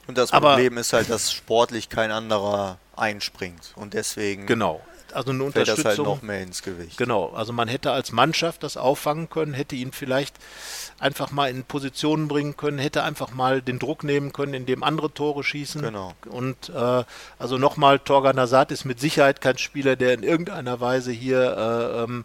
Und 0.07 0.17
das 0.17 0.33
Aber, 0.33 0.51
Problem 0.51 0.79
ist 0.79 0.93
halt, 0.93 1.11
dass 1.11 1.33
sportlich 1.33 1.89
kein 1.89 2.11
anderer 2.11 2.79
einspringt 2.97 3.73
und 3.77 3.93
deswegen 3.93 4.47
genau 4.47 4.81
also 5.13 5.31
eine 5.31 5.39
Fällt 5.51 5.57
Unterstützung. 5.57 5.85
das 5.85 5.99
halt 5.99 6.07
noch 6.07 6.23
mehr 6.23 6.43
ins 6.43 6.63
Gewicht. 6.63 6.97
Genau, 6.97 7.31
also 7.31 7.53
man 7.53 7.69
hätte 7.69 7.93
als 7.93 8.13
Mannschaft 8.13 8.63
das 8.63 8.77
auffangen 8.77 9.29
können, 9.29 9.55
hätte 9.55 9.77
ihn 9.77 9.93
vielleicht 9.93 10.37
einfach 10.99 11.31
mal 11.31 11.51
in 11.51 11.65
Positionen 11.65 12.29
bringen 12.29 12.57
können, 12.57 12.79
hätte 12.79 13.03
einfach 13.03 13.33
mal 13.33 13.63
den 13.63 13.79
Druck 13.79 14.05
nehmen 14.05 14.33
können, 14.33 14.55
indem 14.55 14.83
andere 14.83 15.13
Tore 15.13 15.45
schießen. 15.45 15.83
Genau. 15.83 16.15
Und 16.29 16.71
äh, 16.71 17.05
also 17.39 17.59
nochmal, 17.59 17.99
Torgan 17.99 18.39
Hazard 18.39 18.71
ist 18.73 18.85
mit 18.85 19.01
Sicherheit 19.01 19.41
kein 19.41 19.59
Spieler, 19.59 19.97
der 19.97 20.15
in 20.15 20.23
irgendeiner 20.23 20.81
Weise 20.81 21.13
hier 21.13 21.57
äh, 21.57 22.03
ähm, 22.05 22.25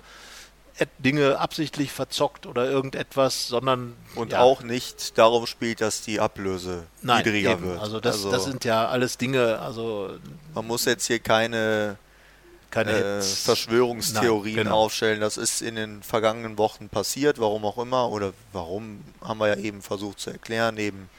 Dinge 0.99 1.39
absichtlich 1.39 1.91
verzockt 1.91 2.45
oder 2.45 2.69
irgendetwas, 2.69 3.47
sondern 3.47 3.95
und 4.15 4.31
ja. 4.31 4.39
auch 4.39 4.63
nicht 4.63 5.17
darauf 5.17 5.47
spielt, 5.47 5.81
dass 5.81 6.01
die 6.01 6.19
Ablöse 6.19 6.83
Nein, 7.01 7.19
niedriger 7.19 7.51
eben. 7.51 7.63
wird. 7.63 7.79
Also 7.79 7.99
das, 7.99 8.15
also 8.15 8.31
das 8.31 8.45
sind 8.45 8.65
ja 8.65 8.87
alles 8.87 9.17
Dinge. 9.17 9.59
Also 9.59 10.11
man 10.53 10.65
muss 10.65 10.85
jetzt 10.85 11.05
hier 11.05 11.19
keine 11.19 11.97
keine 12.71 12.91
äh, 12.91 13.21
Verschwörungstheorien 13.21 14.55
Nein, 14.55 14.65
genau. 14.65 14.85
aufstellen. 14.85 15.19
Das 15.21 15.37
ist 15.37 15.61
in 15.61 15.75
den 15.75 16.01
vergangenen 16.01 16.57
Wochen 16.57 16.89
passiert, 16.89 17.39
warum 17.39 17.65
auch 17.65 17.77
immer, 17.77 18.09
oder 18.09 18.33
warum 18.53 19.03
haben 19.21 19.39
wir 19.39 19.49
ja 19.49 19.57
eben 19.57 19.81
versucht 19.81 20.19
zu 20.19 20.31
erklären, 20.31 20.77
eben 20.77 21.09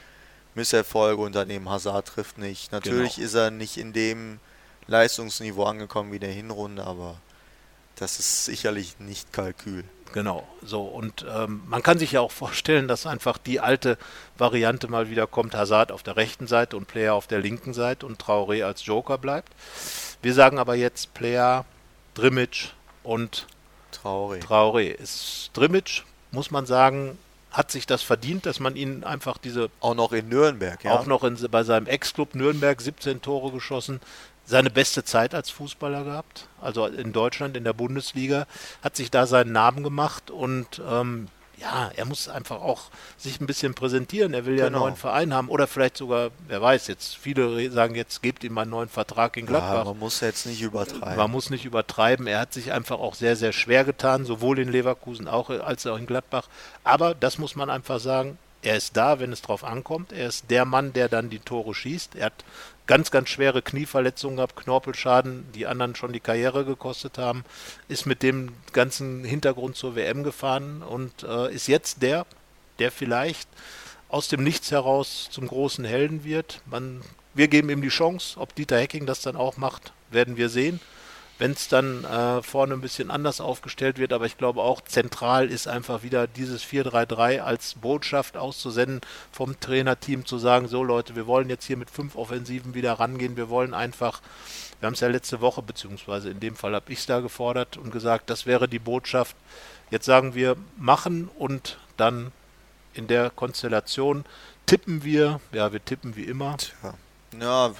Misserfolge 0.55 1.21
und 1.21 1.35
dann 1.35 1.49
eben 1.49 1.69
Hazard 1.69 2.07
trifft 2.07 2.37
nicht. 2.37 2.71
Natürlich 2.71 3.15
genau. 3.15 3.25
ist 3.25 3.33
er 3.33 3.51
nicht 3.51 3.77
in 3.77 3.93
dem 3.93 4.39
Leistungsniveau 4.87 5.63
angekommen 5.63 6.11
wie 6.11 6.19
der 6.19 6.31
Hinrunde, 6.31 6.83
aber 6.83 7.15
das 7.95 8.19
ist 8.19 8.45
sicherlich 8.45 8.99
nicht 8.99 9.31
Kalkül. 9.31 9.83
Genau, 10.13 10.47
so 10.63 10.83
und 10.83 11.25
ähm, 11.27 11.63
man 11.65 11.81
kann 11.81 11.97
sich 11.97 12.11
ja 12.11 12.21
auch 12.21 12.31
vorstellen, 12.31 12.87
dass 12.87 13.07
einfach 13.07 13.39
die 13.39 13.59
alte 13.59 13.97
Variante 14.37 14.87
mal 14.87 15.09
wieder 15.09 15.25
kommt, 15.25 15.55
Hazard 15.55 15.91
auf 15.91 16.03
der 16.03 16.17
rechten 16.17 16.45
Seite 16.45 16.77
und 16.77 16.87
Player 16.87 17.15
auf 17.15 17.25
der 17.25 17.39
linken 17.39 17.73
Seite 17.73 18.05
und 18.05 18.21
Traoré 18.21 18.63
als 18.63 18.85
Joker 18.85 19.17
bleibt. 19.17 19.51
Wir 20.23 20.33
sagen 20.33 20.57
aber 20.57 20.75
jetzt 20.75 21.13
Player, 21.13 21.65
Drimmitsch 22.13 22.69
und 23.03 23.45
Traoré. 23.93 24.41
Traoré. 24.41 24.87
Ist 24.91 25.51
Drimmitsch, 25.53 26.03
muss 26.31 26.49
man 26.49 26.65
sagen, 26.65 27.17
hat 27.51 27.71
sich 27.71 27.85
das 27.85 28.01
verdient, 28.01 28.45
dass 28.45 28.61
man 28.61 28.77
ihn 28.77 29.03
einfach 29.03 29.37
diese. 29.37 29.69
Auch 29.81 29.95
noch 29.95 30.13
in 30.13 30.29
Nürnberg, 30.29 30.81
ja. 30.81 30.93
Auch 30.93 31.05
noch 31.07 31.25
in, 31.25 31.37
bei 31.51 31.63
seinem 31.63 31.87
Ex-Club 31.87 32.35
Nürnberg 32.35 32.79
17 32.79 33.21
Tore 33.21 33.51
geschossen. 33.51 33.99
Seine 34.45 34.69
beste 34.69 35.03
Zeit 35.03 35.35
als 35.35 35.49
Fußballer 35.49 36.05
gehabt, 36.05 36.47
also 36.61 36.85
in 36.85 37.11
Deutschland 37.13 37.55
in 37.57 37.65
der 37.65 37.73
Bundesliga, 37.73 38.47
hat 38.81 38.95
sich 38.95 39.11
da 39.11 39.25
seinen 39.25 39.51
Namen 39.51 39.83
gemacht 39.83 40.31
und 40.31 40.81
ähm, 40.89 41.27
ja, 41.63 41.91
er 41.95 42.05
muss 42.05 42.27
einfach 42.27 42.61
auch 42.61 42.89
sich 43.17 43.39
ein 43.39 43.47
bisschen 43.47 43.73
präsentieren. 43.73 44.33
Er 44.33 44.45
will 44.45 44.57
ja 44.57 44.65
genau. 44.65 44.79
einen 44.79 44.85
neuen 44.87 44.95
Verein 44.97 45.33
haben 45.33 45.49
oder 45.49 45.65
vielleicht 45.65 45.97
sogar, 45.97 46.31
wer 46.47 46.61
weiß, 46.61 46.87
jetzt 46.87 47.15
viele 47.15 47.71
sagen 47.71 47.95
jetzt, 47.95 48.21
gebt 48.21 48.43
ihm 48.43 48.57
einen 48.57 48.69
neuen 48.69 48.89
Vertrag 48.89 49.37
in 49.37 49.45
Gladbach. 49.45 49.79
Ja, 49.79 49.83
man 49.85 49.99
muss 49.99 50.19
jetzt 50.19 50.45
nicht 50.45 50.61
übertreiben. 50.61 51.15
Man 51.15 51.31
muss 51.31 51.49
nicht 51.49 51.65
übertreiben. 51.65 52.27
Er 52.27 52.39
hat 52.39 52.53
sich 52.53 52.71
einfach 52.73 52.99
auch 52.99 53.15
sehr, 53.15 53.35
sehr 53.35 53.53
schwer 53.53 53.85
getan, 53.85 54.25
sowohl 54.25 54.59
in 54.59 54.69
Leverkusen 54.69 55.27
auch, 55.27 55.49
als 55.49 55.87
auch 55.87 55.97
in 55.97 56.05
Gladbach. 56.05 56.49
Aber 56.83 57.15
das 57.15 57.37
muss 57.37 57.55
man 57.55 57.69
einfach 57.69 57.99
sagen, 57.99 58.37
er 58.63 58.77
ist 58.77 58.95
da, 58.97 59.19
wenn 59.19 59.31
es 59.31 59.41
drauf 59.41 59.63
ankommt. 59.63 60.11
Er 60.11 60.27
ist 60.27 60.49
der 60.49 60.65
Mann, 60.65 60.93
der 60.93 61.09
dann 61.09 61.29
die 61.29 61.39
Tore 61.39 61.75
schießt. 61.75 62.15
Er 62.15 62.27
hat 62.27 62.45
ganz, 62.87 63.11
ganz 63.11 63.29
schwere 63.29 63.61
Knieverletzungen 63.61 64.37
gehabt, 64.37 64.55
Knorpelschaden, 64.55 65.45
die 65.53 65.67
anderen 65.67 65.95
schon 65.95 66.13
die 66.13 66.19
Karriere 66.19 66.65
gekostet 66.65 67.17
haben, 67.17 67.43
ist 67.87 68.05
mit 68.05 68.23
dem 68.23 68.53
ganzen 68.71 69.23
Hintergrund 69.23 69.75
zur 69.75 69.95
WM 69.95 70.23
gefahren 70.23 70.81
und 70.81 71.23
äh, 71.23 71.53
ist 71.53 71.67
jetzt 71.67 72.01
der, 72.01 72.25
der 72.79 72.91
vielleicht 72.91 73.47
aus 74.09 74.27
dem 74.27 74.43
Nichts 74.43 74.71
heraus 74.71 75.27
zum 75.31 75.47
großen 75.47 75.85
Helden 75.85 76.23
wird. 76.23 76.61
Man, 76.65 77.01
wir 77.33 77.47
geben 77.47 77.69
ihm 77.69 77.81
die 77.81 77.89
Chance, 77.89 78.39
ob 78.39 78.55
Dieter 78.55 78.77
Hecking 78.79 79.05
das 79.05 79.21
dann 79.21 79.35
auch 79.35 79.57
macht, 79.57 79.93
werden 80.09 80.37
wir 80.37 80.49
sehen 80.49 80.79
wenn 81.43 81.51
es 81.51 81.67
dann 81.67 82.05
äh, 82.05 82.41
vorne 82.41 82.73
ein 82.73 82.79
bisschen 82.79 83.11
anders 83.11 83.41
aufgestellt 83.41 83.97
wird. 83.97 84.13
Aber 84.13 84.25
ich 84.25 84.37
glaube 84.37 84.61
auch 84.61 84.79
zentral 84.79 85.49
ist 85.49 85.67
einfach 85.67 86.01
wieder 86.01 86.25
dieses 86.25 86.63
4-3-3 86.63 87.39
als 87.41 87.73
Botschaft 87.73 88.37
auszusenden 88.37 89.01
vom 89.29 89.59
Trainerteam 89.59 90.25
zu 90.25 90.37
sagen, 90.37 90.69
so 90.69 90.85
Leute, 90.85 91.17
wir 91.17 91.27
wollen 91.27 91.49
jetzt 91.49 91.65
hier 91.65 91.75
mit 91.75 91.91
fünf 91.91 92.15
Offensiven 92.15 92.75
wieder 92.75 92.93
rangehen. 92.93 93.35
Wir 93.35 93.49
wollen 93.49 93.73
einfach, 93.73 94.21
wir 94.79 94.87
haben 94.87 94.93
es 94.93 95.01
ja 95.01 95.09
letzte 95.09 95.41
Woche, 95.41 95.61
beziehungsweise 95.61 96.29
in 96.29 96.39
dem 96.39 96.55
Fall 96.55 96.75
habe 96.75 96.93
ich 96.93 96.99
es 96.99 97.07
da 97.07 97.19
gefordert 97.19 97.75
und 97.75 97.91
gesagt, 97.91 98.29
das 98.29 98.45
wäre 98.45 98.69
die 98.69 98.79
Botschaft. 98.79 99.35
Jetzt 99.91 100.05
sagen 100.05 100.35
wir 100.35 100.55
machen 100.77 101.29
und 101.37 101.77
dann 101.97 102.31
in 102.93 103.07
der 103.07 103.29
Konstellation 103.29 104.23
tippen 104.65 105.03
wir, 105.03 105.41
ja, 105.51 105.73
wir 105.73 105.83
tippen 105.83 106.15
wie 106.15 106.23
immer. 106.23 106.55
Tja. 106.55 106.93
Ja, 107.37 107.73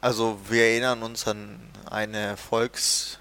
also 0.00 0.38
wir 0.48 0.62
erinnern 0.62 1.02
uns 1.02 1.26
an 1.26 1.60
eine 1.90 2.18
Erfolgsserie 2.18 3.18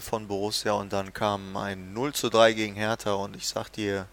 von 0.00 0.28
Borussia 0.28 0.72
und 0.72 0.92
dann 0.92 1.12
kam 1.12 1.56
ein 1.56 1.92
0 1.92 2.12
zu 2.12 2.28
3 2.30 2.52
gegen 2.52 2.74
Hertha 2.74 3.14
und 3.14 3.36
ich 3.36 3.48
sag 3.48 3.70
dir, 3.70 4.06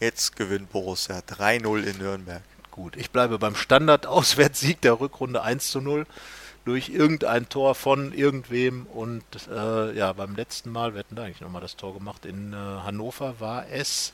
jetzt 0.00 0.36
gewinnt 0.36 0.70
Borussia 0.72 1.18
3-0 1.18 1.84
in 1.84 1.98
Nürnberg. 1.98 2.42
Gut, 2.70 2.96
ich 2.96 3.10
bleibe 3.10 3.38
beim 3.38 3.54
Standard-Auswärtssieg 3.54 4.80
der 4.80 4.98
Rückrunde 4.98 5.42
1 5.42 5.70
zu 5.70 5.80
0 5.80 6.06
durch 6.64 6.88
irgendein 6.88 7.48
Tor 7.48 7.74
von 7.74 8.12
irgendwem 8.12 8.86
und 8.86 9.24
äh, 9.50 9.92
ja, 9.96 10.12
beim 10.12 10.36
letzten 10.36 10.70
Mal, 10.70 10.94
wir 10.94 11.00
hatten 11.00 11.16
da 11.16 11.24
eigentlich 11.24 11.40
nochmal 11.40 11.62
das 11.62 11.76
Tor 11.76 11.94
gemacht, 11.94 12.24
in 12.24 12.52
äh, 12.52 12.56
Hannover 12.56 13.40
war 13.40 13.68
es 13.68 14.12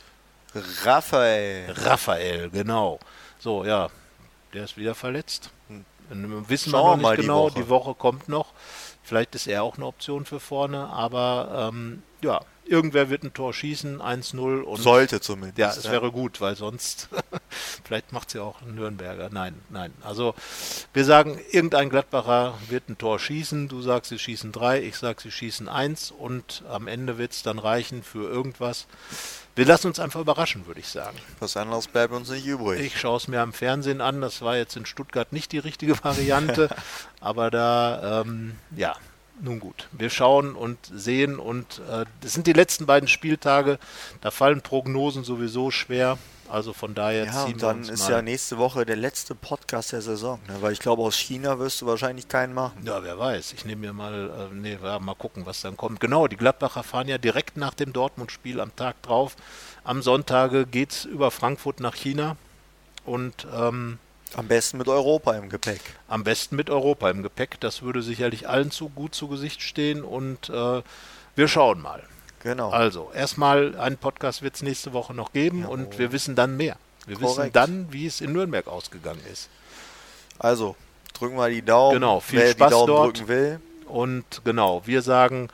Raphael. 0.84 1.72
Raphael, 1.72 2.50
genau. 2.50 2.98
So, 3.38 3.64
ja, 3.64 3.88
der 4.54 4.64
ist 4.64 4.76
wieder 4.76 4.94
verletzt. 4.94 5.50
Wissen 6.10 6.70
Schauen 6.70 7.00
wir 7.00 7.02
noch 7.02 7.10
nicht 7.10 7.20
genau, 7.22 7.50
die 7.50 7.56
Woche. 7.56 7.64
die 7.64 7.68
Woche. 7.68 7.94
kommt 7.94 8.28
noch. 8.28 8.52
Vielleicht 9.02 9.34
ist 9.34 9.46
er 9.46 9.62
auch 9.62 9.76
eine 9.76 9.86
Option 9.86 10.26
für 10.26 10.40
vorne, 10.40 10.88
aber 10.88 11.70
ähm, 11.72 12.02
ja, 12.20 12.40
irgendwer 12.68 13.10
wird 13.10 13.22
ein 13.22 13.32
Tor 13.32 13.52
schießen, 13.52 14.00
1-0 14.00 14.60
und. 14.62 14.80
Sollte 14.80 15.20
zumindest. 15.20 15.58
Ja, 15.58 15.70
es 15.70 15.90
wäre 15.90 16.12
gut, 16.12 16.40
weil 16.40 16.56
sonst, 16.56 17.08
vielleicht 17.84 18.12
macht 18.12 18.28
es 18.28 18.34
ja 18.34 18.42
auch 18.42 18.60
ein 18.62 18.74
Nürnberger. 18.74 19.30
Nein, 19.32 19.54
nein. 19.70 19.92
Also, 20.02 20.34
wir 20.92 21.04
sagen, 21.04 21.38
irgendein 21.50 21.90
Gladbacher 21.90 22.54
wird 22.68 22.88
ein 22.88 22.98
Tor 22.98 23.18
schießen. 23.18 23.68
Du 23.68 23.80
sagst, 23.80 24.10
sie 24.10 24.18
schießen 24.18 24.52
drei, 24.52 24.82
ich 24.82 24.96
sag, 24.96 25.20
sie 25.20 25.30
schießen 25.30 25.68
eins 25.68 26.10
und 26.10 26.62
am 26.68 26.86
Ende 26.86 27.18
wird 27.18 27.32
es 27.32 27.42
dann 27.42 27.58
reichen 27.58 28.02
für 28.02 28.28
irgendwas. 28.28 28.86
Wir 29.58 29.66
lassen 29.66 29.88
uns 29.88 29.98
einfach 29.98 30.20
überraschen, 30.20 30.68
würde 30.68 30.78
ich 30.78 30.86
sagen. 30.86 31.18
Was 31.40 31.56
anderes 31.56 31.88
bleibt 31.88 32.14
uns 32.14 32.30
nicht 32.30 32.46
übrig. 32.46 32.80
Ich 32.80 33.00
schaue 33.00 33.16
es 33.16 33.26
mir 33.26 33.40
am 33.40 33.52
Fernsehen 33.52 34.00
an. 34.00 34.20
Das 34.20 34.40
war 34.40 34.56
jetzt 34.56 34.76
in 34.76 34.86
Stuttgart 34.86 35.32
nicht 35.32 35.50
die 35.50 35.58
richtige 35.58 35.98
Variante. 36.04 36.68
aber 37.20 37.50
da, 37.50 38.20
ähm, 38.20 38.54
ja, 38.76 38.94
nun 39.40 39.58
gut. 39.58 39.88
Wir 39.90 40.10
schauen 40.10 40.54
und 40.54 40.78
sehen 40.94 41.40
und 41.40 41.82
äh, 41.90 42.04
das 42.20 42.34
sind 42.34 42.46
die 42.46 42.52
letzten 42.52 42.86
beiden 42.86 43.08
Spieltage. 43.08 43.80
Da 44.20 44.30
fallen 44.30 44.62
Prognosen 44.62 45.24
sowieso 45.24 45.72
schwer. 45.72 46.18
Also 46.50 46.72
von 46.72 46.94
daher 46.94 47.26
ja, 47.26 47.32
ziehen 47.32 47.54
und 47.54 47.60
wir 47.62 47.68
dann 47.68 47.76
uns 47.78 47.88
ist 47.90 48.02
mal. 48.04 48.10
ja 48.12 48.22
nächste 48.22 48.58
Woche 48.58 48.86
der 48.86 48.96
letzte 48.96 49.34
Podcast 49.34 49.92
der 49.92 50.00
Saison. 50.02 50.40
Ne? 50.48 50.56
Weil 50.60 50.72
ich 50.72 50.78
glaube, 50.78 51.02
aus 51.02 51.16
China 51.16 51.58
wirst 51.58 51.80
du 51.82 51.86
wahrscheinlich 51.86 52.28
keinen 52.28 52.54
machen. 52.54 52.80
Ja, 52.84 53.02
wer 53.02 53.18
weiß. 53.18 53.52
Ich 53.52 53.64
nehme 53.64 53.82
mir 53.82 53.92
mal, 53.92 54.30
äh, 54.50 54.54
nee, 54.54 54.78
ja, 54.82 54.98
mal 54.98 55.14
gucken, 55.14 55.44
was 55.46 55.60
dann 55.60 55.76
kommt. 55.76 56.00
Genau, 56.00 56.26
die 56.26 56.36
Gladbacher 56.36 56.82
fahren 56.82 57.08
ja 57.08 57.18
direkt 57.18 57.56
nach 57.56 57.74
dem 57.74 57.92
Dortmund-Spiel 57.92 58.60
am 58.60 58.74
Tag 58.76 59.00
drauf. 59.02 59.36
Am 59.84 60.02
Sonntage 60.02 60.66
geht's 60.66 61.04
über 61.04 61.30
Frankfurt 61.30 61.80
nach 61.80 61.94
China 61.94 62.36
und 63.04 63.46
ähm, 63.54 63.98
Am 64.34 64.48
besten 64.48 64.78
mit 64.78 64.88
Europa 64.88 65.32
im 65.34 65.48
Gepäck. 65.48 65.80
am 66.08 66.24
besten 66.24 66.56
mit 66.56 66.68
Europa 66.70 67.08
im 67.10 67.22
Gepäck. 67.22 67.58
Das 67.60 67.82
würde 67.82 68.02
sicherlich 68.02 68.48
allen 68.48 68.70
zu 68.70 68.88
gut 68.90 69.14
zu 69.14 69.28
Gesicht 69.28 69.62
stehen 69.62 70.02
und 70.02 70.48
äh, 70.50 70.82
wir 71.36 71.48
schauen 71.48 71.80
mal. 71.80 72.02
Genau. 72.42 72.70
Also, 72.70 73.10
erstmal 73.14 73.76
einen 73.78 73.96
Podcast 73.96 74.42
wird 74.42 74.54
es 74.54 74.62
nächste 74.62 74.92
Woche 74.92 75.14
noch 75.14 75.32
geben 75.32 75.62
Jawohl. 75.62 75.78
und 75.78 75.98
wir 75.98 76.12
wissen 76.12 76.34
dann 76.34 76.56
mehr. 76.56 76.76
Wir 77.06 77.20
wissen 77.20 77.36
Korrekt. 77.36 77.56
dann, 77.56 77.92
wie 77.92 78.06
es 78.06 78.20
in 78.20 78.32
Nürnberg 78.32 78.66
ausgegangen 78.68 79.20
ist. 79.32 79.48
Also, 80.38 80.76
drücken 81.14 81.36
wir 81.36 81.48
die 81.48 81.62
Daumen. 81.62 81.94
Genau, 81.94 82.20
viel 82.20 82.40
wer 82.40 82.50
Spaß 82.52 82.68
die 82.68 82.72
Daumen 82.72 82.86
dort. 82.86 83.16
drücken 83.18 83.28
will. 83.28 83.60
Und 83.86 84.42
genau, 84.44 84.82
wir 84.84 85.02
sagen 85.02 85.48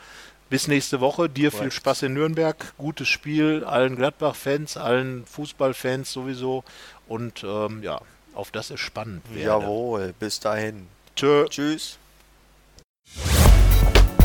bis 0.50 0.68
nächste 0.68 1.00
Woche. 1.00 1.28
Dir 1.28 1.50
viel 1.50 1.58
Korrekt. 1.58 1.74
Spaß 1.74 2.02
in 2.02 2.14
Nürnberg. 2.14 2.74
Gutes 2.76 3.08
Spiel 3.08 3.64
allen 3.64 3.96
Gladbach-Fans, 3.96 4.76
allen 4.76 5.24
Fußballfans 5.26 6.12
sowieso. 6.12 6.64
Und 7.08 7.44
ähm, 7.44 7.82
ja, 7.82 8.00
auf 8.34 8.50
das 8.50 8.70
es 8.70 8.80
spannend 8.80 9.22
werde. 9.30 9.42
Jawohl, 9.42 10.14
bis 10.18 10.40
dahin. 10.40 10.88
Tschö. 11.16 11.46
Tschüss. 11.48 11.98